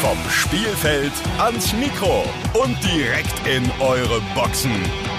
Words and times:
Vom 0.00 0.18
Spielfeld 0.30 1.12
ans 1.38 1.72
Mikro 1.72 2.24
und 2.52 2.76
direkt 2.84 3.46
in 3.46 3.70
eure 3.80 4.20
Boxen. 4.34 4.72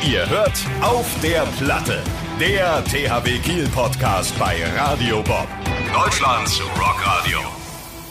Ihr 0.07 0.29
hört 0.29 0.53
auf 0.81 1.05
der 1.23 1.45
Platte. 1.57 2.03
Der 2.39 2.83
THW 2.83 3.39
Kiel 3.39 3.67
Podcast 3.69 4.37
bei 4.37 4.63
Radio 4.75 5.23
Bob. 5.23 5.47
Deutschlands 5.93 6.61
Rockradio. 6.61 7.39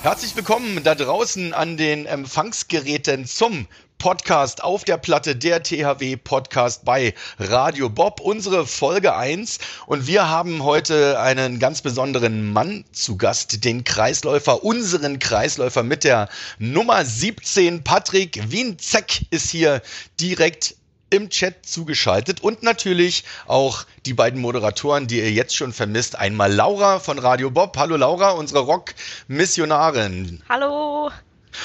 Herzlich 0.02 0.34
willkommen 0.34 0.82
da 0.82 0.94
draußen 0.94 1.52
an 1.54 1.76
den 1.76 2.06
Empfangsgeräten 2.06 3.26
zum 3.26 3.66
Podcast 3.98 4.62
auf 4.62 4.84
der 4.84 4.98
Platte, 4.98 5.36
der 5.36 5.62
THW 5.62 6.16
Podcast 6.16 6.84
bei 6.84 7.14
Radio 7.38 7.88
Bob, 7.88 8.20
unsere 8.20 8.66
Folge 8.66 9.16
1. 9.16 9.58
Und 9.86 10.06
wir 10.06 10.28
haben 10.28 10.62
heute 10.64 11.18
einen 11.20 11.58
ganz 11.58 11.82
besonderen 11.82 12.52
Mann 12.52 12.84
zu 12.92 13.16
Gast, 13.16 13.64
den 13.64 13.84
Kreisläufer, 13.84 14.64
unseren 14.64 15.18
Kreisläufer 15.18 15.82
mit 15.82 16.04
der 16.04 16.28
Nummer 16.58 17.04
17. 17.04 17.82
Patrick 17.82 18.50
Wienzek 18.50 19.26
ist 19.30 19.50
hier 19.50 19.82
direkt 20.20 20.76
im 21.10 21.30
Chat 21.30 21.64
zugeschaltet 21.64 22.42
und 22.42 22.62
natürlich 22.62 23.24
auch 23.46 23.84
die 24.06 24.14
beiden 24.14 24.40
Moderatoren, 24.40 25.06
die 25.06 25.18
ihr 25.18 25.32
jetzt 25.32 25.54
schon 25.54 25.72
vermisst. 25.72 26.18
Einmal 26.18 26.52
Laura 26.52 26.98
von 26.98 27.18
Radio 27.18 27.50
Bob. 27.50 27.76
Hallo 27.76 27.96
Laura, 27.96 28.30
unsere 28.30 28.60
Rock-Missionarin. 28.60 30.42
Hallo. 30.48 31.10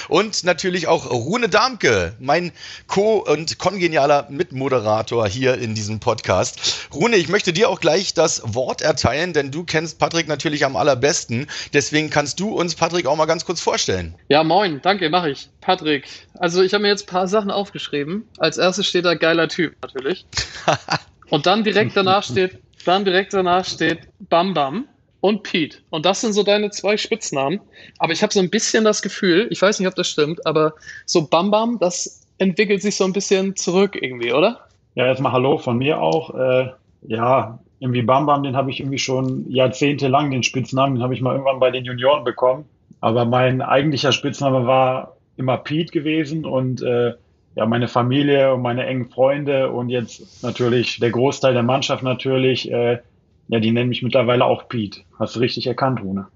Und 0.07 0.43
natürlich 0.43 0.87
auch 0.87 1.09
Rune 1.09 1.49
Darmke, 1.49 2.15
mein 2.19 2.51
Co- 2.87 3.23
und 3.25 3.57
kongenialer 3.57 4.27
Mitmoderator 4.29 5.27
hier 5.27 5.57
in 5.57 5.75
diesem 5.75 5.99
Podcast. 5.99 6.87
Rune, 6.93 7.15
ich 7.15 7.29
möchte 7.29 7.53
dir 7.53 7.69
auch 7.69 7.79
gleich 7.79 8.13
das 8.13 8.41
Wort 8.45 8.81
erteilen, 8.81 9.33
denn 9.33 9.51
du 9.51 9.63
kennst 9.63 9.99
Patrick 9.99 10.27
natürlich 10.27 10.65
am 10.65 10.75
allerbesten. 10.75 11.47
Deswegen 11.73 12.09
kannst 12.09 12.39
du 12.39 12.49
uns 12.49 12.75
Patrick 12.75 13.05
auch 13.05 13.15
mal 13.15 13.25
ganz 13.25 13.45
kurz 13.45 13.61
vorstellen. 13.61 14.15
Ja, 14.29 14.43
moin, 14.43 14.81
danke, 14.81 15.09
mache 15.09 15.31
ich. 15.31 15.49
Patrick. 15.61 16.07
Also 16.37 16.61
ich 16.61 16.73
habe 16.73 16.83
mir 16.83 16.89
jetzt 16.89 17.03
ein 17.03 17.11
paar 17.11 17.27
Sachen 17.27 17.51
aufgeschrieben. 17.51 18.27
Als 18.37 18.57
erstes 18.57 18.87
steht 18.87 19.05
da 19.05 19.15
geiler 19.15 19.47
Typ, 19.47 19.75
natürlich. 19.81 20.25
Und 21.29 21.45
dann 21.45 21.63
direkt 21.63 21.95
danach 21.95 22.23
steht, 22.23 22.59
dann 22.85 23.05
direkt 23.05 23.33
danach 23.33 23.63
steht 23.63 23.99
Bam 24.19 24.53
Bam 24.53 24.87
und 25.21 25.43
Pete. 25.43 25.77
Und 25.89 26.05
das 26.05 26.21
sind 26.21 26.33
so 26.33 26.43
deine 26.43 26.71
zwei 26.71 26.97
Spitznamen. 26.97 27.61
Aber 27.99 28.11
ich 28.11 28.21
habe 28.21 28.33
so 28.33 28.39
ein 28.39 28.49
bisschen 28.49 28.83
das 28.83 29.01
Gefühl, 29.01 29.47
ich 29.49 29.61
weiß 29.61 29.79
nicht, 29.79 29.87
ob 29.87 29.95
das 29.95 30.09
stimmt, 30.09 30.45
aber 30.45 30.73
so 31.05 31.27
Bam 31.27 31.51
Bam, 31.51 31.77
das 31.79 32.27
entwickelt 32.39 32.81
sich 32.81 32.95
so 32.95 33.05
ein 33.05 33.13
bisschen 33.13 33.55
zurück 33.55 33.97
irgendwie, 33.99 34.33
oder? 34.33 34.59
Ja, 34.95 35.05
erstmal 35.05 35.31
Hallo 35.31 35.57
von 35.57 35.77
mir 35.77 36.01
auch. 36.01 36.35
Äh, 36.35 36.71
ja, 37.03 37.59
irgendwie 37.79 38.01
Bam 38.01 38.25
Bam, 38.25 38.43
den 38.43 38.55
habe 38.55 38.71
ich 38.71 38.79
irgendwie 38.79 38.99
schon 38.99 39.49
jahrzehntelang, 39.49 40.31
den 40.31 40.43
Spitznamen, 40.43 40.95
den 40.95 41.03
habe 41.03 41.13
ich 41.13 41.21
mal 41.21 41.33
irgendwann 41.33 41.59
bei 41.59 41.71
den 41.71 41.85
Junioren 41.85 42.23
bekommen. 42.23 42.65
Aber 42.99 43.25
mein 43.25 43.61
eigentlicher 43.61 44.11
Spitzname 44.11 44.67
war 44.67 45.17
immer 45.37 45.57
Pete 45.57 45.91
gewesen 45.91 46.45
und 46.45 46.81
äh, 46.81 47.13
ja, 47.55 47.65
meine 47.65 47.87
Familie 47.87 48.53
und 48.53 48.61
meine 48.61 48.85
engen 48.85 49.09
Freunde 49.09 49.71
und 49.71 49.89
jetzt 49.89 50.43
natürlich 50.43 50.99
der 50.99 51.11
Großteil 51.11 51.53
der 51.53 51.63
Mannschaft 51.63 52.03
natürlich, 52.03 52.71
äh, 52.71 52.99
ja, 53.47 53.59
die 53.59 53.71
nennen 53.71 53.89
mich 53.89 54.01
mittlerweile 54.01 54.45
auch 54.45 54.69
Pete. 54.69 55.01
Hast 55.19 55.35
du 55.35 55.39
richtig 55.39 55.67
erkannt, 55.67 56.01
Rune. 56.01 56.27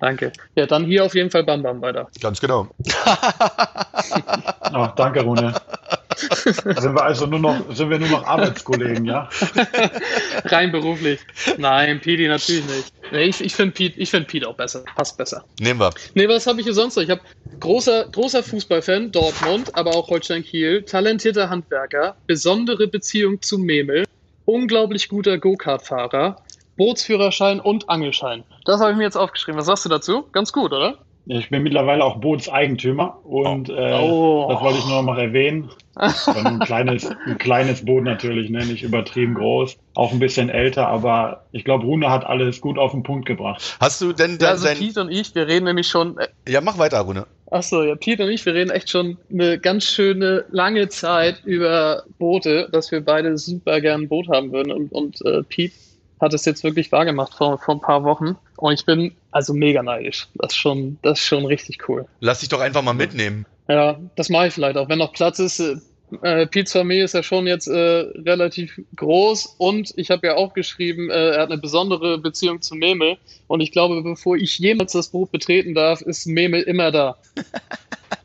Danke. 0.00 0.32
Ja, 0.54 0.66
dann 0.66 0.84
hier 0.84 1.04
auf 1.04 1.14
jeden 1.14 1.30
Fall 1.30 1.44
Bam 1.44 1.62
Bam 1.62 1.82
weiter. 1.82 2.08
Ganz 2.20 2.40
genau. 2.40 2.68
Ach, 4.60 4.94
danke, 4.94 5.22
Rune. 5.22 5.54
sind 6.16 6.94
wir 6.94 7.02
also 7.02 7.26
nur 7.26 7.40
noch, 7.40 7.74
sind 7.74 7.90
wir 7.90 7.98
nur 7.98 8.08
noch 8.08 8.26
Arbeitskollegen, 8.26 9.04
ja? 9.04 9.28
Rein 10.44 10.72
beruflich. 10.72 11.20
Nein, 11.58 12.00
Pete 12.00 12.28
natürlich 12.28 12.64
nicht. 12.66 12.92
Nee, 13.12 13.24
ich 13.24 13.40
ich 13.40 13.54
finde 13.54 13.72
Pete, 13.72 14.00
ich 14.00 14.10
find 14.10 14.26
Pete 14.26 14.48
auch 14.48 14.56
besser. 14.56 14.84
Passt 14.96 15.16
besser. 15.16 15.44
Nehmen 15.60 15.80
wir. 15.80 15.92
Nee, 16.14 16.28
was 16.28 16.46
habe 16.46 16.60
ich 16.60 16.64
hier 16.64 16.74
sonst 16.74 16.96
noch? 16.96 17.02
Ich 17.02 17.10
habe 17.10 17.20
großer, 17.60 18.08
großer 18.10 18.42
Fußballfan, 18.42 19.12
Dortmund, 19.12 19.74
aber 19.74 19.94
auch 19.94 20.08
Holstein 20.08 20.44
Kiel, 20.44 20.82
talentierter 20.82 21.50
Handwerker, 21.50 22.16
besondere 22.26 22.86
Beziehung 22.86 23.42
zu 23.42 23.58
Memel, 23.58 24.04
unglaublich 24.44 25.08
guter 25.08 25.38
Go-Kart-Fahrer, 25.38 26.36
Bootsführerschein 26.76 27.60
und 27.60 27.88
Angelschein. 27.88 28.44
Das 28.64 28.80
habe 28.80 28.90
ich 28.92 28.96
mir 28.96 29.04
jetzt 29.04 29.16
aufgeschrieben. 29.16 29.58
Was 29.58 29.66
sagst 29.66 29.84
du 29.84 29.88
dazu? 29.88 30.24
Ganz 30.32 30.52
gut, 30.52 30.72
oder? 30.72 30.98
Ich 31.26 31.48
bin 31.48 31.62
mittlerweile 31.62 32.04
auch 32.04 32.16
Bootseigentümer 32.16 33.18
und 33.24 33.70
äh, 33.70 33.94
Oh. 33.98 34.46
das 34.50 34.60
wollte 34.60 34.78
ich 34.78 34.84
nur 34.86 34.96
noch 34.96 35.02
mal 35.04 35.18
erwähnen. 35.18 35.70
Ein 35.96 36.58
kleines, 36.58 37.08
ein 37.24 37.38
kleines 37.38 37.84
Boot 37.84 38.02
natürlich, 38.02 38.50
ne? 38.50 38.66
nicht 38.66 38.82
übertrieben 38.82 39.34
groß, 39.34 39.76
auch 39.94 40.12
ein 40.12 40.18
bisschen 40.18 40.48
älter, 40.50 40.88
aber 40.88 41.44
ich 41.52 41.64
glaube, 41.64 41.84
Rune 41.86 42.10
hat 42.10 42.26
alles 42.26 42.60
gut 42.60 42.78
auf 42.78 42.90
den 42.90 43.04
Punkt 43.04 43.26
gebracht. 43.26 43.76
Hast 43.80 44.00
du 44.00 44.12
denn 44.12 44.32
Ja, 44.32 44.36
dein, 44.38 44.48
also 44.48 44.64
dein 44.66 44.76
Pete 44.76 45.00
und 45.00 45.10
ich, 45.12 45.34
wir 45.36 45.46
reden 45.46 45.66
nämlich 45.66 45.86
schon, 45.86 46.18
äh, 46.18 46.26
Ja, 46.48 46.60
mach 46.60 46.78
weiter, 46.78 46.98
Rune. 47.00 47.26
Achso, 47.50 47.84
ja, 47.84 47.94
Pete 47.94 48.24
und 48.24 48.30
ich, 48.30 48.44
wir 48.44 48.54
reden 48.54 48.70
echt 48.72 48.90
schon 48.90 49.16
eine 49.32 49.58
ganz 49.60 49.84
schöne 49.84 50.44
lange 50.50 50.88
Zeit 50.88 51.42
über 51.44 52.02
Boote, 52.18 52.68
dass 52.72 52.90
wir 52.90 53.00
beide 53.00 53.38
super 53.38 53.80
gern 53.80 54.02
ein 54.02 54.08
Boot 54.08 54.28
haben 54.28 54.50
würden. 54.50 54.72
Und, 54.72 54.90
und 54.90 55.24
äh, 55.24 55.44
Pete 55.44 55.74
hat 56.24 56.34
es 56.34 56.44
jetzt 56.44 56.64
wirklich 56.64 56.90
wahrgemacht 56.90 57.34
vor, 57.34 57.58
vor 57.58 57.74
ein 57.74 57.80
paar 57.80 58.04
Wochen. 58.04 58.36
Und 58.56 58.72
ich 58.72 58.84
bin 58.84 59.12
also 59.30 59.52
mega 59.54 59.82
neidisch. 59.82 60.28
Das 60.34 60.52
ist 60.52 60.58
schon, 60.58 60.98
das 61.02 61.20
ist 61.20 61.26
schon 61.26 61.46
richtig 61.46 61.88
cool. 61.88 62.06
Lass 62.20 62.40
dich 62.40 62.48
doch 62.48 62.60
einfach 62.60 62.82
mal 62.82 62.94
mitnehmen. 62.94 63.46
Ja, 63.68 63.98
das 64.16 64.28
mache 64.28 64.48
ich 64.48 64.54
vielleicht 64.54 64.76
auch, 64.76 64.88
wenn 64.88 64.98
noch 64.98 65.12
Platz 65.12 65.38
ist. 65.38 65.60
Äh, 65.60 65.76
äh, 66.22 66.46
Pete's 66.46 66.72
Familie 66.72 67.04
ist 67.04 67.14
ja 67.14 67.22
schon 67.22 67.46
jetzt 67.46 67.66
äh, 67.66 67.72
relativ 67.74 68.80
groß 68.96 69.56
und 69.58 69.92
ich 69.96 70.10
habe 70.10 70.26
ja 70.26 70.36
auch 70.36 70.52
geschrieben, 70.54 71.10
äh, 71.10 71.30
er 71.30 71.42
hat 71.42 71.50
eine 71.50 71.60
besondere 71.60 72.18
Beziehung 72.18 72.60
zu 72.60 72.74
Memel 72.74 73.16
und 73.46 73.60
ich 73.60 73.72
glaube, 73.72 74.02
bevor 74.02 74.36
ich 74.36 74.58
jemals 74.58 74.92
das 74.92 75.08
Boot 75.08 75.32
betreten 75.32 75.74
darf, 75.74 76.02
ist 76.02 76.26
Memel 76.26 76.62
immer 76.62 76.90
da. 76.90 77.16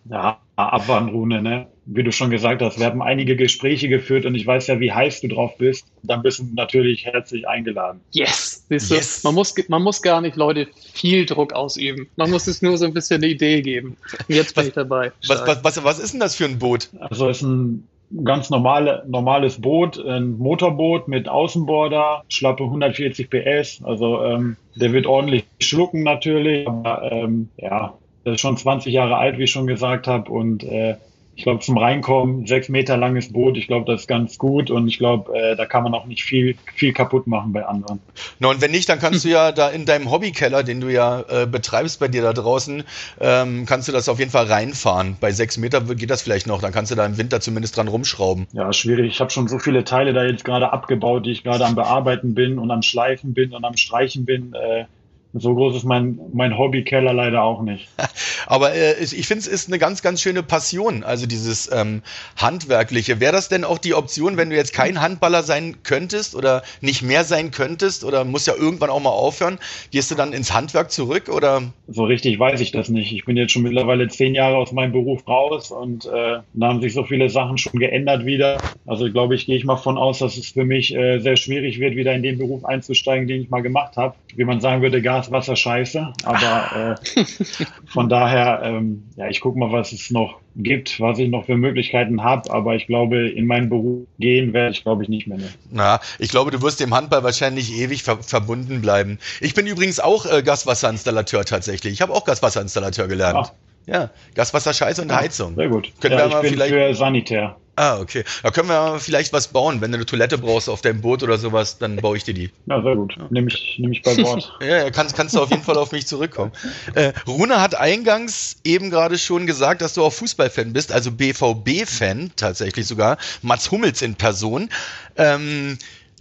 Ja, 0.09 0.39
abwarten, 0.55 1.09
Rune, 1.09 1.39
ne? 1.41 1.67
Wie 1.91 2.03
du 2.03 2.11
schon 2.11 2.29
gesagt 2.29 2.61
hast, 2.61 2.79
wir 2.79 2.85
haben 2.85 3.01
einige 3.01 3.35
Gespräche 3.35 3.89
geführt 3.89 4.25
und 4.25 4.35
ich 4.35 4.45
weiß 4.45 4.67
ja, 4.67 4.79
wie 4.79 4.91
heiß 4.91 5.21
du 5.21 5.27
drauf 5.27 5.57
bist. 5.57 5.87
Dann 6.03 6.21
bist 6.21 6.39
du 6.39 6.47
natürlich 6.53 7.05
herzlich 7.05 7.47
eingeladen. 7.47 8.01
Yes! 8.11 8.65
Siehst 8.69 8.91
du, 8.91 8.95
Yes. 8.95 9.23
Man, 9.23 9.33
muss, 9.33 9.55
man 9.67 9.81
muss 9.81 10.01
gar 10.01 10.21
nicht 10.21 10.35
Leute 10.35 10.67
viel 10.93 11.25
Druck 11.25 11.53
ausüben. 11.53 12.07
Man 12.15 12.29
muss 12.29 12.45
es 12.45 12.61
nur 12.61 12.77
so 12.77 12.85
ein 12.85 12.93
bisschen 12.93 13.23
eine 13.23 13.31
Idee 13.31 13.61
geben. 13.61 13.97
Und 14.27 14.35
jetzt 14.35 14.55
bin 14.55 14.67
ich 14.67 14.73
dabei. 14.73 15.11
Was, 15.27 15.45
was, 15.47 15.63
was, 15.63 15.83
was 15.83 15.99
ist 15.99 16.13
denn 16.13 16.19
das 16.19 16.35
für 16.35 16.45
ein 16.45 16.59
Boot? 16.59 16.89
Also 16.99 17.27
es 17.27 17.37
ist 17.37 17.43
ein 17.43 17.87
ganz 18.23 18.49
normale, 18.49 19.03
normales 19.07 19.59
Boot, 19.59 20.03
ein 20.03 20.37
Motorboot 20.37 21.07
mit 21.07 21.27
Außenborder, 21.27 22.23
schlappe 22.29 22.63
140 22.63 23.29
PS. 23.29 23.81
Also 23.83 24.23
ähm, 24.23 24.57
der 24.75 24.93
wird 24.93 25.05
ordentlich 25.05 25.45
schlucken 25.59 26.03
natürlich, 26.03 26.67
aber 26.67 27.11
ähm, 27.11 27.49
ja, 27.57 27.93
das 28.23 28.35
ist 28.35 28.41
schon 28.41 28.57
20 28.57 28.93
Jahre 28.93 29.17
alt, 29.17 29.37
wie 29.37 29.43
ich 29.43 29.51
schon 29.51 29.67
gesagt 29.67 30.07
habe. 30.07 30.31
Und 30.31 30.63
äh, 30.63 30.95
ich 31.39 31.43
glaube, 31.43 31.61
zum 31.61 31.77
Reinkommen, 31.77 32.45
sechs 32.47 32.67
Meter 32.67 32.97
langes 32.97 33.31
Boot, 33.31 33.55
ich 33.55 33.67
glaube, 33.67 33.89
das 33.89 34.01
ist 34.01 34.07
ganz 34.07 34.37
gut 34.37 34.69
und 34.69 34.89
ich 34.89 34.97
glaube, 34.97 35.33
äh, 35.33 35.55
da 35.55 35.65
kann 35.65 35.83
man 35.83 35.93
auch 35.93 36.05
nicht 36.05 36.25
viel, 36.25 36.57
viel 36.75 36.91
kaputt 36.91 37.27
machen 37.27 37.53
bei 37.53 37.65
anderen. 37.65 38.01
Na, 38.39 38.49
und 38.49 38.59
wenn 38.59 38.71
nicht, 38.71 38.89
dann 38.89 38.99
kannst 38.99 39.23
du 39.23 39.29
ja 39.29 39.53
da 39.53 39.69
in 39.69 39.85
deinem 39.85 40.11
Hobbykeller, 40.11 40.63
den 40.63 40.81
du 40.81 40.89
ja 40.89 41.21
äh, 41.29 41.47
betreibst 41.47 42.01
bei 42.01 42.09
dir 42.09 42.23
da 42.23 42.33
draußen, 42.33 42.83
ähm, 43.21 43.65
kannst 43.65 43.87
du 43.87 43.93
das 43.93 44.09
auf 44.09 44.19
jeden 44.19 44.31
Fall 44.31 44.47
reinfahren. 44.47 45.15
Bei 45.21 45.31
sechs 45.31 45.55
Meter 45.55 45.79
geht 45.79 46.09
das 46.09 46.21
vielleicht 46.21 46.45
noch, 46.45 46.61
dann 46.61 46.73
kannst 46.73 46.91
du 46.91 46.95
da 46.95 47.05
im 47.05 47.17
Winter 47.17 47.39
zumindest 47.39 47.77
dran 47.77 47.87
rumschrauben. 47.87 48.47
Ja, 48.51 48.73
schwierig. 48.73 49.13
Ich 49.13 49.21
habe 49.21 49.31
schon 49.31 49.47
so 49.47 49.59
viele 49.59 49.85
Teile 49.85 50.11
da 50.11 50.25
jetzt 50.25 50.43
gerade 50.43 50.73
abgebaut, 50.73 51.25
die 51.25 51.31
ich 51.31 51.45
gerade 51.45 51.65
am 51.65 51.75
Bearbeiten 51.75 52.33
bin 52.33 52.59
und 52.59 52.69
am 52.69 52.81
Schleifen 52.81 53.33
bin 53.33 53.53
und 53.53 53.63
am 53.63 53.77
Streichen 53.77 54.25
bin. 54.25 54.53
Äh, 54.55 54.87
so 55.33 55.53
groß 55.53 55.75
ist 55.75 55.83
mein, 55.83 56.19
mein 56.33 56.57
Hobbykeller 56.57 57.13
leider 57.13 57.43
auch 57.43 57.61
nicht. 57.61 57.87
Aber 58.47 58.73
äh, 58.73 58.95
ich 58.99 59.27
finde, 59.27 59.41
es 59.41 59.47
ist 59.47 59.67
eine 59.67 59.77
ganz, 59.77 60.01
ganz 60.01 60.21
schöne 60.21 60.41
Passion, 60.41 61.03
also 61.03 61.27
dieses 61.27 61.71
ähm, 61.71 62.01
Handwerkliche. 62.35 63.19
Wäre 63.19 63.33
das 63.33 63.47
denn 63.47 63.63
auch 63.63 63.77
die 63.77 63.93
Option, 63.93 64.37
wenn 64.37 64.49
du 64.49 64.55
jetzt 64.55 64.73
kein 64.73 65.01
Handballer 65.01 65.43
sein 65.43 65.77
könntest 65.83 66.35
oder 66.35 66.63
nicht 66.81 67.03
mehr 67.03 67.23
sein 67.23 67.51
könntest 67.51 68.03
oder 68.03 68.25
musst 68.25 68.47
ja 68.47 68.55
irgendwann 68.55 68.89
auch 68.89 69.01
mal 69.01 69.09
aufhören, 69.09 69.59
gehst 69.91 70.09
du 70.09 70.15
dann 70.15 70.33
ins 70.33 70.53
Handwerk 70.53 70.91
zurück 70.91 71.29
oder? 71.29 71.61
So 71.87 72.05
richtig 72.05 72.39
weiß 72.39 72.59
ich 72.61 72.71
das 72.71 72.89
nicht. 72.89 73.11
Ich 73.11 73.25
bin 73.25 73.37
jetzt 73.37 73.51
schon 73.51 73.63
mittlerweile 73.63 74.07
zehn 74.07 74.33
Jahre 74.33 74.57
aus 74.57 74.71
meinem 74.71 74.93
Beruf 74.93 75.27
raus 75.27 75.69
und 75.69 76.05
äh, 76.05 76.39
da 76.53 76.67
haben 76.67 76.81
sich 76.81 76.93
so 76.93 77.03
viele 77.03 77.29
Sachen 77.29 77.59
schon 77.59 77.79
geändert 77.79 78.25
wieder. 78.25 78.57
Also 78.87 79.11
glaube 79.11 79.35
ich, 79.35 79.45
gehe 79.45 79.57
ich 79.57 79.63
mal 79.63 79.77
von 79.77 79.99
aus, 79.99 80.19
dass 80.19 80.37
es 80.37 80.49
für 80.49 80.65
mich 80.65 80.95
äh, 80.95 81.19
sehr 81.19 81.35
schwierig 81.35 81.79
wird, 81.79 81.95
wieder 81.95 82.13
in 82.13 82.23
den 82.23 82.39
Beruf 82.39 82.65
einzusteigen, 82.65 83.27
den 83.27 83.43
ich 83.43 83.49
mal 83.51 83.61
gemacht 83.61 83.95
habe. 83.95 84.15
Wie 84.35 84.43
man 84.43 84.59
sagen 84.59 84.81
würde, 84.81 85.01
Gas, 85.19 85.31
Wasser, 85.31 85.55
Scheiße. 85.55 86.13
Aber 86.23 86.97
äh, 86.97 87.25
von 87.87 88.07
daher, 88.07 88.61
ähm, 88.63 89.03
ja, 89.17 89.27
ich 89.27 89.41
gucke 89.41 89.59
mal, 89.59 89.71
was 89.71 89.91
es 89.91 90.09
noch 90.11 90.39
gibt, 90.55 90.99
was 90.99 91.19
ich 91.19 91.29
noch 91.29 91.45
für 91.45 91.57
Möglichkeiten 91.57 92.23
habe. 92.23 92.49
Aber 92.51 92.75
ich 92.75 92.87
glaube, 92.87 93.29
in 93.29 93.45
meinen 93.45 93.69
Beruf 93.69 94.07
gehen 94.17 94.53
werde 94.53 94.71
ich, 94.71 94.83
glaube 94.83 95.03
ich, 95.03 95.09
nicht 95.09 95.27
mehr. 95.27 95.37
Ne? 95.37 95.49
Na, 95.71 95.99
ich 96.19 96.29
glaube, 96.29 96.51
du 96.51 96.61
wirst 96.61 96.79
dem 96.79 96.93
Handball 96.93 97.23
wahrscheinlich 97.23 97.73
ewig 97.73 98.03
ver 98.03 98.23
verbunden 98.23 98.81
bleiben. 98.81 99.19
Ich 99.41 99.53
bin 99.53 99.67
übrigens 99.67 99.99
auch 99.99 100.25
äh, 100.25 100.41
Gaswasserinstallateur 100.41 101.43
tatsächlich. 101.45 101.93
Ich 101.93 102.01
habe 102.01 102.13
auch 102.13 102.23
Gaswasserinstallateur 102.23 103.07
gelernt. 103.07 103.37
Ach. 103.41 103.51
Ja, 103.91 104.09
Gas, 104.35 104.53
Wasser, 104.53 104.73
Scheiße 104.73 105.01
und 105.01 105.13
Heizung. 105.13 105.55
Sehr 105.55 105.69
gut. 105.69 105.91
Können 105.99 106.13
ja, 106.13 106.19
wir 106.19 106.27
ich 106.27 106.33
mal 106.33 106.41
bin 106.41 106.51
vielleicht- 106.53 106.73
für 106.73 106.93
Sanitär. 106.95 107.55
Ah, 107.75 107.97
okay. 108.01 108.25
Da 108.43 108.51
können 108.51 108.67
wir 108.67 108.99
vielleicht 108.99 109.31
was 109.31 109.47
bauen. 109.47 109.79
Wenn 109.79 109.93
du 109.93 109.95
eine 109.99 110.05
Toilette 110.05 110.37
brauchst 110.37 110.67
auf 110.69 110.81
deinem 110.81 110.99
Boot 110.99 111.23
oder 111.23 111.37
sowas, 111.37 111.77
dann 111.77 111.95
baue 111.95 112.17
ich 112.17 112.25
dir 112.25 112.33
die. 112.33 112.51
Ja, 112.65 112.81
sehr 112.83 112.93
gut. 112.97 113.15
Nehme 113.29 113.47
ich, 113.47 113.75
nehm 113.79 113.93
ich 113.93 114.01
bei. 114.01 114.11
Ja, 114.59 114.79
ja, 114.79 114.89
kannst, 114.91 115.15
kannst 115.15 115.33
du 115.33 115.41
auf 115.41 115.49
jeden 115.49 115.63
Fall 115.63 115.77
auf 115.77 115.93
mich 115.93 116.05
zurückkommen. 116.05 116.51
Äh, 116.95 117.13
Rune 117.25 117.61
hat 117.61 117.75
eingangs 117.75 118.57
eben 118.65 118.89
gerade 118.89 119.17
schon 119.17 119.47
gesagt, 119.47 119.81
dass 119.81 119.93
du 119.93 120.03
auch 120.03 120.11
Fußballfan 120.11 120.73
bist, 120.73 120.91
also 120.91 121.09
BVB-Fan 121.11 122.31
tatsächlich 122.35 122.85
sogar. 122.85 123.17
Mats 123.41 123.71
Hummels 123.71 124.01
in 124.01 124.15
Person. 124.15 124.69
Ähm, 125.15 125.77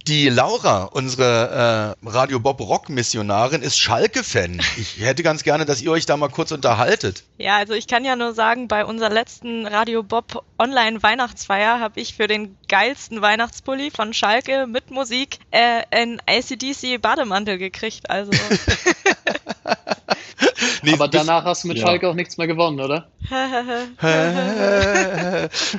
die 0.09 0.31
Laura, 0.31 0.85
unsere 0.85 1.95
äh, 2.03 2.09
Radio 2.09 2.41
Bob 2.41 2.61
Rock 2.61 2.89
Missionarin, 2.89 3.61
ist 3.61 3.79
Schalke-Fan. 3.79 4.59
Ich 4.79 5.01
hätte 5.01 5.23
ganz 5.23 5.43
gerne, 5.45 5.67
dass 5.67 5.83
ihr 5.83 5.91
euch 5.91 6.07
da 6.07 6.17
mal 6.17 6.31
kurz 6.31 6.51
unterhaltet. 6.51 7.25
Ja, 7.37 7.57
also 7.59 7.75
ich 7.75 7.87
kann 7.87 8.07
ja 8.07 8.17
nur 8.17 8.33
sagen, 8.33 8.69
bei 8.69 8.87
unserer 8.87 9.11
letzten 9.11 9.67
Radio 9.67 10.03
Bob 10.03 10.45
Online 10.59 11.03
Weihnachtsfeier 11.03 11.79
habe 11.79 12.01
ich 12.01 12.15
für 12.15 12.27
den 12.27 12.57
geilsten 12.69 13.21
Weihnachtspulli 13.21 13.91
von 13.91 14.15
Schalke 14.15 14.67
mit 14.67 14.91
Musik 14.91 15.41
äh, 15.51 15.83
einen 15.91 16.21
ACDC 16.27 17.01
Bademantel 17.01 17.59
gekriegt. 17.59 18.09
Also 18.09 18.31
Nee, 20.83 20.93
Aber 20.93 21.09
bist- 21.09 21.27
danach 21.27 21.45
hast 21.45 21.65
du 21.65 21.69
mit 21.69 21.79
ja. 21.79 21.87
Schalke 21.87 22.09
auch 22.09 22.15
nichts 22.15 22.39
mehr 22.39 22.47
gewonnen, 22.47 22.81
oder? 22.81 23.09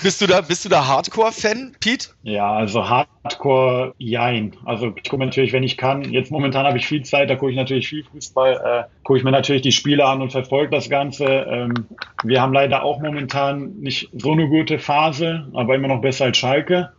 bist 0.03 0.21
du 0.21 0.27
da, 0.27 0.41
bist 0.41 0.65
du 0.65 0.69
da 0.69 0.85
Hardcore-Fan, 0.87 1.75
Pete? 1.79 2.09
Ja, 2.23 2.51
also 2.51 2.87
Hardcore, 2.87 3.93
jein. 3.97 4.55
Also 4.65 4.93
ich 5.01 5.09
gucke 5.09 5.23
natürlich, 5.25 5.53
wenn 5.53 5.63
ich 5.63 5.77
kann. 5.77 6.03
Jetzt 6.11 6.31
momentan 6.31 6.65
habe 6.65 6.77
ich 6.77 6.85
viel 6.87 7.03
Zeit, 7.03 7.29
da 7.29 7.35
gucke 7.35 7.51
ich 7.51 7.57
natürlich 7.57 7.87
viel 7.87 8.03
Fußball. 8.03 8.53
Äh, 8.53 8.83
gucke 9.03 9.17
ich 9.19 9.23
mir 9.23 9.31
natürlich 9.31 9.61
die 9.61 9.71
Spiele 9.71 10.05
an 10.05 10.21
und 10.21 10.31
verfolge 10.31 10.75
das 10.75 10.89
Ganze. 10.89 11.25
Ähm, 11.25 11.85
wir 12.23 12.41
haben 12.41 12.53
leider 12.53 12.83
auch 12.83 12.99
momentan 12.99 13.75
nicht 13.79 14.09
so 14.13 14.33
eine 14.33 14.47
gute 14.47 14.79
Phase, 14.79 15.47
aber 15.53 15.75
immer 15.75 15.87
noch 15.87 16.01
besser 16.01 16.25
als 16.25 16.37
Schalke. 16.37 16.91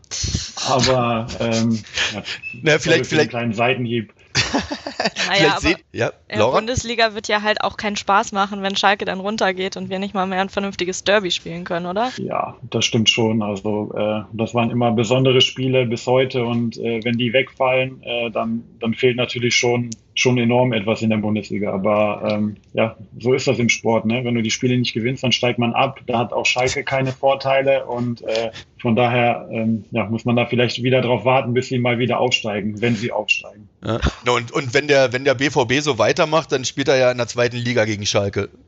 Aber 0.69 1.27
ähm, 1.39 1.79
ja, 2.15 2.23
Na, 2.63 2.79
vielleicht, 2.79 3.07
vielleicht, 3.07 3.31
kleinen 3.31 3.53
Seitenhieb. 3.53 4.13
naja, 5.29 5.59
seht, 5.59 5.79
ja, 5.93 6.13
Laura? 6.33 6.57
Bundesliga 6.57 7.15
wird 7.15 7.29
ja 7.29 7.43
halt 7.43 7.63
auch 7.63 7.77
keinen 7.77 7.97
Spaß 7.97 8.33
machen, 8.33 8.63
wenn 8.63 8.77
Schalke 8.77 9.05
dann 9.05 9.21
runtergeht 9.21 9.77
und 9.77 9.91
wir 9.91 9.99
nicht 9.99 10.15
mal 10.15 10.27
mehr 10.27 10.41
ein 10.41 10.49
vernünftiges 10.49 11.05
Derby 11.05 11.31
spielen 11.31 11.65
können, 11.65 11.87
oder? 11.87 12.11
Ja, 12.19 12.57
das 12.71 12.85
stimmt 12.85 13.11
schon. 13.11 13.43
Also 13.43 13.93
äh, 13.97 14.23
das 14.33 14.55
waren 14.55 14.71
immer 14.71 14.93
besondere 14.93 15.41
Spiele 15.41 15.87
bis 15.87 16.07
heute 16.07 16.45
und 16.45 16.77
äh, 16.79 17.01
wenn 17.05 17.17
die 17.19 17.33
wegfallen, 17.33 18.03
äh, 18.03 18.31
dann, 18.31 18.65
dann 18.81 18.95
fehlt 18.95 19.17
natürlich 19.17 19.55
schon 19.55 19.91
schon 20.15 20.39
enorm 20.39 20.73
etwas 20.73 21.03
in 21.03 21.11
der 21.11 21.17
Bundesliga. 21.17 21.73
Aber 21.73 22.23
ähm, 22.31 22.57
ja, 22.73 22.97
so 23.19 23.33
ist 23.33 23.47
das 23.47 23.59
im 23.59 23.69
Sport. 23.69 24.05
Ne? 24.05 24.25
Wenn 24.25 24.35
du 24.35 24.43
die 24.43 24.51
Spiele 24.51 24.77
nicht 24.79 24.93
gewinnst, 24.93 25.25
dann 25.25 25.33
steigt 25.33 25.59
man 25.59 25.73
ab. 25.73 26.01
Da 26.07 26.19
hat 26.19 26.33
auch 26.33 26.47
Schalke 26.47 26.85
keine 26.85 27.13
Vorteile 27.13 27.87
und 27.87 28.23
äh, 28.23 28.51
von 28.79 28.97
daher 28.97 29.49
ähm, 29.51 29.85
ja, 29.91 30.07
muss 30.07 30.25
man 30.25 30.37
da 30.37 30.47
vielleicht 30.47 30.83
wieder 30.83 31.01
drauf 31.01 31.25
warten, 31.25 31.55
bis 31.55 31.69
sie 31.69 31.79
mal 31.79 31.99
wieder 31.99 32.21
aufsteigen, 32.21 32.81
wenn 32.81 32.97
sie 32.97 33.13
aufsteigen. 33.13 33.69
Ja. 33.85 33.99
Na, 34.25 34.33
Und, 34.41 34.53
und 34.53 34.75
wenn, 34.75 34.89
der, 34.89 35.13
wenn 35.13 35.25
der 35.25 35.35
BVB 35.35 35.81
so 35.81 35.99
weitermacht, 35.99 36.53
dann 36.53 36.65
spielt 36.65 36.89
er 36.89 36.97
ja 36.97 37.11
in 37.11 37.19
der 37.19 37.29
zweiten 37.29 37.57
Liga 37.57 37.85
gegen 37.85 38.07
Schalke. 38.07 38.49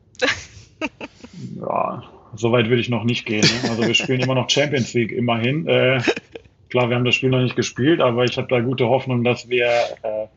Ja, 1.59 2.03
so 2.35 2.51
weit 2.51 2.67
würde 2.67 2.81
ich 2.81 2.89
noch 2.89 3.03
nicht 3.03 3.25
gehen. 3.25 3.41
Ne? 3.41 3.69
Also 3.69 3.85
wir 3.85 3.93
spielen 3.93 4.21
immer 4.21 4.35
noch 4.35 4.49
Champions 4.49 4.93
League, 4.93 5.11
immerhin. 5.11 5.67
Äh, 5.67 6.01
klar, 6.69 6.89
wir 6.89 6.95
haben 6.95 7.05
das 7.05 7.15
Spiel 7.15 7.29
noch 7.29 7.41
nicht 7.41 7.55
gespielt, 7.55 8.01
aber 8.01 8.23
ich 8.23 8.37
habe 8.37 8.47
da 8.47 8.59
gute 8.59 8.87
Hoffnung, 8.87 9.23
dass 9.23 9.49
wir 9.49 9.67
äh, 9.67 10.27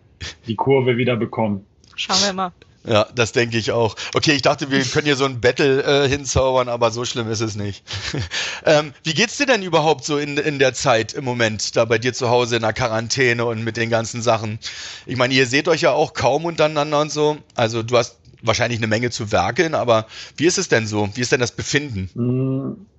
die 0.46 0.56
Kurve 0.56 0.96
wieder 0.96 1.16
bekommen. 1.16 1.64
Schauen 1.94 2.16
wir 2.24 2.32
mal. 2.32 2.52
Ja, 2.86 3.08
das 3.14 3.32
denke 3.32 3.58
ich 3.58 3.72
auch. 3.72 3.96
Okay, 4.14 4.32
ich 4.32 4.42
dachte, 4.42 4.70
wir 4.70 4.82
können 4.84 5.06
hier 5.06 5.16
so 5.16 5.24
ein 5.24 5.40
Battle 5.40 5.82
äh, 5.82 6.08
hinzaubern, 6.08 6.68
aber 6.68 6.92
so 6.92 7.04
schlimm 7.04 7.28
ist 7.28 7.40
es 7.40 7.56
nicht. 7.56 7.82
ähm, 8.64 8.94
wie 9.02 9.12
geht's 9.12 9.36
dir 9.36 9.46
denn 9.46 9.62
überhaupt 9.62 10.04
so 10.04 10.18
in, 10.18 10.36
in 10.36 10.60
der 10.60 10.72
Zeit 10.72 11.12
im 11.12 11.24
Moment, 11.24 11.76
da 11.76 11.84
bei 11.84 11.98
dir 11.98 12.14
zu 12.14 12.30
Hause 12.30 12.56
in 12.56 12.62
der 12.62 12.72
Quarantäne 12.72 13.44
und 13.44 13.64
mit 13.64 13.76
den 13.76 13.90
ganzen 13.90 14.22
Sachen? 14.22 14.60
Ich 15.04 15.16
meine, 15.16 15.34
ihr 15.34 15.46
seht 15.46 15.66
euch 15.66 15.80
ja 15.80 15.92
auch 15.92 16.14
kaum 16.14 16.44
untereinander 16.44 17.00
und 17.00 17.10
so. 17.10 17.38
Also 17.56 17.82
du 17.82 17.96
hast 17.96 18.18
wahrscheinlich 18.42 18.78
eine 18.78 18.86
Menge 18.86 19.10
zu 19.10 19.32
werkeln, 19.32 19.74
aber 19.74 20.06
wie 20.36 20.46
ist 20.46 20.58
es 20.58 20.68
denn 20.68 20.86
so? 20.86 21.08
Wie 21.14 21.22
ist 21.22 21.32
denn 21.32 21.40
das 21.40 21.52
Befinden? 21.52 22.10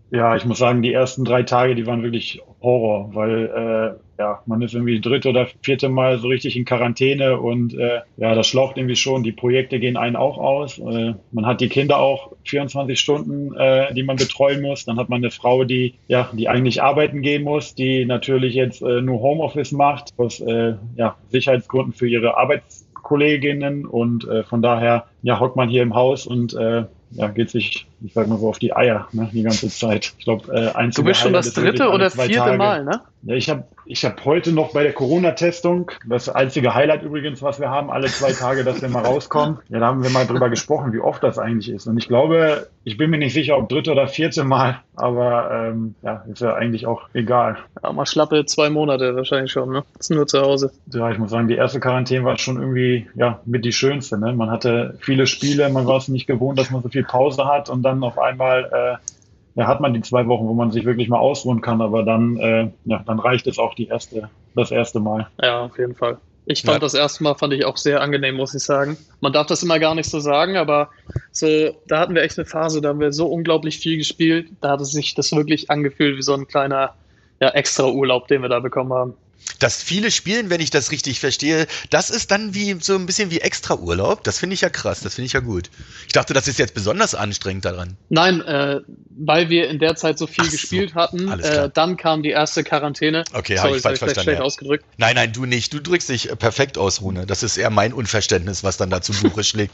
Ja, 0.10 0.36
ich 0.38 0.46
muss 0.46 0.60
sagen, 0.60 0.82
die 0.82 0.94
ersten 0.94 1.26
drei 1.26 1.44
Tage, 1.44 1.76
die 1.76 1.86
waren 1.86 2.02
wirklich 2.02 2.42
Horror, 2.62 3.14
weil 3.14 3.46
äh, 3.46 4.22
ja, 4.22 4.42
man 4.46 4.62
ist 4.62 4.74
irgendwie 4.74 5.02
dritte 5.02 5.30
oder 5.30 5.48
vierte 5.62 5.90
Mal 5.90 6.18
so 6.18 6.30
richtig 6.30 6.56
in 6.56 6.66
Quarantäne 6.66 7.40
und 7.40 7.74
äh, 7.74 8.02
ja, 8.16 8.34
das 8.34 8.48
schlaucht 8.48 8.78
irgendwie 8.78 8.96
schon. 8.96 9.24
Die 9.24 9.34
Projekte 9.34 9.80
gehen 9.80 9.98
einen 9.98 10.16
auch 10.16 10.38
aus. 10.38 10.80
Äh, 10.80 11.14
man 11.32 11.46
hat 11.46 11.60
die 11.60 11.68
Kinder 11.68 12.00
auch 12.00 12.32
24 12.46 12.98
Stunden, 13.00 13.54
äh, 13.56 13.94
die 13.94 14.04
man 14.04 14.16
betreuen 14.16 14.62
muss. 14.62 14.86
Dann 14.86 14.98
hat 14.98 15.10
man 15.10 15.18
eine 15.18 15.30
Frau, 15.30 15.66
die 15.66 15.96
ja, 16.08 16.30
die 16.34 16.48
eigentlich 16.48 16.82
arbeiten 16.82 17.22
gehen 17.22 17.44
muss, 17.44 17.76
die 17.76 18.06
natürlich 18.06 18.56
jetzt 18.56 18.82
äh, 18.82 19.02
nur 19.02 19.22
Homeoffice 19.22 19.74
macht 19.74 20.14
aus 20.18 20.40
äh, 20.40 20.76
ja, 20.96 21.18
Sicherheitsgründen 21.30 21.94
für 21.94 22.08
ihre 22.08 22.38
Arbeitskolleginnen 22.38 23.86
und 23.86 24.26
äh, 24.28 24.44
von 24.44 24.62
daher 24.62 25.06
ja, 25.22 25.40
hockt 25.40 25.58
man 25.58 25.70
hier 25.70 25.84
im 25.84 25.94
Haus 25.96 26.26
und 26.26 26.54
äh, 26.54 26.86
ja, 27.12 27.28
geht 27.30 27.50
sich, 27.50 27.88
ich 28.04 28.14
sag 28.14 28.28
mal 28.28 28.38
so, 28.38 28.50
auf 28.50 28.60
die 28.60 28.76
Eier 28.76 29.08
ne, 29.12 29.30
die 29.32 29.44
ganze 29.44 29.70
Zeit. 29.70 30.14
Ich 30.18 30.26
glaube, 30.26 30.52
äh, 30.54 30.66
Du 30.68 30.76
einzige 30.76 31.08
bist 31.08 31.22
schon 31.22 31.34
das 31.34 31.54
dritte 31.54 31.90
oder 31.90 32.10
vierte 32.10 32.36
Tage. 32.36 32.58
Mal, 32.58 32.84
ne? 32.84 33.02
Ja, 33.24 33.36
ich 33.36 33.50
habe 33.50 33.64
ich 33.86 34.06
hab 34.06 34.24
heute 34.26 34.52
noch 34.52 34.74
bei 34.74 34.84
der 34.84 34.94
Corona-Testung, 34.94 35.92
das 36.08 36.30
einzige 36.30 36.76
Highlight 36.76 37.04
übrigens, 37.04 37.42
was 37.42 37.60
wir 37.60 37.70
haben, 37.70 37.90
alle 37.90 38.08
zwei 38.08 38.32
Tage, 38.32 38.64
dass 38.64 38.82
wir 38.82 38.90
mal 38.90 39.04
rauskommen. 39.04 39.60
Ja, 39.70 39.80
da 39.80 39.88
haben 39.88 40.04
wir 40.04 40.10
mal 40.10 40.26
drüber 40.28 40.50
gesprochen, 40.50 40.94
wie 40.94 41.00
oft 41.00 41.24
das 41.24 41.40
eigentlich 41.40 41.70
ist. 41.70 41.88
Und 41.88 41.98
ich 41.98 42.08
glaube, 42.08 42.68
ich 42.84 42.98
bin 42.98 43.10
mir 43.10 43.18
nicht 43.18 43.34
sicher, 43.34 43.58
ob 43.58 43.70
dritte 43.70 43.92
oder 43.92 44.08
vierte 44.08 44.44
Mal, 44.44 44.82
aber 44.96 45.52
ähm, 45.52 45.96
ja, 46.02 46.24
ist 46.32 46.42
ja 46.42 46.54
eigentlich 46.54 46.86
auch 46.86 47.10
egal. 47.14 47.58
Ja, 47.82 47.92
mal 47.92 48.06
schlappe 48.06 48.46
zwei 48.46 48.70
Monate 48.70 49.16
wahrscheinlich 49.16 49.52
schon, 49.52 49.72
ne? 49.72 49.84
Ist 50.00 50.12
nur 50.12 50.28
zu 50.28 50.42
Hause. 50.42 50.72
Ja, 50.94 51.10
ich 51.12 51.18
muss 51.18 51.32
sagen, 51.32 51.48
die 51.48 51.56
erste 51.56 51.80
Quarantäne 51.80 52.24
war 52.24 52.38
schon 52.38 52.58
irgendwie 52.58 53.08
ja 53.16 53.40
mit 53.46 53.66
die 53.66 53.74
schönste. 53.74 54.18
Ne? 54.18 54.34
Man 54.34 54.52
hatte 54.52 54.98
viele 55.00 55.28
Spiele, 55.28 55.70
man 55.70 55.88
war 55.88 55.98
es 55.98 56.08
nicht 56.08 56.28
gewohnt, 56.28 56.60
dass 56.60 56.72
man 56.72 56.82
so 56.84 56.90
viel 56.90 57.04
Pause 57.04 57.46
hat 57.46 57.70
und 57.70 57.84
dann 57.88 58.04
auf 58.04 58.18
einmal 58.20 58.66
äh, 58.72 59.60
ja, 59.60 59.68
hat 59.68 59.80
man 59.82 59.94
die 59.94 60.02
zwei 60.02 60.28
Wochen, 60.28 60.48
wo 60.48 60.54
man 60.54 60.72
sich 60.72 60.86
wirklich 60.86 61.10
mal 61.10 61.18
ausruhen 61.18 61.62
kann, 61.62 61.82
aber 61.82 62.04
dann, 62.04 62.38
äh, 62.38 62.70
ja, 62.86 63.04
dann 63.06 63.20
reicht 63.20 63.48
es 63.48 63.58
auch 63.58 63.74
die 63.74 63.88
erste, 63.88 64.30
das 64.56 64.70
erste 64.72 65.00
Mal. 65.00 65.28
Ja, 65.42 65.62
auf 65.62 65.78
jeden 65.80 65.96
Fall. 65.96 66.18
Ich 66.46 66.62
fand 66.62 66.76
Ja. 66.76 66.80
das 66.80 66.94
erste 66.94 67.24
Mal 67.24 67.36
fand 67.36 67.54
ich 67.54 67.66
auch 67.66 67.76
sehr 67.76 68.00
angenehm, 68.00 68.36
muss 68.36 68.54
ich 68.54 68.64
sagen. 68.64 68.96
Man 69.20 69.34
darf 69.34 69.48
das 69.48 69.64
immer 69.64 69.80
gar 69.80 69.96
nicht 69.96 70.10
so 70.10 70.20
sagen, 70.20 70.56
aber 70.58 70.90
so, 71.32 71.48
da 71.88 72.00
hatten 72.00 72.16
wir 72.16 72.22
echt 72.22 72.38
eine 72.38 72.46
Phase, 72.46 72.82
da 72.82 72.90
haben 72.90 73.00
wir 73.00 73.12
so 73.12 73.28
unglaublich 73.28 73.80
viel 73.80 73.98
gespielt. 73.98 74.50
Da 74.62 74.70
hat 74.70 74.82
es 74.82 74.92
sich 74.92 75.14
das 75.16 75.32
wirklich 75.34 75.70
angefühlt 75.70 76.18
wie 76.18 76.22
so 76.22 76.34
ein 76.34 76.48
kleiner 76.48 76.94
ja, 77.42 77.50
extra 77.50 77.88
Urlaub, 77.90 78.28
den 78.28 78.42
wir 78.44 78.50
da 78.50 78.60
bekommen 78.60 78.94
haben. 78.94 79.14
Das 79.60 79.82
viele 79.82 80.12
Spielen, 80.12 80.50
wenn 80.50 80.62
ich 80.62 80.70
das 80.70 80.92
richtig 80.92 81.20
verstehe, 81.20 81.68
das 81.90 82.10
ist 82.10 82.32
dann 82.32 82.54
wie 82.54 82.78
so 82.80 82.96
ein 82.96 83.06
bisschen 83.06 83.32
wie 83.32 83.40
Extraurlaub. 83.40 84.24
Das 84.24 84.38
finde 84.40 84.54
ich 84.54 84.62
ja 84.62 84.70
krass, 84.70 85.00
das 85.00 85.16
finde 85.16 85.28
ich 85.28 85.34
ja 85.34 85.40
gut. 85.40 85.70
Ich 86.06 86.14
dachte, 86.14 86.34
das 86.34 86.48
ist 86.48 86.60
jetzt 86.60 86.74
besonders 86.74 87.16
anstrengend 87.16 87.66
daran. 87.66 87.98
Nein, 88.10 88.42
äh, 88.42 88.82
weil 89.18 89.50
wir 89.50 89.70
in 89.70 89.80
der 89.80 89.96
Zeit 89.96 90.20
so 90.20 90.28
viel 90.28 90.44
Ach 90.46 90.46
so, 90.46 90.52
gespielt 90.52 90.96
hatten, 90.96 91.30
alles 91.30 91.50
klar. 91.50 91.66
äh, 91.66 91.70
dann 91.74 91.98
kam 91.98 92.22
die 92.24 92.30
erste 92.30 92.64
Quarantäne. 92.64 93.24
Okay, 93.34 93.58
habe 93.58 93.76
ich 93.78 93.82
falsch 93.82 94.02
hab 94.02 94.10
ich 94.10 94.14
verstanden. 94.14 94.40
Ja. 94.40 94.46
ausgedrückt. 94.46 94.86
Nein, 94.98 95.16
nein, 95.16 95.34
du 95.34 95.46
nicht. 95.46 95.74
Du 95.74 95.80
drückst 95.82 96.10
dich 96.10 96.30
perfekt 96.38 96.78
aus, 96.78 97.02
Rune. 97.02 97.26
Das 97.26 97.42
ist 97.42 97.58
eher 97.58 97.70
mein 97.72 97.94
Unverständnis, 97.94 98.64
was 98.64 98.78
dann 98.78 98.90
da 98.90 99.02
zu 99.02 99.14
Buche 99.14 99.44
schlägt. 99.46 99.74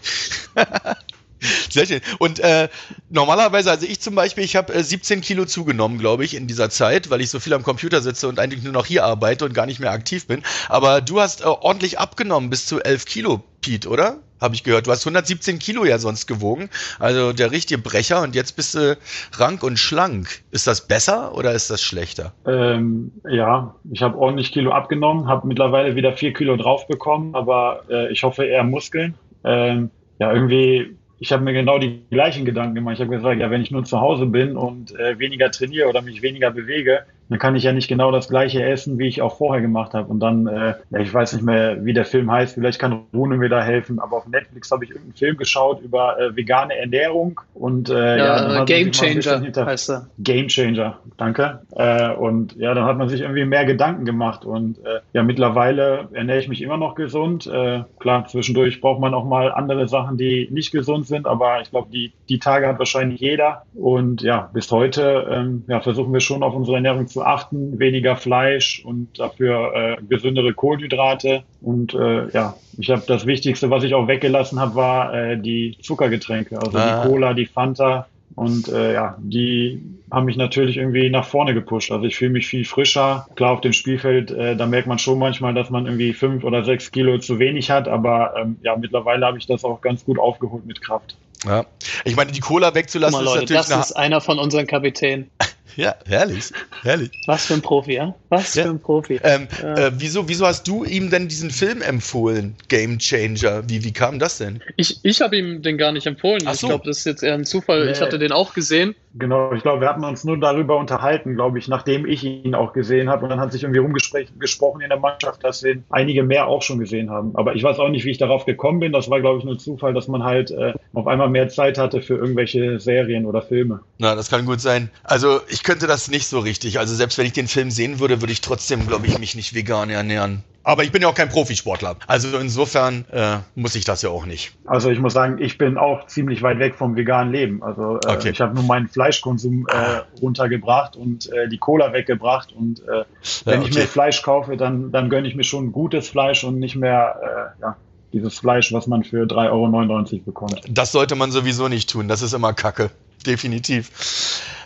Sehr 1.69 1.85
schön. 1.85 2.01
Und 2.19 2.39
äh, 2.39 2.69
normalerweise, 3.09 3.71
also 3.71 3.85
ich 3.85 3.99
zum 3.99 4.15
Beispiel, 4.15 4.43
ich 4.43 4.55
habe 4.55 4.73
äh, 4.73 4.83
17 4.83 5.21
Kilo 5.21 5.45
zugenommen, 5.45 5.99
glaube 5.99 6.25
ich, 6.25 6.35
in 6.35 6.47
dieser 6.47 6.69
Zeit, 6.69 7.09
weil 7.09 7.21
ich 7.21 7.29
so 7.29 7.39
viel 7.39 7.53
am 7.53 7.63
Computer 7.63 8.01
sitze 8.01 8.27
und 8.27 8.39
eigentlich 8.39 8.63
nur 8.63 8.73
noch 8.73 8.85
hier 8.85 9.05
arbeite 9.05 9.45
und 9.45 9.53
gar 9.53 9.65
nicht 9.65 9.79
mehr 9.79 9.91
aktiv 9.91 10.27
bin. 10.27 10.43
Aber 10.69 11.01
du 11.01 11.19
hast 11.19 11.41
äh, 11.41 11.45
ordentlich 11.45 11.99
abgenommen, 11.99 12.49
bis 12.49 12.65
zu 12.65 12.79
11 12.81 13.05
Kilo, 13.05 13.43
Pete, 13.61 13.89
oder? 13.89 14.19
Habe 14.41 14.55
ich 14.55 14.63
gehört. 14.63 14.87
Du 14.87 14.91
hast 14.91 15.05
117 15.05 15.57
Kilo 15.57 15.85
ja 15.85 15.99
sonst 15.99 16.27
gewogen. 16.27 16.69
Also 16.99 17.31
der 17.31 17.51
richtige 17.51 17.81
Brecher 17.81 18.21
und 18.23 18.35
jetzt 18.35 18.57
bist 18.57 18.75
du 18.75 18.97
rank 19.37 19.63
und 19.63 19.79
schlank. 19.79 20.43
Ist 20.51 20.67
das 20.67 20.85
besser 20.85 21.33
oder 21.33 21.53
ist 21.53 21.69
das 21.69 21.81
schlechter? 21.81 22.33
Ähm, 22.45 23.13
ja, 23.29 23.73
ich 23.89 24.01
habe 24.01 24.17
ordentlich 24.17 24.51
Kilo 24.51 24.71
abgenommen, 24.71 25.29
habe 25.29 25.47
mittlerweile 25.47 25.95
wieder 25.95 26.11
vier 26.11 26.33
Kilo 26.33 26.57
drauf 26.57 26.87
bekommen, 26.87 27.35
aber 27.35 27.83
äh, 27.89 28.11
ich 28.11 28.23
hoffe 28.23 28.43
eher 28.43 28.65
Muskeln. 28.65 29.15
Ähm, 29.45 29.91
ja, 30.19 30.33
irgendwie, 30.33 30.97
ich 31.19 31.31
habe 31.31 31.43
mir 31.43 31.53
genau 31.53 31.77
die 31.77 32.01
gleichen 32.09 32.45
Gedanken 32.45 32.75
gemacht. 32.75 32.95
Ich 32.95 33.01
habe 33.01 33.15
gesagt, 33.15 33.39
ja, 33.39 33.49
wenn 33.49 33.61
ich 33.61 33.71
nur 33.71 33.83
zu 33.83 34.01
Hause 34.01 34.25
bin 34.25 34.57
und 34.57 34.97
äh, 34.97 35.17
weniger 35.19 35.51
trainiere 35.51 35.87
oder 35.87 36.01
mich 36.01 36.21
weniger 36.21 36.51
bewege, 36.51 37.05
dann 37.33 37.39
kann 37.39 37.55
ich 37.55 37.63
ja 37.63 37.73
nicht 37.73 37.87
genau 37.87 38.11
das 38.11 38.29
gleiche 38.29 38.63
essen, 38.63 38.99
wie 38.99 39.07
ich 39.07 39.23
auch 39.23 39.37
vorher 39.37 39.59
gemacht 39.59 39.95
habe. 39.95 40.07
Und 40.07 40.19
dann, 40.19 40.45
äh, 40.45 40.75
ich 41.01 41.11
weiß 41.11 41.33
nicht 41.33 41.41
mehr, 41.41 41.83
wie 41.83 41.91
der 41.91 42.05
Film 42.05 42.31
heißt, 42.31 42.53
vielleicht 42.53 42.77
kann 42.77 43.05
Rune 43.11 43.37
mir 43.37 43.49
da 43.49 43.63
helfen, 43.63 43.97
aber 43.97 44.17
auf 44.17 44.27
Netflix 44.27 44.69
habe 44.69 44.83
ich 44.83 44.91
irgendeinen 44.91 45.15
Film 45.15 45.37
geschaut 45.37 45.81
über 45.81 46.19
äh, 46.19 46.35
vegane 46.35 46.77
Ernährung 46.77 47.41
und 47.55 47.89
äh, 47.89 48.19
ja, 48.19 48.53
ja 48.53 48.63
Game 48.65 48.91
Changer 48.91 49.65
heißt 49.65 49.89
er. 49.89 50.07
Game 50.19 50.47
Changer, 50.47 50.99
danke. 51.17 51.61
Äh, 51.71 52.11
und 52.11 52.55
ja, 52.55 52.75
dann 52.75 52.85
hat 52.85 52.99
man 52.99 53.09
sich 53.09 53.21
irgendwie 53.21 53.45
mehr 53.45 53.65
Gedanken 53.65 54.05
gemacht 54.05 54.45
und 54.45 54.77
äh, 54.85 54.99
ja, 55.13 55.23
mittlerweile 55.23 56.09
ernähre 56.13 56.37
ich 56.37 56.47
mich 56.47 56.61
immer 56.61 56.77
noch 56.77 56.93
gesund. 56.93 57.47
Äh, 57.47 57.81
klar, 57.99 58.27
zwischendurch 58.27 58.79
braucht 58.79 59.01
man 59.01 59.15
auch 59.15 59.25
mal 59.25 59.51
andere 59.51 59.87
Sachen, 59.87 60.17
die 60.17 60.47
nicht 60.51 60.71
gesund 60.71 61.07
sind, 61.07 61.25
aber 61.25 61.61
ich 61.61 61.71
glaube, 61.71 61.87
die, 61.91 62.13
die 62.29 62.37
Tage 62.37 62.67
hat 62.67 62.77
wahrscheinlich 62.77 63.21
jeder. 63.21 63.63
Und 63.73 64.21
ja, 64.21 64.51
bis 64.53 64.71
heute 64.71 65.27
ähm, 65.31 65.63
ja, 65.67 65.81
versuchen 65.81 66.13
wir 66.13 66.19
schon 66.19 66.43
auf 66.43 66.53
unsere 66.53 66.75
Ernährung 66.75 67.07
zu 67.07 67.22
achten, 67.25 67.79
weniger 67.79 68.15
Fleisch 68.15 68.83
und 68.85 69.19
dafür 69.19 69.73
äh, 69.75 69.97
gesündere 70.07 70.53
Kohlenhydrate. 70.53 71.43
Und 71.61 71.93
äh, 71.93 72.29
ja, 72.29 72.55
ich 72.77 72.89
habe 72.89 73.03
das 73.07 73.25
Wichtigste, 73.25 73.69
was 73.69 73.83
ich 73.83 73.93
auch 73.93 74.07
weggelassen 74.07 74.59
habe, 74.59 74.75
war 74.75 75.13
äh, 75.13 75.37
die 75.37 75.77
Zuckergetränke, 75.81 76.59
also 76.59 76.77
ah. 76.77 77.03
die 77.03 77.09
Cola, 77.09 77.33
die 77.33 77.45
Fanta. 77.45 78.07
Und 78.35 78.67
äh, 78.67 78.93
ja, 78.93 79.15
die 79.19 79.81
haben 80.09 80.25
mich 80.25 80.37
natürlich 80.37 80.77
irgendwie 80.77 81.09
nach 81.09 81.25
vorne 81.25 81.53
gepusht. 81.53 81.91
Also 81.91 82.05
ich 82.05 82.15
fühle 82.15 82.31
mich 82.31 82.47
viel 82.47 82.65
frischer. 82.65 83.27
Klar, 83.35 83.51
auf 83.51 83.61
dem 83.61 83.73
Spielfeld, 83.73 84.31
äh, 84.31 84.55
da 84.55 84.65
merkt 84.65 84.87
man 84.87 84.97
schon 84.97 85.19
manchmal, 85.19 85.53
dass 85.53 85.69
man 85.69 85.85
irgendwie 85.85 86.13
fünf 86.13 86.43
oder 86.43 86.63
sechs 86.63 86.91
Kilo 86.91 87.19
zu 87.19 87.37
wenig 87.37 87.69
hat. 87.69 87.87
Aber 87.87 88.33
ähm, 88.37 88.57
ja, 88.63 88.75
mittlerweile 88.75 89.25
habe 89.25 89.37
ich 89.37 89.45
das 89.45 89.63
auch 89.63 89.81
ganz 89.81 90.03
gut 90.03 90.17
aufgeholt 90.17 90.65
mit 90.65 90.81
Kraft. 90.81 91.15
Ja, 91.45 91.65
ich 92.05 92.15
meine, 92.15 92.31
die 92.31 92.39
Cola 92.39 92.73
wegzulassen 92.73 93.19
mal, 93.19 93.25
Leute, 93.25 93.43
ist 93.43 93.51
natürlich. 93.51 93.67
Das 93.67 93.89
ist 93.89 93.97
einer 93.97 94.21
von 94.21 94.39
unseren 94.39 94.65
Kapitänen. 94.65 95.29
Ja, 95.75 95.95
herrlich, 96.05 96.51
herrlich. 96.83 97.11
Was 97.25 97.45
für 97.45 97.55
ein 97.55 97.61
Profi, 97.61 97.93
ja? 97.93 98.13
Was 98.29 98.53
ja. 98.55 98.63
für 98.63 98.69
ein 98.69 98.79
Profi. 98.79 99.19
Ähm, 99.23 99.47
ja. 99.61 99.87
äh, 99.87 99.91
wieso, 99.95 100.27
wieso 100.27 100.45
hast 100.45 100.67
du 100.67 100.83
ihm 100.83 101.09
denn 101.09 101.27
diesen 101.27 101.51
Film 101.51 101.81
empfohlen, 101.81 102.55
Game 102.67 102.99
Changer? 102.99 103.67
Wie, 103.67 103.83
wie 103.83 103.91
kam 103.91 104.19
das 104.19 104.37
denn? 104.37 104.61
Ich, 104.77 104.99
ich 105.03 105.21
habe 105.21 105.37
ihm 105.37 105.61
den 105.61 105.77
gar 105.77 105.91
nicht 105.91 106.05
empfohlen. 106.05 106.41
So. 106.41 106.51
Ich 106.51 106.59
glaube, 106.61 106.85
das 106.85 106.99
ist 106.99 107.05
jetzt 107.05 107.23
eher 107.23 107.33
ein 107.33 107.45
Zufall. 107.45 107.85
Nee. 107.85 107.91
Ich 107.91 108.01
hatte 108.01 108.19
den 108.19 108.31
auch 108.31 108.53
gesehen. 108.53 108.95
Genau, 109.15 109.53
ich 109.53 109.61
glaube, 109.61 109.81
wir 109.81 109.89
hatten 109.89 110.03
uns 110.03 110.23
nur 110.23 110.39
darüber 110.39 110.77
unterhalten, 110.77 111.35
glaube 111.35 111.59
ich, 111.59 111.67
nachdem 111.67 112.07
ich 112.07 112.23
ihn 112.23 112.55
auch 112.55 112.73
gesehen 112.73 113.09
habe. 113.09 113.23
Und 113.23 113.29
dann 113.29 113.39
hat 113.39 113.51
sich 113.51 113.61
irgendwie 113.61 113.79
rumgesprochen 113.79 114.81
in 114.81 114.89
der 114.89 114.99
Mannschaft, 114.99 115.43
dass 115.43 115.59
den 115.59 115.83
einige 115.91 116.23
mehr 116.23 116.47
auch 116.47 116.63
schon 116.63 116.79
gesehen 116.79 117.11
haben. 117.11 117.35
Aber 117.35 117.55
ich 117.55 117.61
weiß 117.61 117.77
auch 117.77 117.89
nicht, 117.89 118.05
wie 118.05 118.11
ich 118.11 118.17
darauf 118.17 118.45
gekommen 118.45 118.79
bin. 118.79 118.91
Das 118.91 119.11
war, 119.11 119.21
glaube 119.21 119.37
ich, 119.37 119.45
nur 119.45 119.59
Zufall, 119.59 119.93
dass 119.93 120.07
man 120.07 120.23
halt 120.23 120.49
äh, 120.49 120.73
auf 120.93 121.05
einmal 121.05 121.29
mehr 121.29 121.47
Zeit 121.47 121.77
hatte 121.77 122.01
für 122.01 122.15
irgendwelche 122.15 122.79
Serien 122.79 123.27
oder 123.27 123.43
Filme. 123.43 123.81
Na, 123.99 124.15
das 124.15 124.31
kann 124.31 124.45
gut 124.45 124.61
sein. 124.61 124.89
Also 125.03 125.41
ich 125.47 125.62
könnte 125.63 125.87
das 125.87 126.09
nicht 126.09 126.27
so 126.27 126.39
richtig. 126.39 126.79
Also 126.79 126.93
selbst 126.95 127.17
wenn 127.17 127.25
ich 127.25 127.33
den 127.33 127.47
Film 127.47 127.71
sehen 127.71 127.99
würde, 127.99 128.21
würde 128.21 128.33
ich 128.33 128.41
trotzdem, 128.41 128.87
glaube 128.87 129.07
ich, 129.07 129.17
mich 129.19 129.35
nicht 129.35 129.55
vegan 129.55 129.89
ernähren. 129.89 130.43
Aber 130.65 130.83
ich 130.83 130.91
bin 130.93 131.01
ja 131.01 131.09
auch 131.09 131.15
kein 131.15 131.27
Profisportler. 131.27 131.97
Also 132.07 132.37
insofern 132.37 133.05
äh, 133.11 133.37
muss 133.55 133.75
ich 133.75 133.83
das 133.83 134.01
ja 134.01 134.09
auch 134.09 134.25
nicht. 134.25 134.53
Also 134.65 134.89
ich 134.89 134.99
muss 134.99 135.13
sagen, 135.13 135.37
ich 135.39 135.57
bin 135.57 135.77
auch 135.77 136.07
ziemlich 136.07 136.41
weit 136.41 136.59
weg 136.59 136.75
vom 136.75 136.95
veganen 136.95 137.33
Leben. 137.33 137.61
Also 137.61 137.99
äh, 138.05 138.13
okay. 138.13 138.29
ich 138.29 138.39
habe 138.39 138.55
nur 138.55 138.63
meinen 138.63 138.87
Fleischkonsum 138.87 139.67
äh, 139.67 140.01
runtergebracht 140.21 140.95
und 140.95 141.31
äh, 141.33 141.49
die 141.49 141.57
Cola 141.57 141.91
weggebracht. 141.91 142.53
Und 142.53 142.79
äh, 142.81 143.03
wenn 143.43 143.53
ja, 143.53 143.59
okay. 143.59 143.69
ich 143.69 143.75
mir 143.75 143.87
Fleisch 143.87 144.21
kaufe, 144.21 144.55
dann, 144.55 144.91
dann 144.91 145.09
gönne 145.09 145.27
ich 145.27 145.35
mir 145.35 145.43
schon 145.43 145.73
gutes 145.73 146.07
Fleisch 146.07 146.45
und 146.45 146.59
nicht 146.59 146.77
mehr 146.77 147.53
äh, 147.57 147.61
ja, 147.61 147.75
dieses 148.13 148.39
Fleisch, 148.39 148.71
was 148.71 148.87
man 148.87 149.03
für 149.03 149.25
3,99 149.25 150.13
Euro 150.13 150.21
bekommt. 150.25 150.61
Das 150.69 150.93
sollte 150.93 151.15
man 151.15 151.31
sowieso 151.31 151.67
nicht 151.67 151.89
tun. 151.89 152.07
Das 152.07 152.21
ist 152.21 152.33
immer 152.33 152.53
Kacke. 152.53 152.89
Definitiv. 153.25 153.89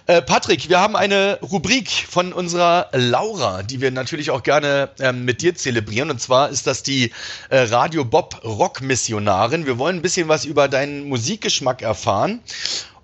Äh, 0.07 0.21
Patrick, 0.21 0.69
wir 0.69 0.79
haben 0.79 0.95
eine 0.95 1.37
Rubrik 1.41 1.89
von 1.89 2.31
unserer 2.31 2.87
Laura, 2.93 3.61
die 3.61 3.81
wir 3.81 3.91
natürlich 3.91 4.31
auch 4.31 4.41
gerne 4.41 4.89
ähm, 4.99 5.25
mit 5.25 5.41
dir 5.41 5.53
zelebrieren. 5.53 6.09
Und 6.09 6.21
zwar 6.21 6.49
ist 6.49 6.65
das 6.65 6.81
die 6.81 7.11
äh, 7.49 7.59
Radio 7.59 8.05
Bob 8.05 8.41
Rock 8.45 8.81
Missionarin. 8.81 9.65
Wir 9.65 9.77
wollen 9.77 9.97
ein 9.97 10.01
bisschen 10.01 10.29
was 10.29 10.45
über 10.45 10.69
deinen 10.69 11.09
Musikgeschmack 11.09 11.81
erfahren 11.81 12.39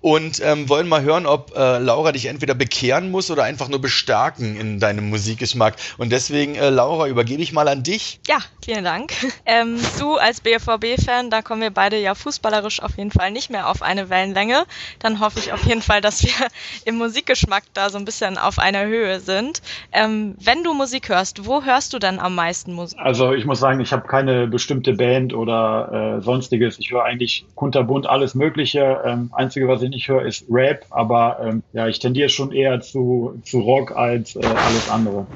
und 0.04 0.38
ähm, 0.44 0.68
wollen 0.68 0.86
mal 0.86 1.00
hören, 1.00 1.24
ob 1.24 1.56
äh, 1.56 1.78
Laura 1.78 2.12
dich 2.12 2.26
entweder 2.26 2.52
bekehren 2.52 3.10
muss 3.10 3.30
oder 3.30 3.44
einfach 3.44 3.70
nur 3.70 3.80
bestärken 3.80 4.54
in 4.54 4.78
deinem 4.78 5.08
Musikgeschmack. 5.08 5.76
Und 5.96 6.12
deswegen, 6.12 6.56
äh, 6.56 6.68
Laura, 6.68 7.08
übergebe 7.08 7.40
ich 7.40 7.54
mal 7.54 7.68
an 7.68 7.82
dich. 7.84 8.20
Ja, 8.28 8.36
vielen 8.62 8.84
Dank. 8.84 9.12
Ähm, 9.46 9.78
du 9.98 10.16
als 10.16 10.40
BVB-Fan, 10.40 11.28
da 11.28 11.42
kommen 11.42 11.60
wir 11.60 11.70
beide 11.70 11.98
ja 11.98 12.14
fußballerisch 12.14 12.80
auf 12.80 12.96
jeden 12.96 13.10
Fall 13.10 13.30
nicht 13.30 13.50
mehr 13.50 13.68
auf 13.68 13.82
eine 13.82 14.08
Wellenlänge. 14.08 14.64
Dann 15.00 15.20
hoffe 15.20 15.38
ich 15.38 15.52
auf 15.52 15.62
jeden 15.64 15.82
Fall, 15.82 16.00
dass 16.00 16.22
wir 16.22 16.32
im 16.86 16.96
Musikgeschmack 16.96 17.64
da 17.74 17.90
so 17.90 17.98
ein 17.98 18.06
bisschen 18.06 18.38
auf 18.38 18.58
einer 18.58 18.86
Höhe 18.86 19.20
sind. 19.20 19.60
Ähm, 19.92 20.34
wenn 20.40 20.62
du 20.64 20.72
Musik 20.72 21.10
hörst, 21.10 21.44
wo 21.46 21.62
hörst 21.62 21.92
du 21.92 21.98
dann 21.98 22.18
am 22.18 22.34
meisten 22.34 22.72
Musik? 22.72 22.98
Also 22.98 23.34
ich 23.34 23.44
muss 23.44 23.60
sagen, 23.60 23.80
ich 23.80 23.92
habe 23.92 24.08
keine 24.08 24.46
bestimmte 24.46 24.94
Band 24.94 25.34
oder 25.34 26.16
äh, 26.16 26.22
sonstiges. 26.22 26.78
Ich 26.78 26.90
höre 26.90 27.04
eigentlich 27.04 27.44
kunterbunt 27.54 28.06
alles 28.06 28.34
Mögliche. 28.34 29.02
Ähm, 29.04 29.30
Einzige, 29.34 29.68
was 29.68 29.82
ich 29.82 29.93
ich 29.94 30.08
höre, 30.08 30.24
ist 30.24 30.46
Rap, 30.50 30.86
aber 30.90 31.38
ähm, 31.42 31.62
ja, 31.72 31.88
ich 31.88 31.98
tendiere 31.98 32.28
schon 32.28 32.52
eher 32.52 32.80
zu, 32.80 33.40
zu 33.44 33.60
Rock 33.60 33.92
als 33.92 34.36
äh, 34.36 34.44
alles 34.44 34.90
andere. 34.90 35.26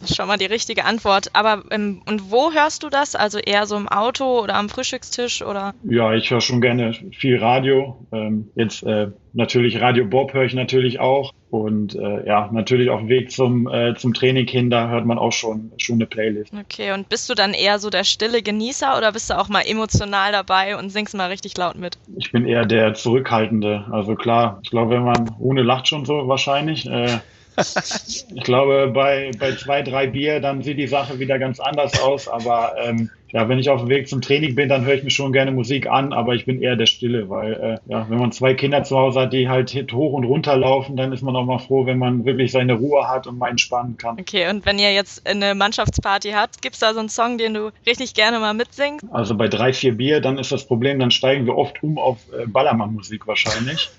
Das 0.00 0.10
ist 0.10 0.16
schon 0.16 0.28
mal 0.28 0.38
die 0.38 0.46
richtige 0.46 0.84
Antwort. 0.84 1.30
Aber 1.34 1.62
ähm, 1.70 2.02
und 2.06 2.30
wo 2.30 2.52
hörst 2.52 2.82
du 2.82 2.88
das? 2.88 3.14
Also 3.14 3.38
eher 3.38 3.66
so 3.66 3.76
im 3.76 3.88
Auto 3.88 4.40
oder 4.40 4.54
am 4.54 4.68
Frühstückstisch 4.68 5.42
oder? 5.42 5.74
Ja, 5.84 6.14
ich 6.14 6.30
höre 6.30 6.40
schon 6.40 6.60
gerne 6.60 6.94
viel 7.12 7.38
Radio. 7.38 8.06
Ähm, 8.10 8.50
jetzt 8.54 8.82
äh, 8.82 9.08
natürlich 9.32 9.80
Radio 9.80 10.04
Bob 10.04 10.34
höre 10.34 10.44
ich 10.44 10.54
natürlich 10.54 11.00
auch. 11.00 11.32
Und 11.50 11.96
äh, 11.96 12.26
ja, 12.26 12.48
natürlich 12.52 12.90
auf 12.90 13.00
dem 13.00 13.08
Weg 13.08 13.32
zum, 13.32 13.66
äh, 13.68 13.94
zum 13.96 14.14
Training 14.14 14.46
hin, 14.46 14.70
da 14.70 14.88
hört 14.88 15.04
man 15.04 15.18
auch 15.18 15.32
schon, 15.32 15.72
schon 15.78 15.96
eine 15.96 16.06
Playlist. 16.06 16.52
Okay, 16.52 16.92
und 16.92 17.08
bist 17.08 17.28
du 17.28 17.34
dann 17.34 17.54
eher 17.54 17.80
so 17.80 17.90
der 17.90 18.04
stille 18.04 18.40
Genießer 18.40 18.96
oder 18.96 19.10
bist 19.12 19.30
du 19.30 19.38
auch 19.38 19.48
mal 19.48 19.62
emotional 19.62 20.30
dabei 20.30 20.76
und 20.76 20.90
singst 20.90 21.16
mal 21.16 21.28
richtig 21.28 21.56
laut 21.56 21.76
mit? 21.76 21.98
Ich 22.16 22.30
bin 22.30 22.46
eher 22.46 22.66
der 22.66 22.94
Zurückhaltende. 22.94 23.84
Also 23.90 24.14
klar, 24.14 24.60
ich 24.62 24.70
glaube, 24.70 24.94
wenn 24.94 25.04
man 25.04 25.34
ohne 25.40 25.62
lacht 25.62 25.88
schon 25.88 26.04
so 26.04 26.28
wahrscheinlich. 26.28 26.88
Äh, 26.88 27.18
ich 27.58 28.44
glaube, 28.44 28.92
bei, 28.94 29.32
bei 29.38 29.56
zwei, 29.56 29.82
drei 29.82 30.06
Bier, 30.06 30.40
dann 30.40 30.62
sieht 30.62 30.78
die 30.78 30.86
Sache 30.86 31.18
wieder 31.18 31.40
ganz 31.40 31.58
anders 31.58 32.00
aus. 32.00 32.28
Aber 32.28 32.74
ähm, 32.80 33.10
ja, 33.32 33.48
wenn 33.48 33.58
ich 33.58 33.70
auf 33.70 33.80
dem 33.80 33.88
Weg 33.88 34.08
zum 34.08 34.20
Training 34.20 34.54
bin, 34.54 34.68
dann 34.68 34.84
höre 34.84 34.94
ich 34.94 35.04
mir 35.04 35.10
schon 35.10 35.32
gerne 35.32 35.52
Musik 35.52 35.86
an, 35.86 36.12
aber 36.12 36.34
ich 36.34 36.46
bin 36.46 36.60
eher 36.60 36.76
der 36.76 36.86
Stille, 36.86 37.28
weil 37.28 37.52
äh, 37.52 37.90
ja, 37.90 38.06
wenn 38.08 38.18
man 38.18 38.32
zwei 38.32 38.54
Kinder 38.54 38.82
zu 38.82 38.96
Hause 38.96 39.20
hat, 39.20 39.32
die 39.32 39.48
halt 39.48 39.70
hoch 39.92 40.12
und 40.12 40.24
runter 40.24 40.56
laufen, 40.56 40.96
dann 40.96 41.12
ist 41.12 41.22
man 41.22 41.36
auch 41.36 41.44
mal 41.44 41.58
froh, 41.58 41.86
wenn 41.86 41.98
man 41.98 42.24
wirklich 42.24 42.52
seine 42.52 42.74
Ruhe 42.74 43.08
hat 43.08 43.26
und 43.26 43.38
mal 43.38 43.48
entspannen 43.48 43.96
kann. 43.96 44.18
Okay, 44.18 44.48
und 44.48 44.66
wenn 44.66 44.78
ihr 44.78 44.92
jetzt 44.92 45.26
eine 45.26 45.54
Mannschaftsparty 45.54 46.30
habt, 46.32 46.62
gibt's 46.62 46.80
da 46.80 46.92
so 46.92 47.00
einen 47.00 47.08
Song, 47.08 47.38
den 47.38 47.54
du 47.54 47.70
richtig 47.86 48.14
gerne 48.14 48.38
mal 48.40 48.54
mitsingst? 48.54 49.04
Also 49.12 49.36
bei 49.36 49.48
drei, 49.48 49.72
vier 49.72 49.96
Bier, 49.96 50.20
dann 50.20 50.38
ist 50.38 50.52
das 50.52 50.66
Problem, 50.66 50.98
dann 50.98 51.10
steigen 51.10 51.46
wir 51.46 51.56
oft 51.56 51.82
um 51.82 51.98
auf 51.98 52.18
äh, 52.32 52.46
Ballermann-Musik 52.46 53.26
wahrscheinlich. 53.26 53.90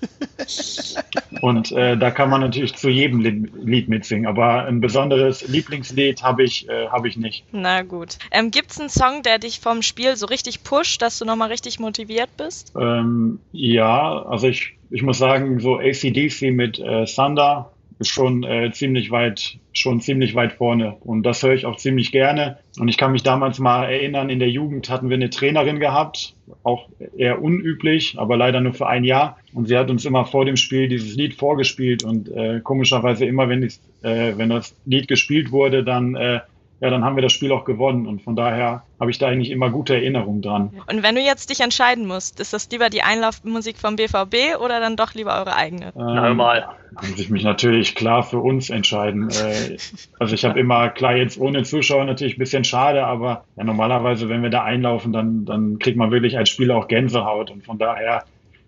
und 1.40 1.72
äh, 1.72 1.96
da 1.96 2.10
kann 2.10 2.30
man 2.30 2.40
natürlich 2.40 2.74
zu 2.76 2.88
jedem 2.88 3.20
Lied 3.20 3.88
mitsingen, 3.88 4.26
aber 4.26 4.64
ein 4.64 4.80
besonderes 4.80 5.46
Lieblingslied 5.48 6.22
habe 6.22 6.44
ich, 6.44 6.68
äh, 6.68 6.88
hab 6.88 7.06
ich 7.06 7.16
nicht. 7.16 7.44
Na 7.52 7.82
gut. 7.82 8.18
Ähm, 8.30 8.50
gibt's 8.50 8.78
einen 8.78 8.90
Song, 8.90 9.21
der 9.22 9.38
dich 9.38 9.60
vom 9.60 9.82
Spiel 9.82 10.16
so 10.16 10.26
richtig 10.26 10.64
pusht, 10.64 11.02
dass 11.02 11.18
du 11.18 11.24
nochmal 11.24 11.48
richtig 11.48 11.78
motiviert 11.78 12.30
bist? 12.36 12.72
Ähm, 12.78 13.40
ja, 13.52 14.22
also 14.22 14.48
ich, 14.48 14.76
ich 14.90 15.02
muss 15.02 15.18
sagen, 15.18 15.60
so 15.60 15.78
ACDC 15.78 16.52
mit 16.52 16.78
äh, 16.78 17.06
Thunder 17.06 17.72
ist 18.02 18.08
schon 18.08 18.42
äh, 18.42 18.70
ziemlich 18.72 19.10
weit, 19.10 19.58
schon 19.72 20.00
ziemlich 20.00 20.34
weit 20.34 20.52
vorne. 20.52 20.96
Und 21.00 21.22
das 21.22 21.42
höre 21.42 21.54
ich 21.54 21.66
auch 21.66 21.76
ziemlich 21.76 22.12
gerne. 22.12 22.58
Und 22.78 22.88
ich 22.88 22.98
kann 22.98 23.12
mich 23.12 23.22
damals 23.22 23.58
mal 23.58 23.84
erinnern, 23.84 24.28
in 24.28 24.38
der 24.38 24.50
Jugend 24.50 24.90
hatten 24.90 25.08
wir 25.08 25.16
eine 25.16 25.30
Trainerin 25.30 25.80
gehabt, 25.80 26.34
auch 26.62 26.88
eher 27.16 27.40
unüblich, 27.42 28.16
aber 28.18 28.36
leider 28.36 28.60
nur 28.60 28.74
für 28.74 28.86
ein 28.86 29.04
Jahr. 29.04 29.38
Und 29.54 29.68
sie 29.68 29.76
hat 29.76 29.90
uns 29.90 30.04
immer 30.04 30.26
vor 30.26 30.44
dem 30.44 30.56
Spiel 30.56 30.88
dieses 30.88 31.14
Lied 31.14 31.34
vorgespielt 31.34 32.04
und 32.04 32.28
äh, 32.28 32.60
komischerweise 32.60 33.24
immer, 33.24 33.48
wenn, 33.48 33.62
ich, 33.62 33.78
äh, 34.02 34.32
wenn 34.36 34.50
das 34.50 34.74
Lied 34.84 35.08
gespielt 35.08 35.52
wurde, 35.52 35.84
dann 35.84 36.14
äh, 36.14 36.40
ja, 36.82 36.90
dann 36.90 37.04
haben 37.04 37.14
wir 37.14 37.22
das 37.22 37.32
Spiel 37.32 37.52
auch 37.52 37.64
gewonnen. 37.64 38.08
Und 38.08 38.22
von 38.22 38.34
daher 38.34 38.82
habe 38.98 39.12
ich 39.12 39.18
da 39.18 39.28
eigentlich 39.28 39.52
immer 39.52 39.70
gute 39.70 39.94
Erinnerungen 39.94 40.42
dran. 40.42 40.70
Und 40.90 41.04
wenn 41.04 41.14
du 41.14 41.20
jetzt 41.20 41.48
dich 41.48 41.60
entscheiden 41.60 42.06
musst, 42.06 42.40
ist 42.40 42.52
das 42.52 42.68
lieber 42.72 42.90
die 42.90 43.02
Einlaufmusik 43.02 43.78
vom 43.78 43.94
BVB 43.94 44.58
oder 44.60 44.80
dann 44.80 44.96
doch 44.96 45.14
lieber 45.14 45.38
eure 45.38 45.54
eigene? 45.54 45.92
Ähm, 45.96 46.14
Normal. 46.14 46.70
Muss 47.00 47.20
ich 47.20 47.30
mich 47.30 47.44
natürlich 47.44 47.94
klar 47.94 48.24
für 48.24 48.38
uns 48.38 48.68
entscheiden. 48.68 49.28
Äh, 49.42 49.76
also 50.18 50.34
ich 50.34 50.44
habe 50.44 50.58
immer, 50.58 50.88
klar, 50.88 51.16
jetzt 51.16 51.38
ohne 51.38 51.62
Zuschauer 51.62 52.04
natürlich 52.04 52.36
ein 52.36 52.38
bisschen 52.38 52.64
schade, 52.64 53.04
aber 53.04 53.44
ja, 53.56 53.64
normalerweise, 53.64 54.28
wenn 54.28 54.42
wir 54.42 54.50
da 54.50 54.62
einlaufen, 54.62 55.12
dann, 55.12 55.44
dann 55.44 55.78
kriegt 55.78 55.96
man 55.96 56.10
wirklich 56.10 56.36
als 56.36 56.50
Spieler 56.50 56.76
auch 56.76 56.88
Gänsehaut. 56.88 57.50
Und 57.50 57.64
von 57.64 57.78
daher 57.78 58.24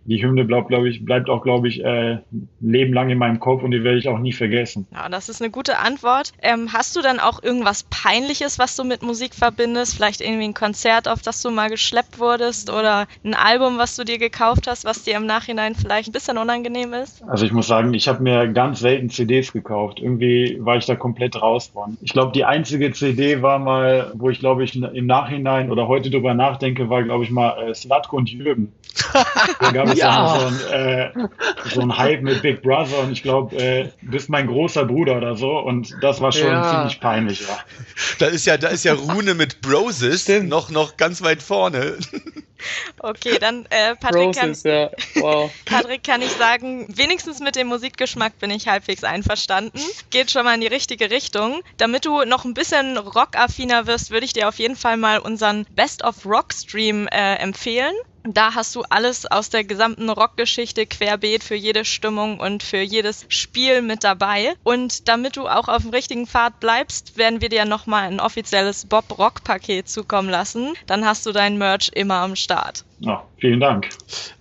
die 0.06 0.22
Hymne 0.22 0.44
bleibt, 0.44 0.68
glaube 0.68 0.88
ich, 0.88 1.04
bleibt 1.04 1.30
auch, 1.30 1.42
glaube 1.42 1.68
ich, 1.68 1.84
äh, 1.84 2.18
Leben 2.60 2.92
lang 2.92 3.10
in 3.10 3.18
meinem 3.18 3.40
Kopf 3.40 3.62
und 3.62 3.70
die 3.70 3.82
werde 3.82 3.98
ich 3.98 4.08
auch 4.08 4.18
nie 4.18 4.32
vergessen. 4.32 4.86
Ja, 4.92 5.08
das 5.08 5.28
ist 5.28 5.40
eine 5.40 5.50
gute 5.50 5.78
Antwort. 5.78 6.32
Ähm, 6.42 6.72
hast 6.72 6.94
du 6.96 7.02
dann 7.02 7.20
auch 7.20 7.42
irgendwas 7.42 7.84
Peinliches, 7.84 8.58
was 8.58 8.76
du 8.76 8.84
mit 8.84 9.02
Musik 9.02 9.34
verbindest? 9.34 9.94
Vielleicht 9.94 10.20
irgendwie 10.20 10.44
ein 10.44 10.54
Konzert, 10.54 11.08
auf 11.08 11.22
das 11.22 11.42
du 11.42 11.50
mal 11.50 11.70
geschleppt 11.70 12.18
wurdest 12.18 12.70
oder 12.70 13.06
ein 13.24 13.34
Album, 13.34 13.78
was 13.78 13.96
du 13.96 14.04
dir 14.04 14.18
gekauft 14.18 14.66
hast, 14.66 14.84
was 14.84 15.04
dir 15.04 15.16
im 15.16 15.26
Nachhinein 15.26 15.74
vielleicht 15.74 16.08
ein 16.08 16.12
bisschen 16.12 16.38
unangenehm 16.38 16.92
ist? 16.92 17.22
Also 17.26 17.46
ich 17.46 17.52
muss 17.52 17.66
sagen, 17.66 17.94
ich 17.94 18.08
habe 18.08 18.22
mir 18.22 18.48
ganz 18.48 18.80
selten 18.80 19.08
CDs 19.10 19.52
gekauft. 19.52 20.00
Irgendwie 20.00 20.58
war 20.60 20.76
ich 20.76 20.86
da 20.86 20.96
komplett 20.96 21.40
raus 21.40 21.70
von. 21.72 21.96
Ich 22.02 22.12
glaube, 22.12 22.32
die 22.32 22.44
einzige 22.44 22.92
CD 22.92 23.42
war 23.42 23.58
mal, 23.58 24.12
wo 24.14 24.30
ich 24.30 24.38
glaube 24.38 24.64
ich 24.64 24.76
im 24.76 25.06
Nachhinein 25.06 25.70
oder 25.70 25.88
heute 25.88 26.10
drüber 26.10 26.34
nachdenke, 26.34 26.90
war 26.90 27.02
glaube 27.02 27.24
ich 27.24 27.30
mal 27.30 27.68
äh, 27.68 27.74
Slatko 27.74 28.16
und 28.16 28.30
Jürgen. 28.30 28.72
da 29.60 29.70
gab 29.72 29.93
es 29.94 30.00
ja. 30.00 30.38
so, 30.38 30.46
ein, 30.46 30.72
äh, 30.72 31.10
so 31.72 31.80
ein 31.80 31.96
Hype 31.96 32.22
mit 32.22 32.42
Big 32.42 32.62
Brother 32.62 33.00
und 33.00 33.12
ich 33.12 33.22
glaube, 33.22 33.56
äh, 33.56 33.88
bist 34.02 34.28
mein 34.28 34.46
großer 34.46 34.84
Bruder 34.84 35.16
oder 35.16 35.36
so 35.36 35.58
und 35.58 35.94
das 36.00 36.20
war 36.20 36.32
schon 36.32 36.48
ja. 36.48 36.70
ziemlich 36.70 37.00
peinlich. 37.00 37.40
Ja. 37.40 37.58
Da 38.18 38.26
ist 38.26 38.46
ja, 38.46 38.56
da 38.56 38.68
ist 38.68 38.84
ja 38.84 38.94
Rune 38.94 39.34
mit 39.34 39.60
Broses 39.60 40.28
noch, 40.42 40.70
noch 40.70 40.96
ganz 40.96 41.22
weit 41.22 41.42
vorne. 41.42 41.96
Okay, 42.98 43.38
dann 43.38 43.66
äh, 43.70 43.96
Patrick, 43.96 44.36
Roses, 44.36 44.62
kann, 44.62 44.72
ja. 44.72 44.90
wow. 45.16 45.50
Patrick 45.64 46.04
kann 46.04 46.22
ich 46.22 46.30
sagen, 46.32 46.86
wenigstens 46.88 47.40
mit 47.40 47.56
dem 47.56 47.68
Musikgeschmack 47.68 48.38
bin 48.38 48.50
ich 48.50 48.68
halbwegs 48.68 49.04
einverstanden. 49.04 49.80
Geht 50.10 50.30
schon 50.30 50.44
mal 50.44 50.54
in 50.54 50.60
die 50.60 50.66
richtige 50.66 51.10
Richtung. 51.10 51.62
Damit 51.76 52.04
du 52.04 52.24
noch 52.24 52.44
ein 52.44 52.54
bisschen 52.54 52.96
rockaffiner 52.96 53.86
wirst, 53.86 54.10
würde 54.10 54.26
ich 54.26 54.32
dir 54.32 54.48
auf 54.48 54.58
jeden 54.58 54.76
Fall 54.76 54.96
mal 54.96 55.18
unseren 55.18 55.64
Best 55.70 56.04
of 56.04 56.24
Rock 56.24 56.52
Stream 56.52 57.08
äh, 57.08 57.36
empfehlen. 57.36 57.94
Da 58.26 58.54
hast 58.54 58.74
du 58.74 58.82
alles 58.88 59.26
aus 59.26 59.50
der 59.50 59.64
gesamten 59.64 60.08
Rockgeschichte 60.08 60.86
querbeet 60.86 61.44
für 61.44 61.56
jede 61.56 61.84
Stimmung 61.84 62.40
und 62.40 62.62
für 62.62 62.80
jedes 62.80 63.26
Spiel 63.28 63.82
mit 63.82 64.02
dabei. 64.02 64.54
Und 64.62 65.08
damit 65.08 65.36
du 65.36 65.46
auch 65.46 65.68
auf 65.68 65.82
dem 65.82 65.90
richtigen 65.90 66.26
Pfad 66.26 66.58
bleibst, 66.58 67.18
werden 67.18 67.42
wir 67.42 67.50
dir 67.50 67.66
nochmal 67.66 68.04
ein 68.04 68.20
offizielles 68.20 68.86
Bob 68.86 69.18
Rock 69.18 69.44
Paket 69.44 69.90
zukommen 69.90 70.30
lassen. 70.30 70.72
Dann 70.86 71.04
hast 71.04 71.26
du 71.26 71.32
dein 71.32 71.58
Merch 71.58 71.90
immer 71.92 72.14
am 72.14 72.34
Start. 72.34 72.53
Ja, 73.00 73.24
vielen 73.38 73.60
Dank. 73.60 73.88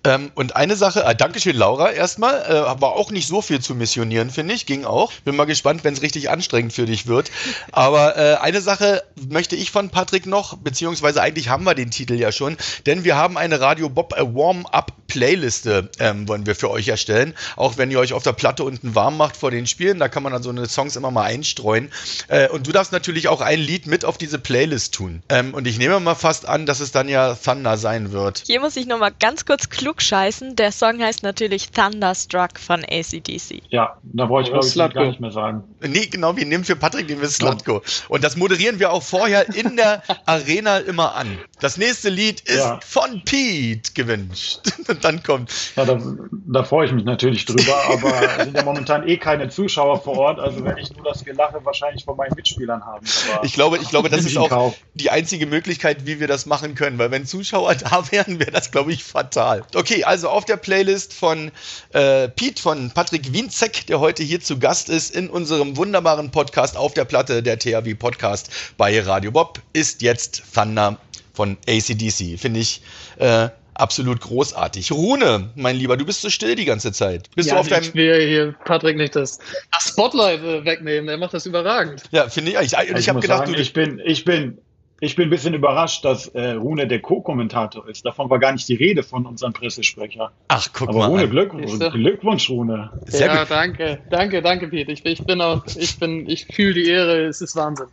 Ähm, 0.03 0.31
und 0.35 0.55
eine 0.55 0.75
Sache, 0.75 1.03
äh, 1.03 1.15
Dankeschön, 1.15 1.55
Laura, 1.55 1.91
erstmal. 1.91 2.43
Äh, 2.43 2.81
war 2.81 2.93
auch 2.93 3.11
nicht 3.11 3.27
so 3.27 3.41
viel 3.41 3.59
zu 3.59 3.75
missionieren, 3.75 4.29
finde 4.29 4.53
ich. 4.53 4.65
Ging 4.65 4.85
auch. 4.85 5.11
Bin 5.25 5.35
mal 5.35 5.45
gespannt, 5.45 5.83
wenn 5.83 5.93
es 5.93 6.01
richtig 6.01 6.29
anstrengend 6.29 6.71
für 6.71 6.85
dich 6.85 7.07
wird. 7.07 7.31
Aber 7.71 8.15
äh, 8.15 8.35
eine 8.35 8.61
Sache 8.61 9.03
möchte 9.27 9.55
ich 9.55 9.71
von 9.71 9.89
Patrick 9.89 10.25
noch, 10.25 10.57
beziehungsweise 10.57 11.21
eigentlich 11.21 11.49
haben 11.49 11.65
wir 11.65 11.75
den 11.75 11.91
Titel 11.91 12.13
ja 12.13 12.31
schon, 12.31 12.57
denn 12.85 13.03
wir 13.03 13.15
haben 13.17 13.37
eine 13.37 13.59
Radio 13.59 13.89
Bob 13.89 14.13
äh, 14.17 14.21
Warm-Up 14.21 14.93
Playliste 15.13 15.91
ähm, 15.99 16.27
wollen 16.27 16.47
wir 16.47 16.55
für 16.55 16.71
euch 16.71 16.87
erstellen. 16.87 17.35
Auch 17.55 17.77
wenn 17.77 17.91
ihr 17.91 17.99
euch 17.99 18.13
auf 18.13 18.23
der 18.23 18.33
Platte 18.33 18.63
unten 18.63 18.95
warm 18.95 19.15
macht 19.15 19.37
vor 19.37 19.51
den 19.51 19.67
Spielen, 19.67 19.99
da 19.99 20.07
kann 20.07 20.23
man 20.23 20.33
dann 20.33 20.41
so 20.41 20.49
eine 20.49 20.67
Songs 20.67 20.95
immer 20.95 21.11
mal 21.11 21.25
einstreuen. 21.25 21.91
Äh, 22.29 22.49
und 22.49 22.65
du 22.65 22.71
darfst 22.71 22.91
natürlich 22.91 23.27
auch 23.27 23.39
ein 23.39 23.59
Lied 23.59 23.85
mit 23.85 24.05
auf 24.05 24.17
diese 24.17 24.39
Playlist 24.39 24.95
tun. 24.95 25.21
Ähm, 25.29 25.53
und 25.53 25.67
ich 25.67 25.77
nehme 25.77 25.99
mal 25.99 26.15
fast 26.15 26.47
an, 26.47 26.65
dass 26.65 26.79
es 26.79 26.91
dann 26.91 27.09
ja 27.09 27.35
Thunder 27.35 27.77
sein 27.77 28.02
wird. 28.11 28.43
Hier 28.45 28.59
muss 28.59 28.75
ich 28.75 28.85
nochmal 28.85 29.11
ganz 29.19 29.45
kurz 29.45 29.69
klug 29.69 30.01
scheißen. 30.01 30.55
Der 30.55 30.71
Song 30.71 31.01
heißt 31.01 31.23
natürlich 31.23 31.71
Thunderstruck 31.71 32.59
von 32.59 32.83
ACDC. 32.83 33.61
Ja, 33.69 33.97
da 34.03 34.29
wollte 34.29 34.51
ich, 34.51 34.73
glaube 34.73 34.89
ich, 34.89 34.95
gar 34.95 35.05
nicht 35.05 35.19
mehr 35.19 35.31
sagen. 35.31 35.63
Nee, 35.81 36.07
genau, 36.07 36.35
wir 36.35 36.45
nehmen 36.45 36.63
für 36.63 36.75
Patrick 36.75 37.07
nehmen 37.07 37.21
wir 37.21 37.29
Slutko. 37.29 37.81
Und 38.09 38.23
das 38.23 38.35
moderieren 38.35 38.79
wir 38.79 38.91
auch 38.91 39.03
vorher 39.03 39.53
in 39.55 39.75
der 39.75 40.03
Arena 40.25 40.77
immer 40.79 41.15
an. 41.15 41.37
Das 41.59 41.77
nächste 41.77 42.09
Lied 42.09 42.41
ist 42.41 42.57
ja. 42.57 42.79
von 42.85 43.23
Pete 43.23 43.93
gewünscht. 43.93 44.59
dann 45.01 45.23
kommt. 45.23 45.51
Ja, 45.75 45.85
da, 45.85 45.99
da 46.31 46.63
freue 46.63 46.87
ich 46.87 46.91
mich 46.91 47.03
natürlich 47.03 47.45
drüber, 47.45 47.75
aber 47.89 48.37
es 48.37 48.45
sind 48.45 48.57
ja 48.57 48.63
momentan 48.63 49.07
eh 49.07 49.17
keine 49.17 49.49
Zuschauer 49.49 50.01
vor 50.01 50.17
Ort, 50.17 50.39
also 50.39 50.63
werde 50.63 50.81
ich 50.81 50.93
nur 50.95 51.03
das 51.05 51.23
Gelache 51.23 51.59
wahrscheinlich 51.63 52.05
von 52.05 52.17
meinen 52.17 52.35
Mitspielern 52.35 52.83
haben. 52.83 53.05
Aber 53.33 53.45
ich 53.45 53.53
glaube, 53.53 53.77
ich 53.77 53.89
glaube, 53.89 54.09
das 54.09 54.25
ist 54.25 54.37
auch 54.37 54.73
die 54.93 55.09
einzige 55.09 55.45
Möglichkeit, 55.45 56.05
wie 56.05 56.19
wir 56.19 56.27
das 56.27 56.45
machen 56.45 56.75
können, 56.75 56.97
weil 56.97 57.11
wenn 57.11 57.25
Zuschauer 57.25 57.69
da 57.89 58.11
wären, 58.11 58.39
wäre 58.39 58.51
das, 58.51 58.71
glaube 58.71 58.93
ich, 58.93 59.03
fatal. 59.03 59.63
Okay, 59.75 60.03
also 60.03 60.29
auf 60.29 60.45
der 60.45 60.57
Playlist 60.57 61.13
von 61.13 61.51
äh, 61.91 62.29
Pete, 62.29 62.61
von 62.61 62.91
Patrick 62.91 63.33
Wienzek, 63.33 63.87
der 63.87 63.99
heute 63.99 64.23
hier 64.23 64.41
zu 64.41 64.59
Gast 64.59 64.89
ist, 64.89 65.15
in 65.15 65.29
unserem 65.29 65.77
wunderbaren 65.77 66.31
Podcast 66.31 66.77
auf 66.77 66.93
der 66.93 67.05
Platte, 67.05 67.43
der 67.43 67.59
THW 67.59 67.93
Podcast 67.95 68.49
bei 68.77 68.99
Radio 69.01 69.31
Bob, 69.31 69.59
ist 69.73 70.01
jetzt 70.01 70.43
Thunder 70.53 70.97
von 71.33 71.57
ACDC. 71.67 72.39
Finde 72.39 72.59
ich 72.59 72.81
äh, 73.17 73.49
absolut 73.73 74.21
großartig. 74.21 74.91
Rune, 74.91 75.49
mein 75.55 75.75
Lieber, 75.75 75.97
du 75.97 76.05
bist 76.05 76.21
so 76.21 76.29
still 76.29 76.55
die 76.55 76.65
ganze 76.65 76.91
Zeit. 76.91 77.29
Bist 77.35 77.49
ja, 77.49 77.55
du 77.55 77.61
auf 77.61 77.67
deinem. 77.67 77.83
Ich 77.83 77.95
will 77.95 78.27
hier 78.27 78.55
Patrick 78.65 78.97
nicht 78.97 79.15
das, 79.15 79.39
Spotlight 79.79 80.41
äh, 80.43 80.65
wegnehmen, 80.65 81.07
der 81.07 81.17
macht 81.17 81.33
das 81.33 81.45
überragend. 81.45 82.03
Ja, 82.11 82.29
finde 82.29 82.51
ich. 82.51 82.57
Ich, 82.57 82.73
ich, 82.73 82.95
ich 82.95 83.09
habe 83.09 83.19
gedacht, 83.19 83.39
sagen, 83.39 83.53
du. 83.53 83.59
Ich 83.59 83.73
bin, 83.73 84.01
ich 84.03 84.25
bin, 84.25 84.59
ich 85.03 85.17
bin 85.17 85.27
ein 85.27 85.29
bisschen 85.29 85.53
überrascht, 85.53 86.05
dass 86.05 86.27
äh, 86.27 86.51
Rune 86.51 86.87
der 86.87 87.01
Co-Kommentator 87.01 87.87
ist. 87.89 88.05
Davon 88.05 88.29
war 88.29 88.39
gar 88.39 88.53
nicht 88.53 88.69
die 88.69 88.75
Rede 88.75 89.03
von 89.03 89.25
unserem 89.25 89.51
Pressesprecher. 89.51 90.31
Ach, 90.47 90.67
guck 90.71 90.87
Aber 90.89 90.99
mal. 90.99 91.07
Rune, 91.09 91.27
Glückwunsch, 91.27 91.91
Glückwunsch, 91.91 92.49
Rune. 92.49 92.91
Sehr 93.05 93.27
ja, 93.27 93.39
gut. 93.41 93.51
danke, 93.51 93.99
danke, 94.09 94.41
danke, 94.41 94.69
Pete. 94.69 94.91
Ich, 94.93 95.05
ich 95.05 95.25
bin 95.25 95.41
auch, 95.41 95.65
ich 95.75 95.99
bin, 95.99 96.29
ich 96.29 96.45
fühle 96.45 96.75
die 96.75 96.87
Ehre, 96.87 97.25
es 97.25 97.41
ist 97.41 97.55
Wahnsinn. 97.55 97.87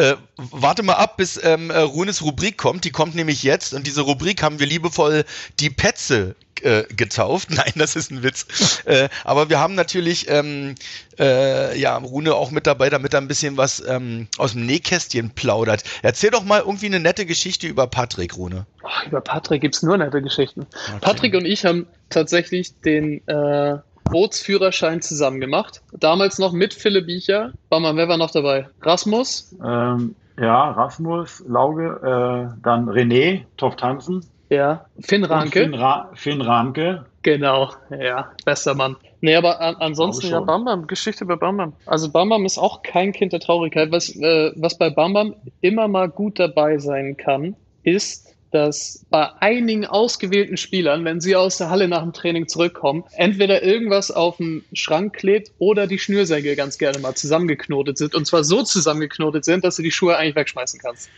Äh, 0.00 0.16
warte 0.36 0.82
mal 0.82 0.94
ab, 0.94 1.18
bis 1.18 1.38
ähm, 1.42 1.68
äh, 1.68 1.78
Runes 1.80 2.22
Rubrik 2.22 2.56
kommt. 2.56 2.84
Die 2.84 2.90
kommt 2.90 3.14
nämlich 3.14 3.42
jetzt 3.42 3.74
und 3.74 3.86
diese 3.86 4.00
Rubrik 4.00 4.42
haben 4.42 4.58
wir 4.58 4.66
liebevoll 4.66 5.24
die 5.58 5.68
Petze 5.68 6.36
äh, 6.62 6.84
getauft. 6.84 7.50
Nein, 7.54 7.72
das 7.76 7.96
ist 7.96 8.10
ein 8.10 8.22
Witz. 8.22 8.82
äh, 8.86 9.10
aber 9.24 9.50
wir 9.50 9.60
haben 9.60 9.74
natürlich 9.74 10.26
ähm, 10.30 10.74
äh, 11.18 11.78
ja, 11.78 11.98
Rune 11.98 12.34
auch 12.34 12.50
mit 12.50 12.66
dabei, 12.66 12.88
damit 12.88 13.12
er 13.12 13.20
ein 13.20 13.28
bisschen 13.28 13.58
was 13.58 13.82
ähm, 13.86 14.26
aus 14.38 14.52
dem 14.52 14.64
Nähkästchen 14.64 15.32
plaudert. 15.32 15.84
Erzähl 16.00 16.30
doch 16.30 16.44
mal 16.44 16.60
irgendwie 16.60 16.86
eine 16.86 17.00
nette 17.00 17.26
Geschichte 17.26 17.66
über 17.66 17.86
Patrick, 17.86 18.38
Rune. 18.38 18.64
Ach, 18.82 19.06
über 19.06 19.20
Patrick 19.20 19.60
gibt 19.60 19.74
es 19.74 19.82
nur 19.82 19.98
nette 19.98 20.22
Geschichten. 20.22 20.62
Okay. 20.62 20.98
Patrick 21.02 21.34
und 21.34 21.44
ich 21.44 21.66
haben 21.66 21.86
tatsächlich 22.08 22.80
den 22.80 23.26
äh, 23.28 23.76
Bootsführerschein 24.10 25.02
zusammen 25.02 25.40
gemacht. 25.40 25.82
Damals 25.92 26.38
noch 26.38 26.52
mit 26.52 26.74
Philipp 26.74 27.06
Biecher. 27.06 27.52
War 27.68 27.80
mal, 27.80 27.96
wer 27.96 28.08
war 28.08 28.16
noch 28.16 28.30
dabei? 28.30 28.68
Rasmus? 28.82 29.54
Ähm, 29.64 30.14
ja, 30.38 30.70
Rasmus, 30.70 31.44
Lauge, 31.46 31.84
äh, 32.02 32.60
dann 32.62 32.88
René, 32.88 33.44
Toft 33.56 33.82
Hansen. 33.82 34.24
Ja, 34.48 34.86
Finn 34.98 35.24
Ranke. 35.24 35.60
Finn, 35.60 35.74
Ra 35.74 36.10
Finn 36.14 36.40
Ranke. 36.40 37.04
Genau, 37.22 37.70
ja, 37.90 38.30
bester 38.44 38.74
Mann. 38.74 38.96
Nee, 39.20 39.36
aber 39.36 39.60
an, 39.60 39.76
ansonsten 39.76 40.28
ja 40.28 40.40
Bambam, 40.40 40.86
Geschichte 40.86 41.24
bei 41.26 41.36
Bambam. 41.36 41.74
Also 41.86 42.10
Bambam 42.10 42.46
ist 42.46 42.58
auch 42.58 42.82
kein 42.82 43.12
Kind 43.12 43.32
der 43.32 43.40
Traurigkeit. 43.40 43.92
Was, 43.92 44.08
äh, 44.16 44.52
was 44.56 44.76
bei 44.76 44.90
Bambam 44.90 45.34
immer 45.60 45.86
mal 45.86 46.08
gut 46.08 46.40
dabei 46.40 46.78
sein 46.78 47.16
kann, 47.16 47.54
ist, 47.82 48.29
dass 48.50 49.04
bei 49.10 49.30
einigen 49.40 49.86
ausgewählten 49.86 50.56
Spielern, 50.56 51.04
wenn 51.04 51.20
sie 51.20 51.36
aus 51.36 51.58
der 51.58 51.70
Halle 51.70 51.88
nach 51.88 52.02
dem 52.02 52.12
Training 52.12 52.48
zurückkommen, 52.48 53.04
entweder 53.12 53.62
irgendwas 53.62 54.10
auf 54.10 54.38
dem 54.38 54.64
Schrank 54.72 55.14
klebt 55.14 55.52
oder 55.58 55.86
die 55.86 55.98
Schnürsenkel 55.98 56.56
ganz 56.56 56.78
gerne 56.78 56.98
mal 56.98 57.14
zusammengeknotet 57.14 57.98
sind. 57.98 58.14
Und 58.14 58.26
zwar 58.26 58.44
so 58.44 58.62
zusammengeknotet 58.62 59.44
sind, 59.44 59.64
dass 59.64 59.76
du 59.76 59.82
die 59.82 59.92
Schuhe 59.92 60.16
eigentlich 60.16 60.36
wegschmeißen 60.36 60.80
kannst. 60.80 61.10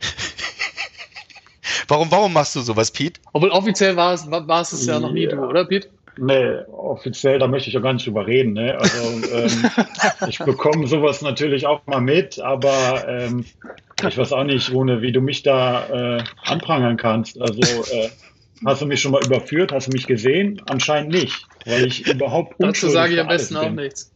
warum, 1.88 2.10
warum 2.10 2.32
machst 2.32 2.56
du 2.56 2.60
sowas, 2.60 2.90
Pete? 2.90 3.20
Obwohl 3.32 3.50
offiziell 3.50 3.96
war 3.96 4.14
es, 4.14 4.30
war 4.30 4.60
es 4.60 4.86
ja 4.86 4.98
noch 4.98 5.12
nie 5.12 5.26
du, 5.26 5.36
oder 5.36 5.64
Pete? 5.64 5.88
Nee, 6.18 6.58
offiziell, 6.72 7.38
da 7.38 7.46
möchte 7.46 7.68
ich 7.68 7.74
ja 7.74 7.80
gar 7.80 7.92
nicht 7.92 8.06
drüber 8.06 8.26
reden. 8.26 8.52
Ne? 8.52 8.76
Also 8.78 9.10
ähm, 9.32 9.70
ich 10.28 10.38
bekomme 10.38 10.86
sowas 10.86 11.22
natürlich 11.22 11.66
auch 11.66 11.86
mal 11.86 12.00
mit, 12.00 12.38
aber 12.40 13.08
ähm, 13.08 13.44
ich 14.06 14.18
weiß 14.18 14.32
auch 14.32 14.44
nicht, 14.44 14.72
ohne 14.72 15.02
wie 15.02 15.12
du 15.12 15.20
mich 15.20 15.42
da 15.42 16.18
äh, 16.18 16.24
anprangern 16.44 16.96
kannst. 16.96 17.40
Also 17.40 17.60
äh, 17.92 18.10
hast 18.64 18.82
du 18.82 18.86
mich 18.86 19.00
schon 19.00 19.12
mal 19.12 19.24
überführt? 19.24 19.72
Hast 19.72 19.88
du 19.88 19.92
mich 19.92 20.06
gesehen? 20.06 20.60
Anscheinend 20.66 21.12
nicht, 21.12 21.46
weil 21.66 21.86
ich 21.86 22.06
überhaupt 22.06 22.54
Dazu 22.58 22.88
sage 22.88 23.14
ich 23.14 23.20
am 23.20 23.28
besten 23.28 23.56
auch 23.56 23.70
nichts. 23.70 24.12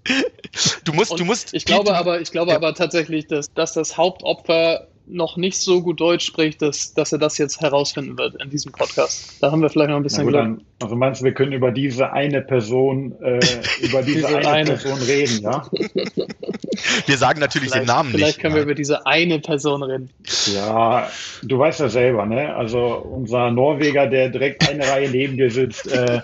Du 0.84 0.92
musst, 0.92 1.18
du 1.18 1.24
musst. 1.24 1.54
Ich 1.54 1.64
glaube 1.64 1.96
aber, 1.96 2.20
ich 2.20 2.30
glaube 2.30 2.50
ja. 2.50 2.56
aber 2.56 2.74
tatsächlich, 2.74 3.26
dass, 3.26 3.52
dass 3.52 3.72
das 3.72 3.96
Hauptopfer 3.96 4.88
noch 5.06 5.36
nicht 5.36 5.56
so 5.56 5.82
gut 5.82 6.00
Deutsch 6.00 6.24
spricht, 6.24 6.62
dass, 6.62 6.94
dass 6.94 7.12
er 7.12 7.18
das 7.18 7.38
jetzt 7.38 7.60
herausfinden 7.60 8.16
wird 8.16 8.40
in 8.42 8.50
diesem 8.50 8.72
Podcast. 8.72 9.36
Da 9.40 9.50
haben 9.50 9.60
wir 9.60 9.68
vielleicht 9.68 9.90
noch 9.90 9.96
ein 9.96 10.02
bisschen 10.02 10.26
Glück. 10.26 10.40
Dann, 10.40 10.60
also 10.82 10.96
meinst 10.96 11.20
du, 11.20 11.24
wir 11.24 11.34
können 11.34 11.52
über 11.52 11.72
diese 11.72 12.12
eine 12.12 12.40
Person, 12.40 13.14
äh, 13.20 13.40
über 13.82 14.02
diese, 14.02 14.26
diese 14.26 14.38
eine, 14.38 14.48
eine, 14.48 14.70
Person 14.70 14.98
reden, 14.98 15.42
ja? 15.42 15.66
Wir 17.06 17.16
sagen 17.18 17.40
natürlich 17.40 17.70
vielleicht, 17.70 17.88
den 17.88 17.94
Namen 17.94 18.10
vielleicht 18.10 18.12
nicht. 18.12 18.24
Vielleicht 18.24 18.40
können 18.40 18.54
nein. 18.54 18.58
wir 18.58 18.64
über 18.64 18.74
diese 18.74 19.06
eine 19.06 19.38
Person 19.38 19.82
reden. 19.82 20.10
Ja, 20.54 21.08
du 21.42 21.58
weißt 21.58 21.80
ja 21.80 21.88
selber, 21.88 22.26
ne? 22.26 22.54
Also 22.54 22.96
unser 22.96 23.50
Norweger, 23.50 24.06
der 24.06 24.28
direkt 24.28 24.68
eine 24.68 24.86
Reihe 24.86 25.08
neben 25.08 25.36
dir 25.36 25.50
sitzt, 25.50 25.86
äh, 25.92 26.20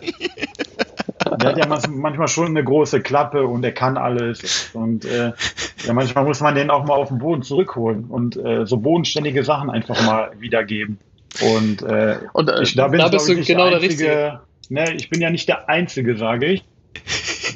der 1.40 1.50
hat 1.50 1.58
ja 1.58 1.66
manchmal 1.88 2.28
schon 2.28 2.48
eine 2.48 2.64
große 2.64 3.00
Klappe 3.00 3.46
und 3.46 3.64
er 3.64 3.72
kann 3.72 3.96
alles. 3.96 4.70
Und 4.72 5.04
äh, 5.04 5.32
ja, 5.86 5.92
manchmal 5.92 6.24
muss 6.24 6.40
man 6.40 6.54
den 6.54 6.70
auch 6.70 6.84
mal 6.84 6.94
auf 6.94 7.08
den 7.08 7.18
Boden 7.18 7.42
zurückholen 7.42 8.04
und 8.04 8.36
äh, 8.36 8.66
so 8.66 8.76
bodenständige 8.78 9.44
Sachen 9.44 9.70
einfach 9.70 10.00
mal 10.04 10.30
wiedergeben. 10.38 10.98
Und, 11.40 11.82
äh, 11.82 12.18
und 12.32 12.50
äh, 12.50 12.62
ich, 12.62 12.74
da, 12.74 12.88
bin 12.88 13.00
da 13.00 13.08
bist 13.08 13.28
du 13.28 13.36
genau 13.36 13.70
der 13.70 13.80
Richtige. 13.80 14.40
ne? 14.68 14.94
Ich 14.94 15.10
bin 15.10 15.20
ja 15.20 15.30
nicht 15.30 15.48
der 15.48 15.68
Einzige, 15.68 16.16
sage 16.16 16.46
ich, 16.46 16.64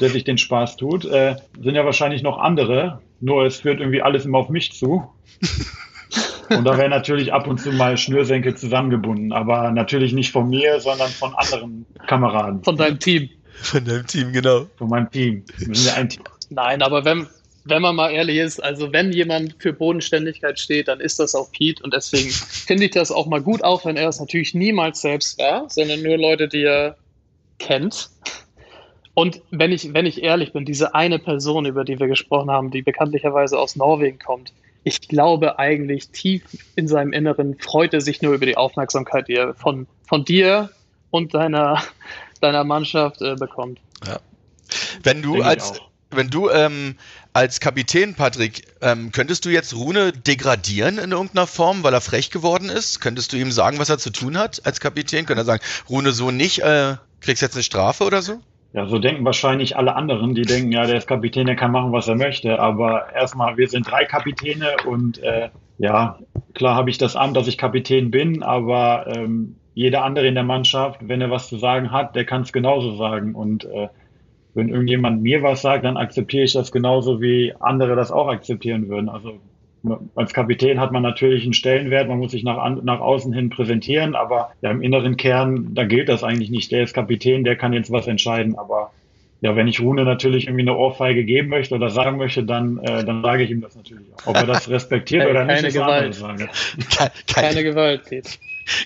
der 0.01 0.11
sich 0.11 0.25
den 0.25 0.38
Spaß 0.38 0.77
tut. 0.77 1.05
Äh, 1.05 1.37
sind 1.61 1.75
ja 1.75 1.85
wahrscheinlich 1.85 2.23
noch 2.23 2.38
andere, 2.38 3.01
nur 3.20 3.44
es 3.44 3.61
führt 3.61 3.81
irgendwie 3.81 4.03
alles 4.03 4.25
immer 4.25 4.38
auf 4.38 4.49
mich 4.49 4.73
zu. 4.73 5.11
Und 6.51 6.64
da 6.64 6.77
wäre 6.77 6.88
natürlich 6.88 7.33
ab 7.33 7.47
und 7.47 7.59
zu 7.59 7.73
mal 7.73 7.97
Schnürsenkel 7.97 8.55
zusammengebunden, 8.55 9.33
aber 9.33 9.70
natürlich 9.70 10.12
nicht 10.12 10.31
von 10.31 10.49
mir, 10.49 10.81
sondern 10.81 11.09
von 11.09 11.35
anderen 11.35 11.87
Kameraden. 12.07 12.62
Von 12.62 12.77
deinem 12.77 12.99
Team. 12.99 13.31
Von 13.62 13.85
deinem 13.85 14.07
Team, 14.07 14.33
genau. 14.33 14.67
Von 14.77 14.88
meinem 14.88 15.11
Team. 15.11 15.45
Team. 15.47 16.23
Nein, 16.51 16.83
aber 16.83 17.05
wenn, 17.05 17.27
wenn 17.64 17.83
man 17.83 17.97
mal 17.97 18.11
ehrlich 18.11 18.38
ist, 18.38 18.62
also 18.62 18.93
wenn 18.93 19.12
jemand 19.12 19.57
für 19.59 19.73
Bodenständigkeit 19.73 20.59
steht, 20.59 20.88
dann 20.88 21.01
ist 21.01 21.19
das 21.19 21.35
auch 21.35 21.51
Pete 21.53 21.83
und 21.83 21.95
deswegen 21.95 22.31
finde 22.31 22.85
ich 22.85 22.90
das 22.90 23.11
auch 23.11 23.27
mal 23.27 23.40
gut, 23.40 23.64
auch 23.64 23.85
wenn 23.85 23.97
er 23.97 24.09
es 24.09 24.21
natürlich 24.21 24.55
niemals 24.55 25.01
selbst 25.01 25.38
war, 25.38 25.69
sondern 25.71 26.03
nur 26.03 26.19
Leute, 26.19 26.49
die 26.49 26.62
er 26.62 26.97
kennt. 27.59 28.11
Und 29.14 29.40
wenn 29.51 29.71
ich, 29.71 29.95
wenn 29.95 30.07
ich 30.07 30.23
ehrlich 30.23 30.53
bin, 30.53 30.64
diese 30.64 30.95
eine 30.95 31.21
Person, 31.21 31.67
über 31.67 31.85
die 31.85 32.01
wir 32.01 32.09
gesprochen 32.09 32.51
haben, 32.51 32.71
die 32.73 32.83
bekanntlicherweise 32.83 33.59
aus 33.59 33.77
Norwegen 33.77 34.19
kommt, 34.19 34.53
ich 34.83 35.09
glaube 35.09 35.59
eigentlich 35.59 36.11
tief 36.11 36.43
in 36.77 36.88
seinem 36.88 37.12
Inneren 37.12 37.57
freut 37.59 37.95
er 37.95 38.01
sich 38.01 38.21
nur 38.21 38.35
über 38.35 38.45
die 38.45 38.57
Aufmerksamkeit, 38.57 39.29
die 39.29 39.35
er 39.35 39.55
von, 39.55 39.87
von 40.07 40.25
dir 40.25 40.71
und 41.11 41.33
deiner, 41.33 41.83
deiner 42.44 42.64
Mannschaft 42.64 43.20
äh, 43.22 43.35
bekommt. 43.35 43.80
Ja. 44.07 44.18
Wenn 45.02 45.22
du 45.22 45.33
Denke 45.35 45.46
als, 45.46 45.80
wenn 46.11 46.28
du 46.28 46.50
ähm, 46.50 46.96
als 47.33 47.61
Kapitän, 47.61 48.14
Patrick, 48.14 48.62
ähm, 48.80 49.11
könntest 49.11 49.44
du 49.44 49.50
jetzt 49.50 49.74
Rune 49.74 50.12
degradieren 50.12 50.98
in 50.98 51.12
irgendeiner 51.12 51.46
Form, 51.46 51.83
weil 51.83 51.92
er 51.92 52.00
frech 52.00 52.30
geworden 52.30 52.68
ist? 52.68 53.00
Könntest 53.00 53.33
du 53.33 53.37
ihm 53.37 53.50
sagen, 53.50 53.78
was 53.78 53.90
er 53.90 53.98
zu 53.98 54.11
tun 54.11 54.38
hat 54.38 54.64
als 54.64 54.80
Kapitän? 54.80 55.26
Könnte 55.26 55.42
er 55.42 55.46
sagen, 55.46 55.62
Rune, 55.88 56.12
so 56.12 56.30
nicht, 56.30 56.61
äh, 56.61 56.96
kriegst 57.20 57.42
jetzt 57.42 57.54
eine 57.54 57.62
Strafe 57.62 58.04
oder 58.04 58.22
so? 58.22 58.40
Ja, 58.72 58.87
so 58.87 58.98
denken 58.98 59.24
wahrscheinlich 59.24 59.76
alle 59.76 59.94
anderen, 59.94 60.35
die 60.35 60.42
denken, 60.42 60.72
ja, 60.72 60.85
der 60.85 60.96
ist 60.96 61.07
Kapitän, 61.07 61.46
der 61.46 61.54
kann 61.54 61.70
machen, 61.70 61.92
was 61.92 62.09
er 62.09 62.16
möchte. 62.16 62.59
Aber 62.59 63.12
erstmal, 63.14 63.57
wir 63.57 63.68
sind 63.68 63.88
drei 63.88 64.04
Kapitäne 64.04 64.76
und 64.85 65.18
äh, 65.18 65.50
ja, 65.78 66.18
klar 66.54 66.74
habe 66.74 66.90
ich 66.90 66.98
das 66.98 67.16
Amt, 67.16 67.37
dass 67.37 67.46
ich 67.46 67.59
Kapitän 67.59 68.11
bin, 68.11 68.42
aber 68.42 69.07
ähm, 69.07 69.57
jeder 69.74 70.04
andere 70.04 70.26
in 70.26 70.34
der 70.34 70.44
Mannschaft, 70.44 71.00
wenn 71.08 71.20
er 71.20 71.30
was 71.30 71.48
zu 71.48 71.58
sagen 71.58 71.90
hat, 71.90 72.14
der 72.14 72.24
kann 72.24 72.42
es 72.42 72.52
genauso 72.52 72.96
sagen. 72.96 73.34
Und 73.34 73.64
äh, 73.64 73.88
wenn 74.54 74.68
irgendjemand 74.68 75.22
mir 75.22 75.42
was 75.42 75.62
sagt, 75.62 75.84
dann 75.84 75.96
akzeptiere 75.96 76.44
ich 76.44 76.52
das 76.52 76.70
genauso, 76.72 77.20
wie 77.20 77.52
andere 77.58 77.96
das 77.96 78.12
auch 78.12 78.28
akzeptieren 78.28 78.88
würden. 78.88 79.08
Also 79.08 79.40
als 80.14 80.32
Kapitän 80.32 80.80
hat 80.80 80.92
man 80.92 81.02
natürlich 81.02 81.44
einen 81.44 81.52
Stellenwert, 81.52 82.08
man 82.08 82.18
muss 82.18 82.30
sich 82.30 82.44
nach, 82.44 82.82
nach 82.82 83.00
außen 83.00 83.32
hin 83.32 83.50
präsentieren, 83.50 84.14
aber 84.14 84.52
ja, 84.62 84.70
im 84.70 84.80
inneren 84.80 85.16
Kern, 85.16 85.74
da 85.74 85.84
gilt 85.84 86.08
das 86.08 86.24
eigentlich 86.24 86.50
nicht. 86.50 86.72
Der 86.72 86.84
ist 86.84 86.94
Kapitän, 86.94 87.44
der 87.44 87.56
kann 87.56 87.74
jetzt 87.74 87.90
was 87.90 88.06
entscheiden, 88.06 88.56
aber 88.56 88.92
ja, 89.42 89.56
wenn 89.56 89.68
ich 89.68 89.80
Rune 89.80 90.04
natürlich 90.04 90.46
irgendwie 90.46 90.62
eine 90.62 90.76
Ohrfeige 90.76 91.24
geben 91.24 91.48
möchte 91.48 91.74
oder 91.74 91.90
sagen 91.90 92.16
möchte, 92.16 92.44
dann, 92.44 92.78
äh, 92.78 93.04
dann 93.04 93.20
sage 93.20 93.42
ich 93.42 93.50
ihm 93.50 93.60
das 93.60 93.76
natürlich 93.76 94.06
auch. 94.14 94.28
Ob 94.28 94.37
er 94.37 94.46
das 94.46 94.70
respektiert 94.70 95.28
oder 95.28 95.44
nicht, 95.44 95.74
Keine 95.74 95.84
andere 95.84 96.10
Gewalt. 96.10 96.48
Keine, 96.96 97.10
Keine 97.26 97.62
Gewalt, 97.62 98.04
Pete. 98.08 98.30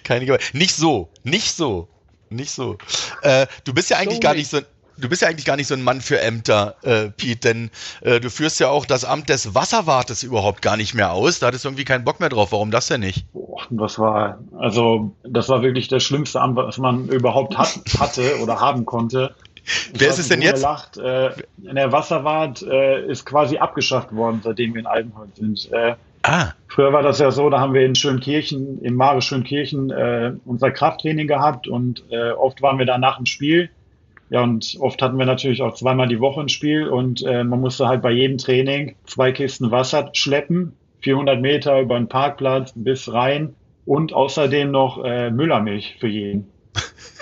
Keine 0.05 0.27
Gewalt. 0.27 0.51
Nicht 0.53 0.75
so, 0.75 1.09
nicht 1.25 1.53
so, 1.55 1.89
nicht 2.31 2.51
so. 2.51 2.79
Äh, 3.23 3.47
du 3.65 3.73
bist 3.75 3.91
ja 3.91 3.99
eigentlich 3.99 4.17
So 4.17 4.21
gar 4.21 4.35
nicht. 4.35 4.51
so. 4.51 4.61
Du 5.01 5.09
bist 5.09 5.23
ja 5.23 5.29
eigentlich 5.29 5.45
gar 5.45 5.55
nicht 5.55 5.69
so 5.69 5.75
ein 5.75 5.83
Mann 5.85 6.01
für 6.01 6.21
Ämter, 6.21 6.75
äh, 6.83 7.11
Pete, 7.11 7.39
denn 7.55 7.71
äh, 8.01 8.19
du 8.19 8.31
führst 8.31 8.59
ja 8.59 8.69
auch 8.69 8.85
das 8.85 9.05
Amt 9.05 9.29
des 9.29 9.55
Wasserwartes 9.55 10.25
überhaupt 10.25 10.61
gar 10.61 10.77
nicht 10.77 10.93
mehr 10.93 11.13
aus. 11.13 11.39
Da 11.39 11.47
hattest 11.47 11.65
du 11.65 11.69
irgendwie 11.69 11.85
keinen 11.85 12.05
Bock 12.05 12.19
mehr 12.19 12.29
drauf. 12.29 12.51
Warum 12.51 12.73
das 12.73 12.89
denn 12.89 13.03
nicht? 13.03 13.25
Boah, 13.33 13.63
das 13.71 13.97
war, 14.01 14.41
also, 14.59 15.15
das 15.23 15.49
war 15.49 15.63
wirklich 15.63 15.87
das 15.87 16.03
schlimmste 16.03 16.41
Amt, 16.41 16.57
was 16.57 16.79
man 16.79 17.07
überhaupt 17.11 17.57
hat, 17.57 17.79
hatte 18.01 18.41
oder 18.43 18.61
haben 18.61 18.85
konnte. 18.87 19.37
Ich 19.93 20.01
Wer 20.01 20.09
ist 20.09 20.19
es 20.19 20.29
denn 20.29 20.43
jetzt? 20.43 20.65
Äh, 20.97 21.31
der 21.59 21.93
Wasserwart 21.93 22.63
äh, 22.63 23.07
ist 23.07 23.25
quasi 23.25 23.59
abgeschafft 23.59 24.13
worden, 24.13 24.41
seitdem 24.43 24.75
wir 24.75 24.81
in 24.81 24.87
Altenholz 24.87 25.37
sind. 25.37 25.73
Äh, 25.73 25.95
Ah, 26.25 26.53
Früher 26.79 26.93
war 26.93 27.03
das 27.03 27.19
ja 27.19 27.33
so, 27.33 27.51
da 27.51 27.59
haben 27.59 27.75
wir 27.75 27.85
in 27.85 27.97
Schönkirchen, 27.97 28.81
in 28.83 28.95
Mare 28.95 29.21
Schönkirchen, 29.21 29.91
äh, 29.91 30.35
unser 30.45 30.71
Krafttraining 30.71 31.27
gehabt 31.27 31.67
und 31.67 32.05
äh, 32.11 32.31
oft 32.31 32.63
waren 32.63 32.79
wir 32.79 32.87
da 32.87 32.99
nach 32.99 33.17
dem 33.17 33.27
Spiel. 33.27 33.69
Ja, 34.31 34.45
und 34.45 34.77
oft 34.79 35.03
hatten 35.03 35.19
wir 35.19 35.27
natürlich 35.27 35.61
auch 35.61 35.75
zweimal 35.75 36.07
die 36.07 36.21
Woche 36.21 36.41
ein 36.41 36.49
Spiel 36.49 36.87
und 36.87 37.27
äh, 37.27 37.43
man 37.43 37.61
musste 37.61 37.89
halt 37.89 38.01
bei 38.01 38.13
jedem 38.13 38.39
Training 38.39 38.95
zwei 39.07 39.33
Kisten 39.33 39.73
Wasser 39.73 40.11
schleppen, 40.13 40.77
400 41.01 41.41
Meter 41.41 41.81
über 41.81 41.99
den 41.99 42.09
Parkplatz 42.09 42.73
bis 42.77 43.13
rein 43.13 43.57
und 43.85 44.13
außerdem 44.13 44.71
noch 44.71 45.05
äh, 45.05 45.33
Müllermilch 45.33 45.97
für 45.99 46.07
jeden. 46.07 46.47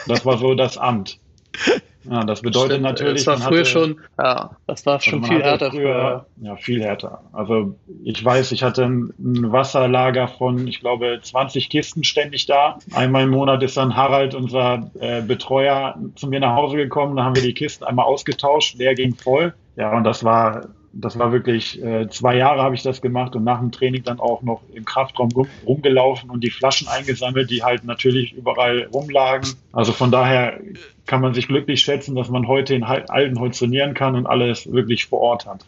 Das 0.06 0.26
war 0.26 0.36
so 0.36 0.54
das 0.54 0.76
Amt. 0.76 1.18
Ja, 2.10 2.24
das 2.24 2.42
bedeutet 2.42 2.72
Stimmt, 2.72 2.82
natürlich, 2.84 3.24
Das 3.24 3.40
war 3.40 3.48
früher 3.48 3.60
hatte- 3.60 3.70
schon, 3.70 4.00
ja, 4.18 4.50
das 4.66 4.86
war 4.86 4.94
also 4.94 5.10
schon 5.10 5.20
man 5.20 5.30
viel 5.30 5.42
härter 5.42 5.70
früher. 5.70 6.26
Ja, 6.40 6.56
viel 6.56 6.82
härter. 6.82 7.20
Also 7.32 7.76
ich 8.04 8.24
weiß, 8.24 8.52
ich 8.52 8.62
hatte 8.62 8.84
ein, 8.84 9.12
ein 9.18 9.52
Wasserlager 9.52 10.28
von, 10.28 10.66
ich 10.66 10.80
glaube, 10.80 11.18
20 11.22 11.68
Kisten 11.68 12.04
ständig 12.04 12.46
da. 12.46 12.78
Einmal 12.94 13.24
im 13.24 13.30
Monat 13.30 13.62
ist 13.62 13.76
dann 13.76 13.96
Harald, 13.96 14.34
unser 14.34 14.90
äh, 15.00 15.22
Betreuer, 15.22 15.96
zu 16.14 16.28
mir 16.28 16.40
nach 16.40 16.54
Hause 16.56 16.76
gekommen. 16.76 17.16
Da 17.16 17.24
haben 17.24 17.34
wir 17.36 17.42
die 17.42 17.54
Kisten 17.54 17.84
einmal 17.84 18.06
ausgetauscht. 18.06 18.78
Der 18.78 18.94
ging 18.94 19.14
voll. 19.14 19.54
Ja, 19.76 19.96
und 19.96 20.04
das 20.04 20.24
war, 20.24 20.66
das 21.00 21.18
war 21.18 21.32
wirklich, 21.32 21.82
äh, 21.82 22.08
zwei 22.08 22.36
Jahre 22.36 22.62
habe 22.62 22.74
ich 22.74 22.82
das 22.82 23.00
gemacht 23.00 23.34
und 23.36 23.44
nach 23.44 23.58
dem 23.60 23.72
Training 23.72 24.02
dann 24.02 24.20
auch 24.20 24.42
noch 24.42 24.62
im 24.74 24.84
Kraftraum 24.84 25.30
rum, 25.32 25.48
rumgelaufen 25.66 26.30
und 26.30 26.42
die 26.42 26.50
Flaschen 26.50 26.88
eingesammelt, 26.88 27.50
die 27.50 27.62
halt 27.62 27.84
natürlich 27.84 28.32
überall 28.32 28.88
rumlagen. 28.92 29.48
Also 29.72 29.92
von 29.92 30.10
daher 30.10 30.58
kann 31.06 31.20
man 31.20 31.34
sich 31.34 31.46
glücklich 31.48 31.80
schätzen, 31.82 32.14
dass 32.16 32.28
man 32.28 32.48
heute 32.48 32.74
in 32.74 32.82
Altenholz 32.82 33.58
trainieren 33.58 33.94
kann 33.94 34.16
und 34.16 34.26
alles 34.26 34.70
wirklich 34.72 35.06
vor 35.06 35.20
Ort 35.20 35.46
hat. 35.46 35.64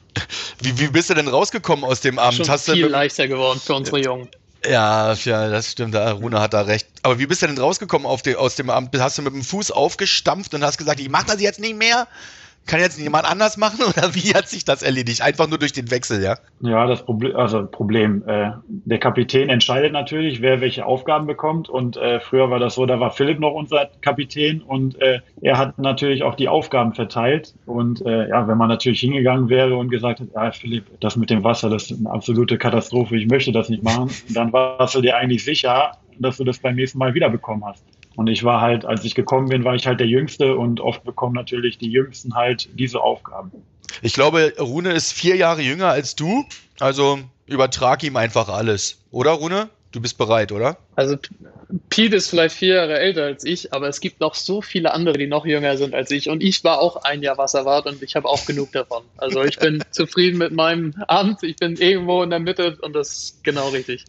wie, 0.60 0.78
wie 0.80 0.88
bist 0.88 1.10
du 1.10 1.14
denn 1.14 1.28
rausgekommen 1.28 1.84
aus 1.84 2.00
dem 2.00 2.18
Amt? 2.18 2.34
Schon 2.34 2.48
Hast 2.48 2.66
du 2.68 2.72
viel 2.72 2.84
mit- 2.84 2.92
leichter 2.92 3.28
geworden 3.28 3.60
für 3.60 3.74
unsere 3.74 4.00
Jungen. 4.00 4.28
Ja, 4.68 5.12
ja, 5.12 5.48
das 5.48 5.70
stimmt. 5.70 5.94
Da, 5.94 6.10
Rune 6.10 6.40
hat 6.40 6.52
da 6.52 6.62
recht. 6.62 6.88
Aber 7.04 7.20
wie 7.20 7.26
bist 7.26 7.42
du 7.42 7.46
denn 7.46 7.58
rausgekommen 7.58 8.06
auf 8.08 8.22
die, 8.22 8.34
aus 8.34 8.56
dem 8.56 8.70
Amt? 8.70 8.98
Hast 8.98 9.16
du 9.16 9.22
mit 9.22 9.32
dem 9.32 9.44
Fuß 9.44 9.70
aufgestampft 9.70 10.52
und 10.52 10.64
hast 10.64 10.78
gesagt, 10.78 10.98
ich 10.98 11.08
mache 11.08 11.26
das 11.26 11.40
jetzt 11.40 11.60
nicht 11.60 11.76
mehr? 11.78 12.08
Kann 12.68 12.80
jetzt 12.80 13.00
jemand 13.00 13.24
anders 13.24 13.56
machen? 13.56 13.80
Oder 13.88 14.14
wie 14.14 14.34
hat 14.34 14.48
sich 14.48 14.64
das 14.64 14.82
erledigt? 14.82 15.22
Einfach 15.22 15.48
nur 15.48 15.58
durch 15.58 15.72
den 15.72 15.90
Wechsel, 15.90 16.22
ja? 16.22 16.36
Ja, 16.60 16.86
das 16.86 17.04
Problem, 17.04 17.34
also 17.34 17.66
Problem, 17.66 18.22
äh, 18.26 18.50
der 18.68 18.98
Kapitän 18.98 19.48
entscheidet 19.48 19.92
natürlich, 19.92 20.42
wer 20.42 20.60
welche 20.60 20.84
Aufgaben 20.84 21.26
bekommt. 21.26 21.68
Und 21.68 21.96
äh, 21.96 22.20
früher 22.20 22.50
war 22.50 22.58
das 22.58 22.74
so, 22.74 22.84
da 22.84 23.00
war 23.00 23.10
Philipp 23.10 23.40
noch 23.40 23.52
unser 23.52 23.88
Kapitän 24.02 24.60
und 24.60 25.00
äh, 25.00 25.20
er 25.40 25.56
hat 25.56 25.78
natürlich 25.78 26.22
auch 26.22 26.34
die 26.34 26.48
Aufgaben 26.48 26.92
verteilt. 26.92 27.54
Und 27.64 28.04
äh, 28.04 28.28
ja, 28.28 28.46
wenn 28.46 28.58
man 28.58 28.68
natürlich 28.68 29.00
hingegangen 29.00 29.48
wäre 29.48 29.76
und 29.76 29.88
gesagt 29.88 30.20
hätte, 30.20 30.32
ja, 30.34 30.52
Philipp, 30.52 30.84
das 31.00 31.16
mit 31.16 31.30
dem 31.30 31.44
Wasser, 31.44 31.70
das 31.70 31.90
ist 31.90 31.98
eine 31.98 32.10
absolute 32.10 32.58
Katastrophe, 32.58 33.16
ich 33.16 33.28
möchte 33.28 33.50
das 33.50 33.70
nicht 33.70 33.82
machen, 33.82 34.10
dann 34.28 34.52
warst 34.52 34.94
du 34.94 35.00
dir 35.00 35.16
eigentlich 35.16 35.42
sicher, 35.42 35.92
dass 36.18 36.36
du 36.36 36.44
das 36.44 36.58
beim 36.58 36.74
nächsten 36.74 36.98
Mal 36.98 37.14
wiederbekommen 37.14 37.64
hast. 37.64 37.82
Und 38.18 38.26
ich 38.26 38.42
war 38.42 38.60
halt, 38.60 38.84
als 38.84 39.04
ich 39.04 39.14
gekommen 39.14 39.48
bin, 39.48 39.62
war 39.62 39.76
ich 39.76 39.86
halt 39.86 40.00
der 40.00 40.08
Jüngste 40.08 40.56
und 40.56 40.80
oft 40.80 41.04
bekommen 41.04 41.36
natürlich 41.36 41.78
die 41.78 41.88
Jüngsten 41.88 42.34
halt 42.34 42.68
diese 42.74 43.00
Aufgaben. 43.00 43.52
Ich 44.02 44.12
glaube, 44.12 44.54
Rune 44.58 44.92
ist 44.92 45.12
vier 45.12 45.36
Jahre 45.36 45.62
jünger 45.62 45.86
als 45.86 46.16
du. 46.16 46.44
Also 46.80 47.20
übertrag 47.46 48.02
ihm 48.02 48.16
einfach 48.16 48.48
alles. 48.48 48.98
Oder, 49.12 49.30
Rune? 49.30 49.68
Du 49.92 50.00
bist 50.00 50.18
bereit, 50.18 50.50
oder? 50.50 50.78
Also 50.96 51.16
Pete 51.90 52.16
ist 52.16 52.30
vielleicht 52.30 52.56
vier 52.56 52.74
Jahre 52.74 52.98
älter 52.98 53.22
als 53.22 53.44
ich, 53.44 53.72
aber 53.72 53.86
es 53.86 54.00
gibt 54.00 54.18
noch 54.18 54.34
so 54.34 54.62
viele 54.62 54.92
andere, 54.94 55.16
die 55.16 55.28
noch 55.28 55.46
jünger 55.46 55.76
sind 55.76 55.94
als 55.94 56.10
ich. 56.10 56.28
Und 56.28 56.42
ich 56.42 56.64
war 56.64 56.80
auch 56.80 56.96
ein 57.04 57.22
Jahr 57.22 57.38
Wasserwart 57.38 57.86
und 57.86 58.02
ich 58.02 58.16
habe 58.16 58.28
auch 58.28 58.44
genug 58.46 58.72
davon. 58.72 59.04
Also 59.16 59.44
ich 59.44 59.60
bin 59.60 59.84
zufrieden 59.92 60.38
mit 60.38 60.50
meinem 60.50 60.92
Amt. 61.06 61.44
Ich 61.44 61.54
bin 61.54 61.76
irgendwo 61.76 62.24
in 62.24 62.30
der 62.30 62.40
Mitte 62.40 62.78
und 62.80 62.94
das 62.94 63.10
ist 63.10 63.44
genau 63.44 63.68
richtig. 63.68 64.06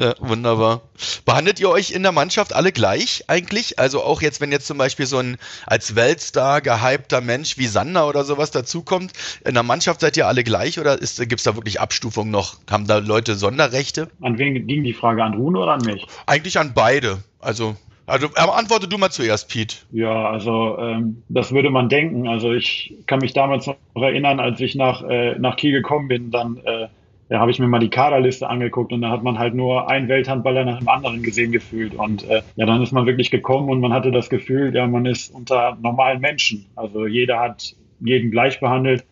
Ja, 0.00 0.14
wunderbar. 0.18 0.80
Behandelt 1.26 1.60
ihr 1.60 1.68
euch 1.68 1.90
in 1.90 2.02
der 2.02 2.12
Mannschaft 2.12 2.54
alle 2.54 2.72
gleich 2.72 3.24
eigentlich? 3.26 3.78
Also 3.78 4.02
auch 4.02 4.22
jetzt, 4.22 4.40
wenn 4.40 4.50
jetzt 4.50 4.66
zum 4.66 4.78
Beispiel 4.78 5.04
so 5.04 5.18
ein 5.18 5.36
als 5.66 5.94
Weltstar 5.94 6.62
gehypter 6.62 7.20
Mensch 7.20 7.58
wie 7.58 7.66
Sander 7.66 8.08
oder 8.08 8.24
sowas 8.24 8.50
dazukommt, 8.50 9.12
in 9.44 9.52
der 9.52 9.62
Mannschaft 9.62 10.00
seid 10.00 10.16
ihr 10.16 10.26
alle 10.26 10.42
gleich 10.42 10.80
oder 10.80 10.96
gibt 10.96 11.34
es 11.34 11.42
da 11.42 11.54
wirklich 11.54 11.82
Abstufungen 11.82 12.30
noch? 12.30 12.54
Haben 12.70 12.86
da 12.86 12.96
Leute 12.96 13.34
Sonderrechte? 13.34 14.08
An 14.22 14.38
wen 14.38 14.66
ging 14.66 14.84
die 14.84 14.94
Frage? 14.94 15.22
An 15.22 15.34
Rune 15.34 15.58
oder 15.58 15.72
an 15.72 15.82
mich? 15.84 16.06
Eigentlich 16.24 16.58
an 16.58 16.72
beide. 16.74 17.18
Also, 17.38 17.76
also 18.06 18.28
aber 18.36 18.56
antworte 18.56 18.88
du 18.88 18.96
mal 18.96 19.10
zuerst, 19.10 19.50
Pete. 19.50 19.76
Ja, 19.92 20.30
also 20.30 20.78
ähm, 20.78 21.24
das 21.28 21.52
würde 21.52 21.68
man 21.68 21.90
denken. 21.90 22.26
Also 22.26 22.54
ich 22.54 22.94
kann 23.06 23.18
mich 23.18 23.34
damals 23.34 23.66
noch 23.66 23.76
erinnern, 23.94 24.40
als 24.40 24.60
ich 24.60 24.76
nach, 24.76 25.02
äh, 25.02 25.38
nach 25.38 25.56
Kiel 25.56 25.72
gekommen 25.72 26.08
bin, 26.08 26.30
dann 26.30 26.56
äh, 26.64 26.88
ja, 27.30 27.38
habe 27.38 27.52
ich 27.52 27.60
mir 27.60 27.68
mal 27.68 27.78
die 27.78 27.90
Kaderliste 27.90 28.50
angeguckt 28.50 28.92
und 28.92 29.02
da 29.02 29.10
hat 29.10 29.22
man 29.22 29.38
halt 29.38 29.54
nur 29.54 29.88
einen 29.88 30.08
Welthandballer 30.08 30.64
nach 30.64 30.80
dem 30.80 30.88
anderen 30.88 31.22
gesehen 31.22 31.52
gefühlt. 31.52 31.94
Und 31.94 32.28
äh, 32.28 32.42
ja, 32.56 32.66
dann 32.66 32.82
ist 32.82 32.90
man 32.90 33.06
wirklich 33.06 33.30
gekommen 33.30 33.68
und 33.70 33.80
man 33.80 33.92
hatte 33.92 34.10
das 34.10 34.28
Gefühl, 34.28 34.74
ja, 34.74 34.88
man 34.88 35.06
ist 35.06 35.32
unter 35.32 35.78
normalen 35.80 36.20
Menschen. 36.20 36.66
Also 36.74 37.06
jeder 37.06 37.38
hat 37.38 37.76
jeden 38.00 38.32
gleich 38.32 38.58
behandelt. 38.58 39.04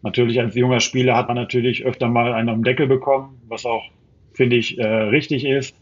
Natürlich 0.00 0.40
als 0.40 0.54
junger 0.54 0.80
Spieler 0.80 1.16
hat 1.16 1.28
man 1.28 1.36
natürlich 1.36 1.84
öfter 1.84 2.08
mal 2.08 2.32
einen 2.32 2.48
am 2.48 2.64
Deckel 2.64 2.86
bekommen, 2.86 3.42
was 3.46 3.66
auch, 3.66 3.84
finde 4.32 4.56
ich, 4.56 4.78
äh, 4.78 4.86
richtig 4.86 5.44
ist. 5.44 5.76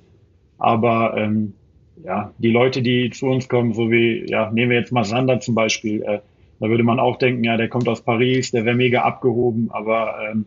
Aber 0.59 1.17
ähm, 1.17 1.55
ja, 2.05 2.33
die 2.39 2.51
Leute, 2.51 2.83
die 2.83 3.11
zu 3.11 3.27
uns 3.27 3.49
kommen, 3.49 3.73
so 3.73 3.89
wie, 3.89 4.25
ja, 4.29 4.51
nehmen 4.51 4.73
wir 4.73 4.79
jetzt 4.79 4.93
mal 4.93 5.05
Sander 5.05 5.39
zum 5.39 5.55
Beispiel, 5.55 6.03
äh, 6.03 6.19
da 6.59 6.69
würde 6.69 6.83
man 6.83 6.99
auch 6.99 7.19
denken, 7.19 7.45
ja, 7.45 7.57
der 7.57 7.69
kommt 7.69 7.89
aus 7.89 8.03
Paris, 8.03 8.51
der 8.51 8.65
wäre 8.65 8.77
mega 8.77 9.03
abgehoben, 9.03 9.71
aber 9.73 10.17
ähm, 10.29 10.47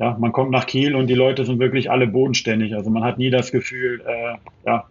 ja, 0.00 0.16
man 0.18 0.32
kommt 0.32 0.50
nach 0.50 0.66
Kiel 0.66 0.94
und 0.94 1.08
die 1.08 1.14
Leute 1.14 1.44
sind 1.44 1.58
wirklich 1.58 1.90
alle 1.90 2.06
bodenständig. 2.06 2.74
Also 2.74 2.88
man 2.88 3.04
hat 3.04 3.18
nie 3.18 3.28
das 3.28 3.52
Gefühl, 3.52 4.02
äh, 4.06 4.36
ja, 4.66 4.86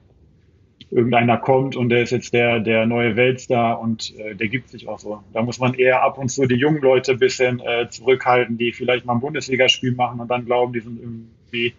irgendeiner 0.91 1.37
kommt 1.37 1.75
und 1.75 1.89
der 1.89 2.03
ist 2.03 2.11
jetzt 2.11 2.31
der, 2.33 2.59
der 2.59 2.85
neue 2.85 3.15
Weltstar 3.15 3.79
und 3.79 4.13
äh, 4.19 4.35
der 4.35 4.47
gibt 4.49 4.69
sich 4.69 4.87
auch 4.87 4.99
so. 4.99 5.19
Da 5.33 5.41
muss 5.41 5.59
man 5.59 5.73
eher 5.73 6.03
ab 6.03 6.19
und 6.19 6.29
zu 6.29 6.45
die 6.45 6.55
jungen 6.55 6.81
Leute 6.81 7.13
ein 7.13 7.19
bisschen 7.19 7.59
äh, 7.59 7.89
zurückhalten, 7.89 8.59
die 8.59 8.71
vielleicht 8.71 9.05
mal 9.05 9.13
ein 9.13 9.19
Bundesligaspiel 9.19 9.93
machen 9.93 10.19
und 10.19 10.29
dann 10.29 10.45
glauben, 10.45 10.73
die 10.73 10.79
sind 10.79 10.99
irgendwie 10.99 11.73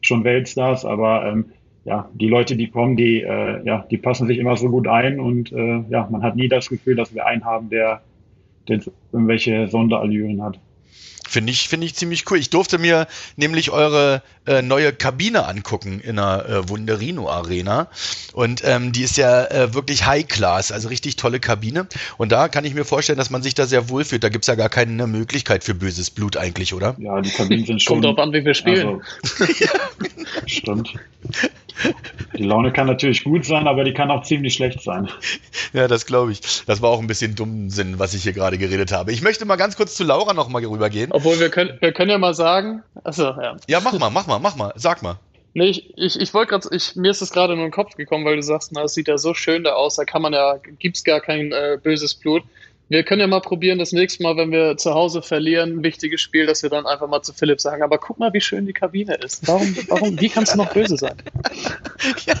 schon 0.00 0.22
Weltstars, 0.22 0.84
aber 0.84 1.26
ähm, 1.26 1.46
ja, 1.84 2.08
die 2.14 2.28
Leute, 2.28 2.54
die 2.54 2.68
kommen, 2.68 2.96
die, 2.96 3.22
äh, 3.22 3.64
ja, 3.64 3.84
die 3.90 3.98
passen 3.98 4.28
sich 4.28 4.38
immer 4.38 4.56
so 4.56 4.68
gut 4.68 4.86
ein 4.86 5.18
und 5.18 5.50
äh, 5.50 5.82
ja, 5.88 6.08
man 6.10 6.22
hat 6.22 6.36
nie 6.36 6.48
das 6.48 6.68
Gefühl, 6.68 6.94
dass 6.94 7.12
wir 7.12 7.26
einen 7.26 7.44
haben, 7.44 7.70
der, 7.70 8.02
der 8.68 8.80
irgendwelche 9.12 9.66
Sonderallüren 9.66 10.40
hat. 10.42 10.60
Finde 11.28 11.52
ich, 11.52 11.68
finde 11.68 11.86
ich 11.86 11.94
ziemlich 11.94 12.30
cool. 12.30 12.38
Ich 12.38 12.50
durfte 12.50 12.78
mir 12.78 13.06
nämlich 13.36 13.70
eure 13.70 14.22
äh, 14.46 14.60
neue 14.60 14.92
Kabine 14.92 15.46
angucken 15.46 16.00
in 16.00 16.16
der 16.16 16.46
äh, 16.48 16.68
Wunderino 16.68 17.28
Arena. 17.28 17.88
Und 18.32 18.62
ähm, 18.64 18.92
die 18.92 19.02
ist 19.02 19.16
ja 19.16 19.44
äh, 19.44 19.72
wirklich 19.72 20.04
High 20.04 20.26
Class, 20.26 20.72
also 20.72 20.88
richtig 20.88 21.16
tolle 21.16 21.40
Kabine. 21.40 21.86
Und 22.18 22.32
da 22.32 22.48
kann 22.48 22.64
ich 22.64 22.74
mir 22.74 22.84
vorstellen, 22.84 23.18
dass 23.18 23.30
man 23.30 23.42
sich 23.42 23.54
da 23.54 23.66
sehr 23.66 23.88
wohlfühlt. 23.88 24.24
Da 24.24 24.28
gibt 24.28 24.44
es 24.44 24.48
ja 24.48 24.56
gar 24.56 24.68
keine 24.68 25.06
Möglichkeit 25.06 25.64
für 25.64 25.74
böses 25.74 26.10
Blut 26.10 26.36
eigentlich, 26.36 26.74
oder? 26.74 26.96
Ja, 26.98 27.20
die 27.20 27.30
Kabinen 27.30 27.66
sind 27.66 27.82
schon. 27.82 28.02
Kommt 28.02 28.04
drauf 28.04 28.18
an, 28.18 28.32
wie 28.32 28.44
wir 28.44 28.54
spielen. 28.54 29.00
Also, 29.22 29.52
stimmt. 30.46 30.92
Die 32.36 32.44
Laune 32.44 32.72
kann 32.72 32.86
natürlich 32.86 33.24
gut 33.24 33.44
sein, 33.44 33.66
aber 33.66 33.84
die 33.84 33.92
kann 33.92 34.10
auch 34.10 34.22
ziemlich 34.22 34.54
schlecht 34.54 34.82
sein. 34.82 35.08
Ja, 35.72 35.88
das 35.88 36.06
glaube 36.06 36.32
ich. 36.32 36.40
Das 36.66 36.82
war 36.82 36.90
auch 36.90 37.00
ein 37.00 37.06
bisschen 37.06 37.34
Dummsinn, 37.34 37.98
was 37.98 38.14
ich 38.14 38.22
hier 38.22 38.32
gerade 38.32 38.58
geredet 38.58 38.92
habe. 38.92 39.12
Ich 39.12 39.22
möchte 39.22 39.44
mal 39.44 39.56
ganz 39.56 39.76
kurz 39.76 39.94
zu 39.94 40.04
Laura 40.04 40.34
noch 40.34 40.48
mal 40.48 40.64
rübergehen. 40.64 41.12
Obwohl, 41.12 41.38
wir 41.40 41.50
können, 41.50 41.78
wir 41.80 41.92
können 41.92 42.10
ja 42.10 42.18
mal 42.18 42.34
sagen. 42.34 42.82
Achso, 43.04 43.24
ja. 43.24 43.56
Ja, 43.68 43.80
mach 43.80 43.98
mal, 43.98 44.10
mach 44.10 44.26
mal, 44.26 44.38
mach 44.38 44.56
mal. 44.56 44.72
Sag 44.76 45.02
mal. 45.02 45.18
Nee, 45.54 45.66
ich, 45.66 45.98
ich, 45.98 46.18
ich 46.18 46.32
wollte 46.32 46.50
gerade, 46.50 46.68
ich, 46.74 46.96
mir 46.96 47.10
ist 47.10 47.20
das 47.20 47.30
gerade 47.30 47.54
nur 47.54 47.64
in 47.64 47.70
den 47.70 47.74
Kopf 47.74 47.96
gekommen, 47.96 48.24
weil 48.24 48.36
du 48.36 48.42
sagst, 48.42 48.72
na, 48.72 48.84
es 48.84 48.94
sieht 48.94 49.08
ja 49.08 49.18
so 49.18 49.34
schön 49.34 49.64
da 49.64 49.72
aus, 49.72 49.96
da 49.96 50.04
kann 50.04 50.22
man 50.22 50.32
ja, 50.32 50.56
gibt's 50.78 51.04
gar 51.04 51.20
kein 51.20 51.52
äh, 51.52 51.78
böses 51.82 52.14
Blut. 52.14 52.42
Wir 52.92 53.04
können 53.04 53.22
ja 53.22 53.26
mal 53.26 53.40
probieren, 53.40 53.78
das 53.78 53.92
nächste 53.92 54.22
Mal, 54.22 54.36
wenn 54.36 54.52
wir 54.52 54.76
zu 54.76 54.92
Hause 54.92 55.22
verlieren, 55.22 55.78
ein 55.78 55.82
wichtiges 55.82 56.20
Spiel, 56.20 56.44
dass 56.44 56.62
wir 56.62 56.68
dann 56.68 56.86
einfach 56.86 57.08
mal 57.08 57.22
zu 57.22 57.32
Philipp 57.32 57.58
sagen, 57.58 57.82
aber 57.82 57.96
guck 57.96 58.18
mal, 58.18 58.34
wie 58.34 58.40
schön 58.42 58.66
die 58.66 58.74
Kabine 58.74 59.14
ist. 59.14 59.48
Warum, 59.48 59.74
warum, 59.88 60.20
wie 60.20 60.28
kannst 60.28 60.52
du 60.52 60.58
noch 60.58 60.74
böse 60.74 60.98
sein? 60.98 61.16
ja, 62.26 62.34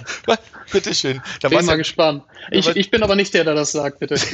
bitteschön. 0.70 1.22
Da 1.40 1.48
bin 1.48 1.64
mal 1.64 1.72
ja, 1.72 1.76
gespannt. 1.76 2.24
Ich, 2.50 2.68
ich 2.68 2.90
bin 2.90 3.02
aber 3.02 3.16
nicht 3.16 3.32
der, 3.32 3.44
der 3.44 3.54
das 3.54 3.72
sagt, 3.72 3.98
bitte. 4.00 4.16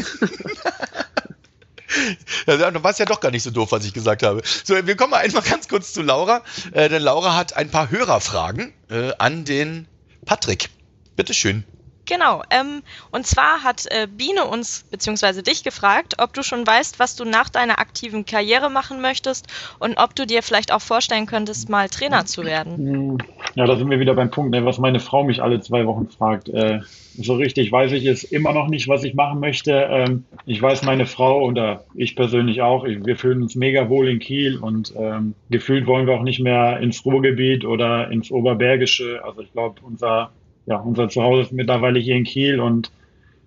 Ja, 2.46 2.58
dann 2.58 2.84
war 2.84 2.90
es 2.90 2.98
ja 2.98 3.06
doch 3.06 3.18
gar 3.18 3.30
nicht 3.30 3.42
so 3.42 3.50
doof, 3.50 3.72
was 3.72 3.84
ich 3.84 3.94
gesagt 3.94 4.22
habe. 4.22 4.42
So, 4.62 4.74
wir 4.86 4.94
kommen 4.94 5.10
mal 5.10 5.18
einfach 5.18 5.42
ganz 5.42 5.68
kurz 5.68 5.94
zu 5.94 6.02
Laura, 6.02 6.42
äh, 6.72 6.90
denn 6.90 7.02
Laura 7.02 7.34
hat 7.34 7.56
ein 7.56 7.70
paar 7.70 7.90
Hörerfragen 7.90 8.74
äh, 8.90 9.12
an 9.18 9.46
den 9.46 9.88
Patrick. 10.26 10.68
Bitteschön. 11.16 11.64
Genau. 12.08 12.42
Ähm, 12.50 12.82
und 13.10 13.26
zwar 13.26 13.62
hat 13.62 13.84
äh, 13.90 14.06
Biene 14.06 14.46
uns 14.46 14.84
bzw. 14.90 15.42
dich 15.42 15.62
gefragt, 15.62 16.14
ob 16.18 16.32
du 16.32 16.42
schon 16.42 16.66
weißt, 16.66 16.98
was 16.98 17.16
du 17.16 17.24
nach 17.24 17.50
deiner 17.50 17.78
aktiven 17.78 18.24
Karriere 18.24 18.70
machen 18.70 19.02
möchtest 19.02 19.46
und 19.78 19.98
ob 19.98 20.14
du 20.14 20.26
dir 20.26 20.42
vielleicht 20.42 20.72
auch 20.72 20.80
vorstellen 20.80 21.26
könntest, 21.26 21.68
mal 21.68 21.88
Trainer 21.88 22.24
zu 22.24 22.44
werden. 22.44 23.18
Ja, 23.54 23.66
da 23.66 23.76
sind 23.76 23.90
wir 23.90 24.00
wieder 24.00 24.14
beim 24.14 24.30
Punkt, 24.30 24.52
ne, 24.52 24.64
was 24.64 24.78
meine 24.78 25.00
Frau 25.00 25.22
mich 25.22 25.42
alle 25.42 25.60
zwei 25.60 25.84
Wochen 25.86 26.08
fragt. 26.08 26.48
Äh, 26.48 26.80
so 27.20 27.34
richtig 27.34 27.70
weiß 27.72 27.92
ich 27.92 28.06
es 28.06 28.22
immer 28.22 28.52
noch 28.52 28.68
nicht, 28.68 28.88
was 28.88 29.04
ich 29.04 29.14
machen 29.14 29.40
möchte. 29.40 29.72
Ähm, 29.90 30.24
ich 30.46 30.62
weiß, 30.62 30.84
meine 30.84 31.04
Frau 31.04 31.44
oder 31.44 31.84
ich 31.94 32.16
persönlich 32.16 32.62
auch, 32.62 32.84
wir 32.84 33.16
fühlen 33.16 33.42
uns 33.42 33.54
mega 33.54 33.88
wohl 33.90 34.08
in 34.08 34.18
Kiel 34.18 34.56
und 34.56 34.94
ähm, 34.96 35.34
gefühlt 35.50 35.86
wollen 35.86 36.06
wir 36.06 36.14
auch 36.14 36.22
nicht 36.22 36.40
mehr 36.40 36.78
ins 36.80 37.04
Ruhrgebiet 37.04 37.64
oder 37.64 38.10
ins 38.10 38.30
Oberbergische. 38.30 39.20
Also 39.24 39.42
ich 39.42 39.52
glaube, 39.52 39.80
unser 39.82 40.30
ja, 40.68 40.76
unser 40.76 41.08
Zuhause 41.08 41.42
ist 41.42 41.52
mittlerweile 41.52 41.98
hier 41.98 42.14
in 42.14 42.24
Kiel 42.24 42.60
und 42.60 42.90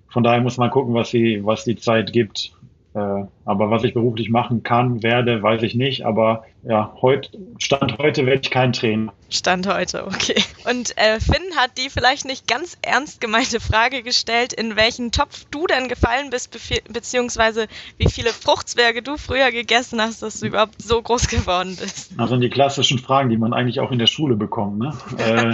von 0.10 0.24
daher 0.24 0.42
muss 0.42 0.58
man 0.58 0.72
gucken, 0.72 0.94
was 0.94 1.12
die, 1.12 1.46
was 1.46 1.64
die 1.64 1.76
Zeit 1.76 2.12
gibt. 2.12 2.54
Äh, 2.94 3.24
aber 3.46 3.72
was 3.72 3.86
ich 3.86 3.94
beruflich 3.94 4.30
machen 4.30 4.64
kann, 4.64 5.02
werde, 5.02 5.42
weiß 5.42 5.64
ich 5.64 5.76
nicht. 5.76 6.06
Aber 6.06 6.44
ja, 6.64 6.94
heut, 7.02 7.32
Stand 7.58 7.98
heute 7.98 8.26
werde 8.26 8.42
ich 8.44 8.52
kein 8.52 8.74
Trainer. 8.74 9.14
Stand 9.30 9.66
heute, 9.66 10.06
okay. 10.08 10.44
Und 10.70 10.98
äh, 10.98 11.22
Finn 11.22 11.56
hat 11.56 11.78
die 11.78 11.90
vielleicht 11.90 12.26
nicht 12.26 12.48
ganz 12.48 12.78
ernst 12.82 13.22
gemeinte 13.22 13.62
Frage 13.62 14.04
gestellt, 14.04 14.52
in 14.52 14.76
welchen 14.76 15.12
Topf 15.12 15.46
du 15.52 15.68
denn 15.68 15.88
gefallen 15.88 16.30
bist, 16.32 16.52
beziehungsweise 16.92 17.68
wie 17.98 18.10
viele 18.10 18.32
Fruchtzwerge 18.32 19.02
du 19.02 19.16
früher 19.16 19.52
gegessen 19.52 20.02
hast, 20.02 20.22
dass 20.22 20.42
du 20.42 20.48
überhaupt 20.48 20.82
so 20.82 21.02
groß 21.02 21.30
geworden 21.30 21.78
bist. 21.80 22.12
Also 22.18 22.36
die 22.36 22.50
klassischen 22.50 23.00
Fragen, 23.00 23.30
die 23.30 23.38
man 23.38 23.54
eigentlich 23.54 23.80
auch 23.80 23.92
in 23.92 24.00
der 24.00 24.08
Schule 24.08 24.36
bekommt. 24.36 24.80
Ne? 24.80 24.92
Äh, 25.22 25.54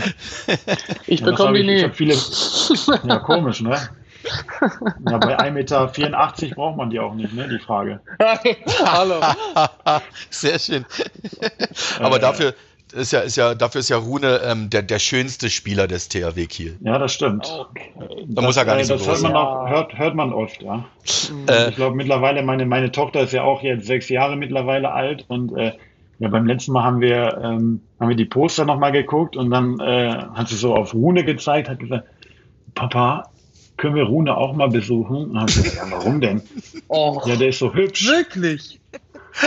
ich 1.07 1.19
ja, 1.19 1.25
bekomme 1.25 1.59
die 1.59 1.65
nie. 1.65 1.85
Ich 1.85 1.93
viele, 1.93 2.15
ja, 3.03 3.19
komisch, 3.19 3.61
ne? 3.61 3.77
Ja, 5.09 5.17
bei 5.17 5.39
1,84 5.39 5.51
Meter 5.51 6.55
braucht 6.55 6.77
man 6.77 6.89
die 6.89 6.99
auch 6.99 7.13
nicht, 7.13 7.33
ne, 7.33 7.47
die 7.47 7.59
Frage. 7.59 7.99
Hallo. 8.85 9.21
Sehr 10.29 10.59
schön. 10.59 10.85
Aber 11.99 12.17
äh, 12.17 12.19
dafür, 12.19 12.53
ist 12.93 13.11
ja, 13.11 13.19
ist 13.19 13.35
ja, 13.35 13.53
dafür 13.53 13.79
ist 13.79 13.89
ja 13.89 13.97
Rune 13.97 14.41
ähm, 14.43 14.69
der, 14.69 14.81
der 14.81 14.99
schönste 14.99 15.49
Spieler 15.49 15.87
des 15.87 16.09
THW 16.09 16.45
Kiel. 16.47 16.77
Ja, 16.81 16.97
das 16.97 17.13
stimmt. 17.13 17.47
Okay. 17.69 17.91
Da 18.27 18.41
muss 18.41 18.57
er 18.57 18.65
gar 18.65 18.75
nicht 18.75 18.85
äh, 18.89 18.97
so 18.97 19.05
das 19.05 19.07
hört 19.07 19.21
man, 19.21 19.35
auch, 19.35 19.69
hört, 19.69 19.97
hört 19.97 20.15
man 20.15 20.33
oft, 20.33 20.61
ja. 20.61 20.85
Äh, 21.49 21.69
ich 21.69 21.75
glaube 21.75 21.95
mittlerweile, 21.95 22.43
meine, 22.43 22.65
meine 22.65 22.91
Tochter 22.91 23.21
ist 23.21 23.33
ja 23.33 23.43
auch 23.43 23.61
jetzt 23.61 23.87
sechs 23.87 24.09
Jahre 24.09 24.35
mittlerweile 24.35 24.91
alt 24.91 25.25
und 25.27 25.55
äh, 25.57 25.73
ja, 26.19 26.29
beim 26.29 26.47
letzten 26.47 26.71
Mal 26.71 26.83
haben 26.83 27.01
wir, 27.01 27.39
ähm, 27.43 27.81
haben 27.99 28.09
wir 28.09 28.15
die 28.15 28.25
Poster 28.25 28.65
nochmal 28.65 28.91
geguckt 28.91 29.35
und 29.35 29.51
dann 29.51 29.79
äh, 29.79 30.11
hat 30.33 30.47
sie 30.47 30.55
so 30.55 30.75
auf 30.75 30.93
Rune 30.93 31.23
gezeigt, 31.23 31.69
hat 31.69 31.79
gesagt, 31.79 32.07
Papa, 32.73 33.29
können 33.77 33.95
wir 33.95 34.03
Rune 34.03 34.35
auch 34.35 34.53
mal 34.53 34.69
besuchen? 34.69 35.31
Und 35.31 35.49
ich 35.49 35.55
gesagt, 35.55 35.75
ja, 35.75 35.91
warum 35.91 36.19
denn? 36.19 36.41
Oh, 36.87 37.21
ja, 37.25 37.35
der 37.35 37.49
ist 37.49 37.59
so 37.59 37.73
hübsch. 37.73 38.07
Wirklich? 38.07 38.79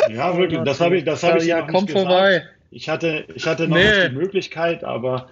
Ja, 0.09 0.37
wirklich. 0.37 0.61
Das 0.65 0.81
habe 0.81 0.99
ich, 0.99 1.05
das 1.05 1.23
habe 1.23 1.39
ich 1.39 1.47
ja, 1.47 1.61
noch 1.61 1.69
komm 1.69 1.85
nicht 1.85 1.93
vorbei. 1.93 2.39
Gesagt. 2.39 2.55
Ich 2.71 2.89
hatte, 2.89 3.25
ich 3.35 3.47
hatte 3.47 3.67
noch 3.67 3.77
nee. 3.77 3.91
nicht 3.91 4.13
die 4.13 4.17
Möglichkeit, 4.17 4.85
aber 4.85 5.29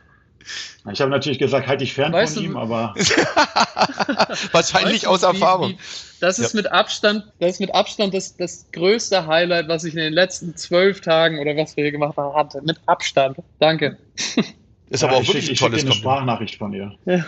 ich 0.91 1.01
habe 1.01 1.11
natürlich 1.11 1.39
gesagt, 1.39 1.69
halt 1.69 1.81
dich 1.81 1.95
fern 1.95 2.13
weißt 2.13 2.35
von 2.35 2.45
ihm, 2.45 2.57
aber 2.57 2.95
wahrscheinlich 4.53 5.03
weißt 5.03 5.07
aus 5.07 5.23
Erfahrung. 5.23 5.71
Wie, 5.71 5.75
wie, 5.75 6.21
das 6.21 6.39
ist 6.39 6.55
ja. 6.55 6.59
mit 6.59 6.73
Abstand, 6.73 7.25
das 7.39 7.53
ist 7.53 7.61
mit 7.61 7.75
Abstand 7.75 8.15
das, 8.15 8.37
das 8.37 8.67
größte 8.73 9.27
Highlight, 9.27 9.69
was 9.69 9.85
ich 9.85 9.95
in 9.95 10.01
den 10.01 10.13
letzten 10.13 10.57
zwölf 10.57 11.01
Tagen 11.01 11.39
oder 11.39 11.57
was 11.57 11.77
wir 11.77 11.85
hier 11.85 11.93
gemacht 11.93 12.17
haben 12.17 12.35
hatte. 12.35 12.61
Mit 12.63 12.79
Abstand. 12.87 13.37
Danke. 13.61 13.99
Ist 14.91 15.03
ja, 15.03 15.09
aber 15.09 15.19
auch 15.19 15.27
wirklich 15.27 15.47
schick, 15.47 15.55
ein 15.55 15.59
tolles 15.59 15.83
Kompliment. 15.83 15.95
Sprachnachricht 15.95 16.57
von 16.57 16.73
ihr. 16.73 16.95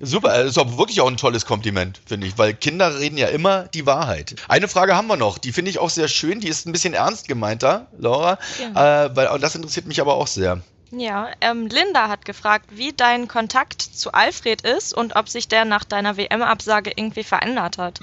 Super, 0.00 0.42
ist 0.42 0.58
aber 0.58 0.78
wirklich 0.78 1.00
auch 1.00 1.08
ein 1.08 1.16
tolles 1.16 1.46
Kompliment, 1.46 2.00
finde 2.06 2.26
ich, 2.26 2.38
weil 2.38 2.54
Kinder 2.54 2.98
reden 2.98 3.16
ja 3.16 3.28
immer 3.28 3.64
die 3.68 3.86
Wahrheit. 3.86 4.36
Eine 4.48 4.68
Frage 4.68 4.96
haben 4.96 5.06
wir 5.06 5.16
noch, 5.16 5.38
die 5.38 5.52
finde 5.52 5.70
ich 5.70 5.78
auch 5.78 5.90
sehr 5.90 6.08
schön, 6.08 6.40
die 6.40 6.48
ist 6.48 6.66
ein 6.66 6.72
bisschen 6.72 6.94
ernst 6.94 7.26
gemeinter, 7.28 7.88
Laura, 7.98 8.38
ja. 8.60 9.06
äh, 9.06 9.16
weil, 9.16 9.28
und 9.28 9.42
das 9.42 9.54
interessiert 9.54 9.86
mich 9.86 10.00
aber 10.00 10.14
auch 10.14 10.26
sehr. 10.26 10.60
Ja, 10.96 11.28
ähm, 11.40 11.66
Linda 11.66 12.08
hat 12.08 12.24
gefragt, 12.24 12.66
wie 12.70 12.92
dein 12.92 13.28
Kontakt 13.28 13.82
zu 13.82 14.12
Alfred 14.12 14.62
ist 14.62 14.96
und 14.96 15.16
ob 15.16 15.28
sich 15.28 15.48
der 15.48 15.64
nach 15.64 15.84
deiner 15.84 16.16
WM-Absage 16.16 16.92
irgendwie 16.94 17.24
verändert 17.24 17.78
hat. 17.78 18.00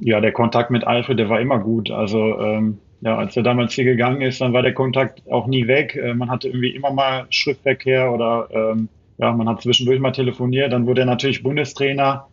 Ja, 0.00 0.20
der 0.20 0.32
Kontakt 0.32 0.70
mit 0.70 0.84
Alfred, 0.86 1.18
der 1.18 1.28
war 1.28 1.40
immer 1.40 1.58
gut. 1.58 1.90
Also 1.90 2.38
ähm, 2.38 2.78
ja, 3.04 3.18
als 3.18 3.36
er 3.36 3.42
damals 3.42 3.74
hier 3.74 3.84
gegangen 3.84 4.22
ist, 4.22 4.40
dann 4.40 4.54
war 4.54 4.62
der 4.62 4.72
Kontakt 4.72 5.30
auch 5.30 5.46
nie 5.46 5.66
weg. 5.66 5.94
Äh, 5.94 6.14
man 6.14 6.30
hatte 6.30 6.48
irgendwie 6.48 6.70
immer 6.70 6.90
mal 6.90 7.26
Schriftverkehr 7.28 8.10
oder 8.10 8.48
ähm, 8.50 8.88
ja, 9.18 9.30
man 9.30 9.46
hat 9.46 9.60
zwischendurch 9.60 10.00
mal 10.00 10.12
telefoniert. 10.12 10.72
Dann 10.72 10.86
wurde 10.86 11.02
er 11.02 11.06
natürlich 11.06 11.42
Bundestrainer 11.42 12.26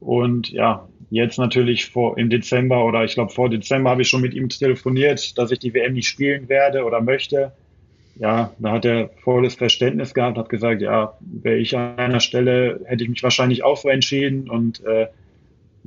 und 0.00 0.48
ja, 0.48 0.88
jetzt 1.10 1.38
natürlich 1.38 1.90
vor 1.90 2.16
im 2.16 2.30
Dezember 2.30 2.86
oder 2.86 3.04
ich 3.04 3.14
glaube 3.14 3.32
vor 3.32 3.50
Dezember 3.50 3.90
habe 3.90 4.00
ich 4.00 4.08
schon 4.08 4.22
mit 4.22 4.32
ihm 4.32 4.48
telefoniert, 4.48 5.36
dass 5.36 5.50
ich 5.50 5.58
die 5.58 5.74
WM 5.74 5.92
nicht 5.92 6.08
spielen 6.08 6.48
werde 6.48 6.84
oder 6.84 7.02
möchte. 7.02 7.52
Ja, 8.16 8.52
da 8.58 8.72
hat 8.72 8.86
er 8.86 9.10
volles 9.22 9.56
Verständnis 9.56 10.14
gehabt, 10.14 10.38
hat 10.38 10.48
gesagt, 10.48 10.80
ja, 10.80 11.18
wäre 11.20 11.56
ich 11.56 11.76
an 11.76 11.98
einer 11.98 12.20
Stelle, 12.20 12.80
hätte 12.86 13.04
ich 13.04 13.10
mich 13.10 13.22
wahrscheinlich 13.22 13.62
auch 13.62 13.76
so 13.76 13.90
entschieden 13.90 14.48
und 14.48 14.82
äh, 14.86 15.08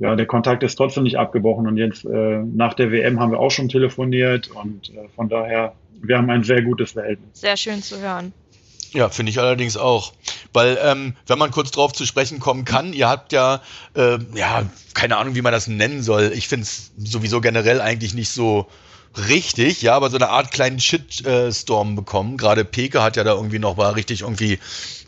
ja, 0.02 0.16
der 0.16 0.26
Kontakt 0.26 0.64
ist 0.64 0.74
trotzdem 0.74 1.04
nicht 1.04 1.16
abgebrochen 1.16 1.68
und 1.68 1.76
jetzt 1.76 2.04
äh, 2.04 2.42
nach 2.42 2.74
der 2.74 2.90
WM 2.90 3.20
haben 3.20 3.30
wir 3.30 3.38
auch 3.38 3.52
schon 3.52 3.68
telefoniert 3.68 4.50
und 4.50 4.90
äh, 4.90 5.08
von 5.14 5.28
daher, 5.28 5.74
wir 6.00 6.18
haben 6.18 6.28
ein 6.28 6.42
sehr 6.42 6.60
gutes 6.62 6.92
Verhältnis. 6.92 7.40
Sehr 7.40 7.56
schön 7.56 7.84
zu 7.84 8.00
hören. 8.00 8.32
Ja, 8.90 9.08
finde 9.10 9.30
ich 9.30 9.38
allerdings 9.38 9.76
auch. 9.76 10.12
Weil, 10.52 10.76
ähm, 10.82 11.14
wenn 11.28 11.38
man 11.38 11.52
kurz 11.52 11.70
drauf 11.70 11.92
zu 11.92 12.04
sprechen 12.04 12.40
kommen 12.40 12.64
kann, 12.64 12.92
ihr 12.92 13.08
habt 13.08 13.32
ja, 13.32 13.62
äh, 13.94 14.18
ja, 14.34 14.64
keine 14.92 15.18
Ahnung, 15.18 15.36
wie 15.36 15.40
man 15.40 15.52
das 15.52 15.68
nennen 15.68 16.02
soll. 16.02 16.32
Ich 16.34 16.48
finde 16.48 16.64
es 16.64 16.90
sowieso 16.98 17.40
generell 17.40 17.80
eigentlich 17.80 18.12
nicht 18.12 18.30
so 18.30 18.66
Richtig, 19.16 19.82
ja, 19.82 19.94
aber 19.94 20.10
so 20.10 20.16
eine 20.16 20.30
Art 20.30 20.52
kleinen 20.52 20.80
Shitstorm 20.80 21.96
bekommen. 21.96 22.36
Gerade 22.36 22.64
Peke 22.64 23.02
hat 23.02 23.16
ja 23.16 23.24
da 23.24 23.34
irgendwie 23.34 23.58
noch 23.58 23.76
mal 23.76 23.90
richtig 23.90 24.22
irgendwie 24.22 24.58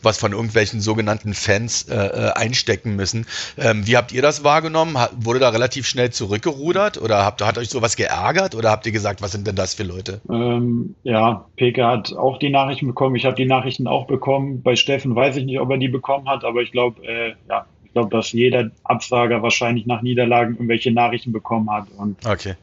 was 0.02 0.18
von 0.18 0.32
irgendwelchen 0.32 0.80
sogenannten 0.80 1.34
Fans 1.34 1.88
äh, 1.88 1.94
äh, 1.94 2.32
einstecken 2.34 2.96
müssen. 2.96 3.26
Ähm, 3.56 3.86
wie 3.86 3.96
habt 3.96 4.12
ihr 4.12 4.22
das 4.22 4.44
wahrgenommen? 4.44 4.96
Wurde 5.16 5.38
da 5.38 5.48
relativ 5.48 5.86
schnell 5.86 6.10
zurückgerudert 6.10 7.00
oder 7.00 7.24
habt, 7.24 7.42
hat 7.42 7.56
euch 7.56 7.70
sowas 7.70 7.96
geärgert 7.96 8.54
oder 8.54 8.70
habt 8.70 8.84
ihr 8.86 8.92
gesagt, 8.92 9.22
was 9.22 9.32
sind 9.32 9.46
denn 9.46 9.56
das 9.56 9.74
für 9.74 9.84
Leute? 9.84 10.20
Ähm, 10.30 10.94
ja, 11.02 11.46
Peke 11.56 11.86
hat 11.86 12.12
auch 12.12 12.38
die 12.38 12.50
Nachrichten 12.50 12.86
bekommen. 12.86 13.16
Ich 13.16 13.24
habe 13.24 13.36
die 13.36 13.46
Nachrichten 13.46 13.86
auch 13.86 14.06
bekommen. 14.06 14.62
Bei 14.62 14.76
Steffen 14.76 15.14
weiß 15.16 15.36
ich 15.36 15.44
nicht, 15.44 15.60
ob 15.60 15.70
er 15.70 15.78
die 15.78 15.88
bekommen 15.88 16.28
hat, 16.28 16.44
aber 16.44 16.60
ich 16.60 16.72
glaube, 16.72 17.02
äh, 17.06 17.34
ja, 17.48 17.66
ich 17.84 17.92
glaube, 17.92 18.10
dass 18.10 18.32
jeder 18.32 18.70
Absager 18.82 19.42
wahrscheinlich 19.42 19.86
nach 19.86 20.02
Niederlagen 20.02 20.54
irgendwelche 20.54 20.90
Nachrichten 20.92 21.32
bekommen 21.32 21.70
hat. 21.70 21.86
Und 21.96 22.16
okay 22.26 22.56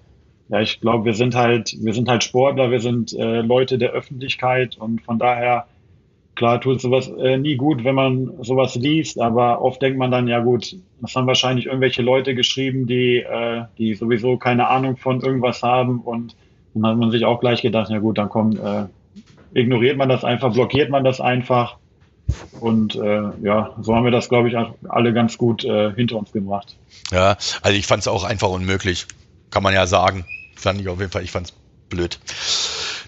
ja, 0.52 0.60
ich 0.60 0.82
glaube, 0.82 1.06
wir 1.06 1.14
sind 1.14 1.34
halt, 1.34 1.78
wir 1.82 1.94
sind 1.94 2.10
halt 2.10 2.26
Sportler, 2.26 2.72
wir 2.72 2.82
sind 2.82 3.14
äh, 3.14 3.40
Leute 3.40 3.78
der 3.78 3.92
Öffentlichkeit 3.92 4.78
und 4.78 5.02
von 5.02 5.18
daher, 5.18 5.66
klar 6.36 6.60
tut 6.60 6.82
sowas 6.82 7.08
äh, 7.08 7.38
nie 7.38 7.56
gut, 7.56 7.86
wenn 7.86 7.96
man 7.96 8.32
sowas 8.42 8.76
liest, 8.76 9.20
aber 9.20 9.62
oft 9.62 9.82
denkt 9.82 9.98
man 9.98 10.12
dann, 10.12 10.28
ja 10.28 10.40
gut, 10.40 10.76
das 11.00 11.16
haben 11.16 11.26
wahrscheinlich 11.26 11.68
irgendwelche 11.68 12.02
Leute 12.02 12.36
geschrieben, 12.36 12.86
die, 12.86 13.20
äh, 13.20 13.64
die 13.78 13.94
sowieso 13.94 14.36
keine 14.36 14.68
Ahnung 14.68 14.98
von 14.98 15.22
irgendwas 15.22 15.64
haben 15.64 16.02
und 16.02 16.36
dann 16.74 16.86
hat 16.86 16.98
man 16.98 17.12
sich 17.12 17.24
auch 17.24 17.40
gleich 17.40 17.62
gedacht, 17.62 17.90
ja 17.90 18.00
gut, 18.00 18.18
dann 18.18 18.28
kommt, 18.28 18.60
äh, 18.60 18.88
ignoriert 19.54 19.96
man 19.96 20.10
das 20.10 20.26
einfach, 20.26 20.52
blockiert 20.52 20.90
man 20.90 21.06
das 21.06 21.22
einfach. 21.22 21.78
Und 22.60 22.96
äh, 22.96 23.24
ja, 23.42 23.74
so 23.82 23.96
haben 23.96 24.06
wir 24.06 24.12
das, 24.12 24.30
glaube 24.30 24.48
ich, 24.50 24.56
alle 24.88 25.14
ganz 25.14 25.38
gut 25.38 25.66
äh, 25.66 25.94
hinter 25.94 26.18
uns 26.18 26.32
gebracht. 26.32 26.78
Ja, 27.12 27.38
also 27.62 27.78
ich 27.78 27.88
fand 27.88 28.02
es 28.02 28.08
auch 28.08 28.24
einfach 28.24 28.50
unmöglich, 28.50 29.06
kann 29.50 29.64
man 29.64 29.74
ja 29.74 29.86
sagen 29.86 30.26
fand 30.62 30.80
ich 30.82 30.88
auf 30.88 31.00
jeden 31.00 31.12
Fall, 31.12 31.24
ich 31.24 31.32
fand's 31.32 31.54
blöd. 31.89 32.19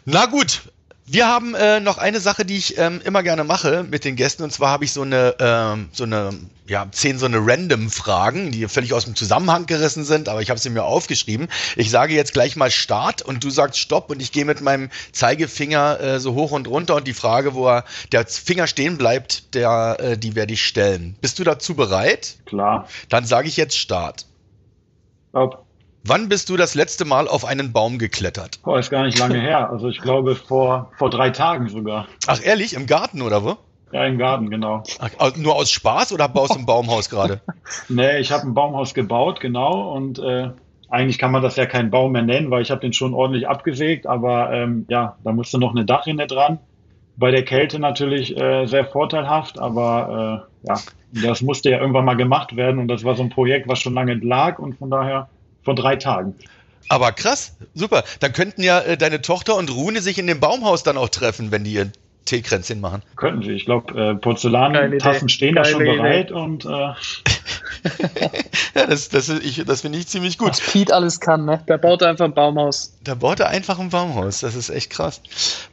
Na 0.05 0.25
gut, 0.25 0.61
wir 1.05 1.27
haben 1.27 1.53
äh, 1.53 1.81
noch 1.81 1.97
eine 1.97 2.21
Sache, 2.21 2.45
die 2.45 2.55
ich 2.55 2.77
ähm, 2.77 3.01
immer 3.03 3.23
gerne 3.23 3.43
mache 3.43 3.83
mit 3.83 4.05
den 4.05 4.15
Gästen, 4.15 4.43
und 4.43 4.53
zwar 4.53 4.69
habe 4.69 4.85
ich 4.85 4.93
so 4.93 5.01
eine, 5.01 5.35
ähm, 5.39 5.89
so 5.91 6.05
eine, 6.05 6.29
ja, 6.65 6.87
zehn 6.91 7.19
so 7.19 7.25
eine 7.25 7.39
Random-Fragen, 7.45 8.51
die 8.51 8.65
völlig 8.69 8.93
aus 8.93 9.03
dem 9.03 9.15
Zusammenhang 9.15 9.65
gerissen 9.65 10.05
sind, 10.05 10.29
aber 10.29 10.41
ich 10.41 10.49
habe 10.49 10.61
sie 10.61 10.69
mir 10.69 10.83
aufgeschrieben. 10.83 11.49
Ich 11.75 11.89
sage 11.89 12.13
jetzt 12.13 12.31
gleich 12.31 12.55
mal 12.55 12.71
Start 12.71 13.21
und 13.21 13.43
du 13.43 13.49
sagst 13.49 13.79
Stopp 13.79 14.11
und 14.11 14.21
ich 14.21 14.31
gehe 14.31 14.45
mit 14.45 14.61
meinem 14.61 14.89
Zeigefinger 15.11 15.99
äh, 15.99 16.19
so 16.21 16.35
hoch 16.35 16.51
und 16.51 16.69
runter 16.69 16.95
und 16.95 17.05
die 17.05 17.13
Frage, 17.13 17.53
wo 17.53 17.67
er, 17.67 17.83
der 18.13 18.25
Finger 18.25 18.67
stehen 18.67 18.97
bleibt, 18.97 19.55
der, 19.55 19.97
äh, 19.99 20.17
die 20.17 20.35
werde 20.35 20.53
ich 20.53 20.63
stellen. 20.63 21.17
Bist 21.19 21.37
du 21.37 21.43
dazu 21.43 21.75
bereit? 21.75 22.37
Klar. 22.45 22.87
Dann 23.09 23.25
sage 23.25 23.49
ich 23.49 23.57
jetzt 23.57 23.77
Start. 23.77 24.25
Stopp. 25.31 25.62
Wann 26.05 26.27
bist 26.27 26.49
du 26.49 26.57
das 26.57 26.75
letzte 26.75 27.05
Mal 27.05 27.29
auf 27.29 27.45
einen 27.45 27.71
Baum 27.71 27.97
geklettert? 27.97 28.61
Boah, 28.63 28.77
ist 28.77 28.89
gar 28.89 29.05
nicht 29.05 29.17
lange 29.19 29.39
her. 29.39 29.69
Also 29.73 29.87
ich 29.87 30.01
glaube 30.01 30.35
vor, 30.35 30.91
vor 30.97 31.09
drei 31.09 31.29
Tagen 31.29 31.69
sogar. 31.69 32.07
Ach 32.27 32.39
ehrlich, 32.43 32.73
im 32.73 32.85
Garten 32.85 33.21
oder 33.21 33.43
wo? 33.43 33.57
Ja, 33.93 34.03
im 34.05 34.17
Garten, 34.17 34.49
genau. 34.49 34.83
Ach, 34.99 35.35
nur 35.37 35.55
aus 35.55 35.71
Spaß 35.71 36.11
oder 36.11 36.27
baust 36.27 36.55
du 36.55 36.59
ein 36.59 36.65
Baumhaus 36.65 37.09
gerade? 37.09 37.41
nee, 37.89 38.19
ich 38.19 38.31
habe 38.31 38.45
ein 38.45 38.53
Baumhaus 38.53 38.93
gebaut, 38.93 39.39
genau. 39.39 39.93
Und 39.93 40.19
äh, 40.19 40.49
eigentlich 40.89 41.17
kann 41.17 41.31
man 41.31 41.41
das 41.41 41.55
ja 41.55 41.65
kein 41.65 41.89
Baum 41.89 42.11
mehr 42.11 42.21
nennen, 42.21 42.51
weil 42.51 42.61
ich 42.61 42.71
habe 42.71 42.81
den 42.81 42.91
schon 42.91 43.13
ordentlich 43.13 43.47
abgesägt. 43.47 44.05
Aber 44.05 44.51
ähm, 44.51 44.85
ja, 44.89 45.15
da 45.23 45.31
musste 45.31 45.57
noch 45.57 45.71
eine 45.71 45.85
Dachrinne 45.85 46.27
dran. 46.27 46.59
Bei 47.15 47.31
der 47.31 47.45
Kälte 47.45 47.79
natürlich 47.79 48.37
äh, 48.37 48.65
sehr 48.65 48.85
vorteilhaft, 48.85 49.57
aber 49.57 50.45
äh, 50.65 50.67
ja, 50.67 50.79
das 51.25 51.41
musste 51.41 51.69
ja 51.69 51.79
irgendwann 51.79 52.05
mal 52.05 52.17
gemacht 52.17 52.55
werden. 52.55 52.79
Und 52.79 52.89
das 52.89 53.05
war 53.05 53.15
so 53.15 53.23
ein 53.23 53.29
Projekt, 53.29 53.69
was 53.69 53.79
schon 53.79 53.93
lange 53.93 54.15
lag. 54.15 54.59
Und 54.59 54.77
von 54.77 54.89
daher 54.89 55.29
vor 55.63 55.75
drei 55.75 55.95
Tagen. 55.95 56.35
Aber 56.89 57.11
krass, 57.11 57.55
super. 57.73 58.03
Dann 58.19 58.33
könnten 58.33 58.61
ja 58.61 58.79
äh, 58.79 58.97
deine 58.97 59.21
Tochter 59.21 59.55
und 59.55 59.71
Rune 59.71 60.01
sich 60.01 60.17
in 60.17 60.27
dem 60.27 60.39
Baumhaus 60.39 60.83
dann 60.83 60.97
auch 60.97 61.09
treffen, 61.09 61.51
wenn 61.51 61.63
die 61.63 61.73
ihr 61.73 61.91
Teekränzchen 62.25 62.81
machen. 62.81 63.01
Könnten 63.15 63.43
sie. 63.43 63.51
Ich 63.51 63.65
glaube, 63.65 63.93
äh, 63.99 64.15
Porzellantassen 64.15 65.29
stehen 65.29 65.55
da 65.55 65.65
schon 65.65 65.81
Idee. 65.81 65.97
bereit 65.97 66.31
und 66.31 66.65
äh, 66.65 66.93
ja, 68.75 68.87
das, 68.87 69.09
das, 69.09 69.29
ich, 69.29 69.63
das 69.65 69.81
finde 69.81 69.99
ich 69.99 70.07
ziemlich 70.07 70.37
gut. 70.37 70.51
Was 70.51 70.61
Pete 70.61 70.93
alles 70.93 71.19
kann, 71.19 71.45
ne? 71.45 71.63
Der 71.67 71.77
baut 71.77 72.03
einfach 72.03 72.25
ein 72.25 72.33
Baumhaus. 72.33 72.93
Da 73.03 73.15
baut 73.15 73.39
er 73.39 73.49
einfach 73.49 73.79
ein 73.79 73.89
Baumhaus. 73.89 74.39
Das 74.39 74.55
ist 74.55 74.69
echt 74.69 74.89
krass. 74.89 75.21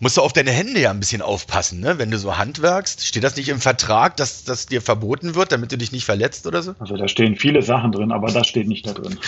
Musst 0.00 0.16
du 0.16 0.22
auf 0.22 0.32
deine 0.32 0.50
Hände 0.50 0.80
ja 0.80 0.90
ein 0.90 1.00
bisschen 1.00 1.22
aufpassen, 1.22 1.80
ne? 1.80 1.98
Wenn 1.98 2.10
du 2.10 2.18
so 2.18 2.36
handwerkst. 2.36 3.06
Steht 3.06 3.22
das 3.22 3.36
nicht 3.36 3.48
im 3.48 3.60
Vertrag, 3.60 4.16
dass 4.16 4.44
das 4.44 4.66
dir 4.66 4.82
verboten 4.82 5.34
wird, 5.34 5.52
damit 5.52 5.72
du 5.72 5.78
dich 5.78 5.92
nicht 5.92 6.04
verletzt 6.04 6.46
oder 6.46 6.62
so? 6.62 6.74
Also 6.78 6.96
da 6.96 7.06
stehen 7.08 7.36
viele 7.36 7.62
Sachen 7.62 7.92
drin, 7.92 8.12
aber 8.12 8.32
das 8.32 8.46
steht 8.46 8.66
nicht 8.66 8.86
da 8.86 8.92
drin. 8.92 9.18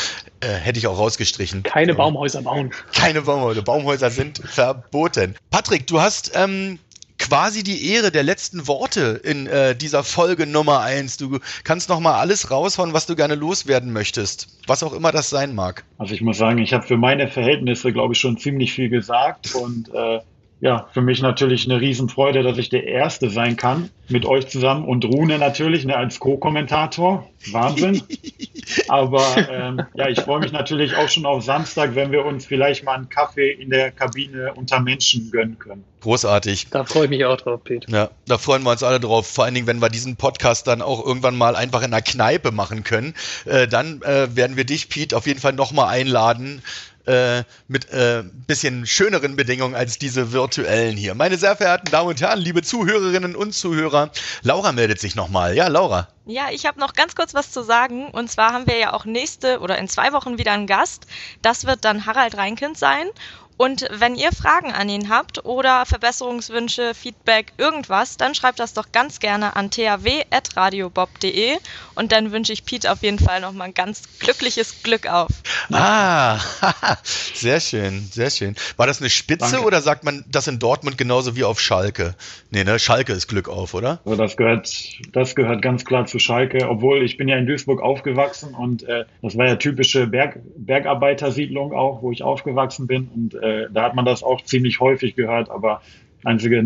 Äh, 0.40 0.48
hätte 0.48 0.78
ich 0.78 0.86
auch 0.86 0.98
rausgestrichen. 0.98 1.62
Keine 1.62 1.94
Baumhäuser 1.94 2.42
bauen. 2.42 2.72
Keine 2.94 3.22
Baumhäuser. 3.22 3.62
Baumhäuser 3.62 4.10
sind 4.10 4.38
verboten. 4.38 5.36
Patrick, 5.50 5.86
du 5.86 6.00
hast 6.00 6.32
ähm, 6.34 6.78
quasi 7.22 7.62
die 7.62 7.92
Ehre 7.92 8.10
der 8.10 8.24
letzten 8.24 8.66
Worte 8.66 9.20
in 9.22 9.46
äh, 9.46 9.76
dieser 9.76 10.02
Folge 10.02 10.44
Nummer 10.44 10.80
eins. 10.80 11.16
Du 11.16 11.38
kannst 11.62 11.88
noch 11.88 12.00
mal 12.00 12.18
alles 12.18 12.50
raushauen, 12.50 12.92
was 12.94 13.06
du 13.06 13.14
gerne 13.14 13.36
loswerden 13.36 13.92
möchtest, 13.92 14.48
was 14.66 14.82
auch 14.82 14.92
immer 14.92 15.12
das 15.12 15.30
sein 15.30 15.54
mag. 15.54 15.84
Also 15.98 16.14
ich 16.14 16.20
muss 16.20 16.38
sagen, 16.38 16.58
ich 16.58 16.72
habe 16.72 16.84
für 16.84 16.96
meine 16.96 17.28
Verhältnisse, 17.28 17.92
glaube 17.92 18.14
ich, 18.14 18.20
schon 18.20 18.38
ziemlich 18.38 18.72
viel 18.72 18.88
gesagt 18.88 19.54
und 19.54 19.88
äh, 19.94 20.18
ja, 20.60 20.88
für 20.92 21.00
mich 21.00 21.22
natürlich 21.22 21.68
eine 21.68 21.80
Riesenfreude, 21.80 22.42
dass 22.42 22.58
ich 22.58 22.68
der 22.68 22.86
Erste 22.86 23.30
sein 23.30 23.56
kann 23.56 23.90
mit 24.08 24.26
euch 24.26 24.48
zusammen 24.48 24.84
und 24.84 25.04
Rune 25.04 25.38
natürlich 25.38 25.84
ne, 25.84 25.96
als 25.96 26.18
Co-Kommentator. 26.18 27.28
Wahnsinn. 27.50 28.02
Aber 28.88 29.24
ähm, 29.50 29.82
ja, 29.94 30.08
ich 30.08 30.20
freue 30.20 30.40
mich 30.40 30.52
natürlich 30.52 30.96
auch 30.96 31.08
schon 31.08 31.26
auf 31.26 31.42
Samstag, 31.44 31.94
wenn 31.94 32.12
wir 32.12 32.24
uns 32.24 32.46
vielleicht 32.46 32.84
mal 32.84 32.94
einen 32.94 33.08
Kaffee 33.08 33.50
in 33.50 33.70
der 33.70 33.90
Kabine 33.90 34.52
unter 34.54 34.80
Menschen 34.80 35.30
gönnen 35.30 35.58
können. 35.58 35.84
Großartig. 36.00 36.68
Da 36.70 36.84
freue 36.84 37.04
ich 37.04 37.10
mich 37.10 37.24
auch 37.24 37.36
drauf, 37.36 37.62
Pete. 37.62 37.90
Ja, 37.90 38.10
da 38.26 38.36
freuen 38.36 38.64
wir 38.64 38.72
uns 38.72 38.82
alle 38.82 38.98
drauf. 38.98 39.28
Vor 39.28 39.44
allen 39.44 39.54
Dingen, 39.54 39.68
wenn 39.68 39.80
wir 39.80 39.88
diesen 39.88 40.16
Podcast 40.16 40.66
dann 40.66 40.82
auch 40.82 41.04
irgendwann 41.04 41.36
mal 41.36 41.54
einfach 41.54 41.82
in 41.82 41.92
einer 41.92 42.02
Kneipe 42.02 42.50
machen 42.50 42.82
können, 42.82 43.14
äh, 43.44 43.68
dann 43.68 44.02
äh, 44.02 44.34
werden 44.34 44.56
wir 44.56 44.64
dich, 44.64 44.88
Pete, 44.88 45.16
auf 45.16 45.26
jeden 45.26 45.38
Fall 45.38 45.52
nochmal 45.52 45.88
einladen 45.88 46.62
äh, 47.06 47.42
mit 47.68 47.90
äh, 47.90 48.22
bisschen 48.46 48.86
schöneren 48.86 49.36
Bedingungen 49.36 49.74
als 49.74 49.98
diese 49.98 50.32
virtuellen 50.32 50.96
hier. 50.96 51.14
Meine 51.14 51.36
sehr 51.36 51.56
verehrten 51.56 51.90
Damen 51.90 52.08
und 52.08 52.20
Herren, 52.20 52.40
liebe 52.40 52.62
Zuhörerinnen 52.62 53.34
und 53.36 53.52
Zuhörer, 53.52 54.10
Laura 54.42 54.72
meldet 54.72 55.00
sich 55.00 55.14
nochmal. 55.14 55.56
Ja, 55.56 55.68
Laura. 55.68 56.08
Ja, 56.24 56.50
ich 56.52 56.66
habe 56.66 56.78
noch 56.78 56.92
ganz 56.92 57.16
kurz 57.16 57.34
was 57.34 57.50
zu 57.50 57.62
sagen. 57.62 58.10
Und 58.10 58.30
zwar 58.30 58.52
haben 58.52 58.66
wir 58.66 58.78
ja 58.78 58.92
auch 58.92 59.04
nächste 59.04 59.60
oder 59.60 59.78
in 59.78 59.88
zwei 59.88 60.12
Wochen 60.12 60.38
wieder 60.38 60.52
einen 60.52 60.66
Gast. 60.66 61.06
Das 61.42 61.66
wird 61.66 61.84
dann 61.84 62.06
Harald 62.06 62.36
Reinkind 62.36 62.78
sein. 62.78 63.08
Und 63.56 63.86
wenn 63.92 64.16
ihr 64.16 64.32
Fragen 64.32 64.72
an 64.72 64.88
ihn 64.88 65.08
habt 65.08 65.44
oder 65.44 65.86
Verbesserungswünsche, 65.86 66.94
Feedback, 66.94 67.52
irgendwas, 67.58 68.16
dann 68.16 68.34
schreibt 68.34 68.58
das 68.58 68.74
doch 68.74 68.90
ganz 68.92 69.20
gerne 69.20 69.54
an 69.54 69.70
thw.radiobob.de 69.70 71.58
und 71.94 72.12
dann 72.12 72.32
wünsche 72.32 72.52
ich 72.52 72.64
Pete 72.64 72.90
auf 72.90 73.02
jeden 73.02 73.18
Fall 73.18 73.40
nochmal 73.40 73.68
ein 73.68 73.74
ganz 73.74 74.02
glückliches 74.18 74.82
Glück 74.82 75.06
auf. 75.10 75.30
Ah, 75.70 76.38
sehr 77.34 77.60
schön, 77.60 78.00
sehr 78.10 78.30
schön. 78.30 78.54
War 78.76 78.86
das 78.86 79.00
eine 79.00 79.10
Spitze 79.10 79.52
Danke. 79.52 79.66
oder 79.66 79.80
sagt 79.80 80.04
man 80.04 80.24
das 80.28 80.48
in 80.48 80.58
Dortmund 80.58 80.98
genauso 80.98 81.36
wie 81.36 81.44
auf 81.44 81.60
Schalke? 81.60 82.14
Nee, 82.50 82.64
ne, 82.64 82.78
Schalke 82.78 83.12
ist 83.12 83.28
Glück 83.28 83.48
auf, 83.48 83.74
oder? 83.74 84.00
Also 84.04 84.16
das 84.16 84.36
gehört, 84.36 84.72
das 85.12 85.34
gehört 85.34 85.62
ganz 85.62 85.84
klar 85.84 86.06
zu 86.06 86.18
Schalke, 86.18 86.68
obwohl 86.68 87.02
ich 87.02 87.16
bin 87.16 87.28
ja 87.28 87.36
in 87.36 87.46
Duisburg 87.46 87.82
aufgewachsen 87.82 88.54
und 88.54 88.82
äh, 88.84 89.04
das 89.22 89.36
war 89.36 89.46
ja 89.46 89.56
typische 89.56 90.06
Berg, 90.06 90.38
Bergarbeitersiedlung 90.56 91.72
auch, 91.72 92.02
wo 92.02 92.12
ich 92.12 92.22
aufgewachsen 92.22 92.86
bin 92.86 93.08
und 93.14 93.34
äh, 93.34 93.68
da 93.70 93.84
hat 93.84 93.94
man 93.94 94.04
das 94.04 94.22
auch 94.22 94.42
ziemlich 94.42 94.80
häufig 94.80 95.16
gehört, 95.16 95.50
aber 95.50 95.82
einziger 96.24 96.62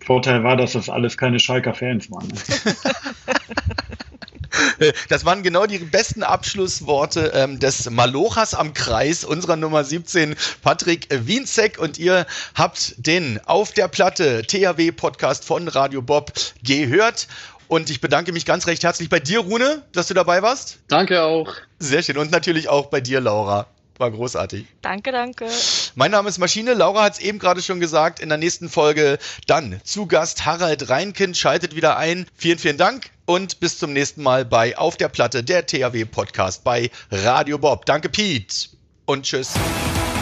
Vorteil 0.00 0.44
war, 0.44 0.56
dass 0.56 0.72
das 0.72 0.88
alles 0.88 1.16
keine 1.18 1.40
Schalker 1.40 1.74
Fans 1.74 2.10
waren. 2.10 2.28
Das 5.08 5.24
waren 5.24 5.42
genau 5.42 5.66
die 5.66 5.78
besten 5.78 6.22
Abschlussworte 6.22 7.32
ähm, 7.34 7.58
des 7.58 7.90
Malochas 7.90 8.54
am 8.54 8.74
Kreis 8.74 9.24
unserer 9.24 9.56
Nummer 9.56 9.84
17, 9.84 10.36
Patrick 10.62 11.08
Wienzek. 11.10 11.78
Und 11.78 11.98
ihr 11.98 12.26
habt 12.54 12.94
den 12.98 13.40
auf 13.44 13.72
der 13.72 13.88
Platte 13.88 14.42
THW-Podcast 14.42 15.44
von 15.44 15.68
Radio 15.68 16.02
Bob 16.02 16.32
gehört. 16.62 17.28
Und 17.68 17.90
ich 17.90 18.00
bedanke 18.00 18.32
mich 18.32 18.46
ganz 18.46 18.66
recht 18.66 18.82
herzlich 18.82 19.10
bei 19.10 19.20
dir, 19.20 19.40
Rune, 19.40 19.82
dass 19.92 20.08
du 20.08 20.14
dabei 20.14 20.42
warst. 20.42 20.78
Danke 20.88 21.22
auch. 21.22 21.52
Sehr 21.78 22.02
schön. 22.02 22.16
Und 22.16 22.30
natürlich 22.30 22.68
auch 22.68 22.86
bei 22.86 23.00
dir, 23.00 23.20
Laura. 23.20 23.66
War 23.98 24.10
großartig. 24.12 24.64
Danke, 24.80 25.10
danke. 25.10 25.48
Mein 25.96 26.12
Name 26.12 26.28
ist 26.28 26.38
Maschine. 26.38 26.74
Laura 26.74 27.02
hat 27.02 27.14
es 27.14 27.18
eben 27.18 27.40
gerade 27.40 27.60
schon 27.62 27.80
gesagt. 27.80 28.20
In 28.20 28.28
der 28.28 28.38
nächsten 28.38 28.68
Folge 28.68 29.18
dann 29.48 29.80
zu 29.82 30.06
Gast 30.06 30.46
Harald 30.46 30.88
Reinkind. 30.88 31.36
Schaltet 31.36 31.74
wieder 31.74 31.96
ein. 31.96 32.26
Vielen, 32.36 32.58
vielen 32.58 32.78
Dank 32.78 33.10
und 33.28 33.60
bis 33.60 33.78
zum 33.78 33.92
nächsten 33.92 34.22
Mal 34.22 34.44
bei 34.44 34.76
Auf 34.76 34.96
der 34.96 35.08
Platte, 35.08 35.44
der 35.44 35.66
THW 35.66 36.06
Podcast 36.06 36.64
bei 36.64 36.90
Radio 37.10 37.58
Bob. 37.58 37.84
Danke, 37.84 38.08
Pete. 38.08 38.70
Und 39.04 39.24
tschüss. 39.24 39.52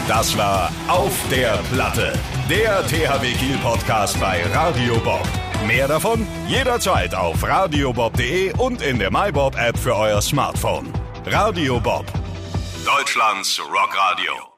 Das 0.07 0.37
war 0.37 0.71
Auf 0.87 1.13
der 1.31 1.57
Platte, 1.71 2.13
der 2.49 2.85
THW 2.85 3.31
Kiel 3.33 3.57
Podcast 3.63 4.19
bei 4.19 4.43
Radio 4.53 4.97
Bob. 4.99 5.27
Mehr 5.65 5.87
davon 5.87 6.27
jederzeit 6.47 7.15
auf 7.15 7.41
radiobob.de 7.43 8.53
und 8.57 8.81
in 8.81 8.99
der 8.99 9.11
MyBob 9.11 9.57
App 9.57 9.77
für 9.77 9.95
euer 9.95 10.21
Smartphone. 10.21 10.91
Radio 11.25 11.79
Bob 11.79 12.05
Deutschlands 12.85 13.59
Rockradio. 13.59 14.56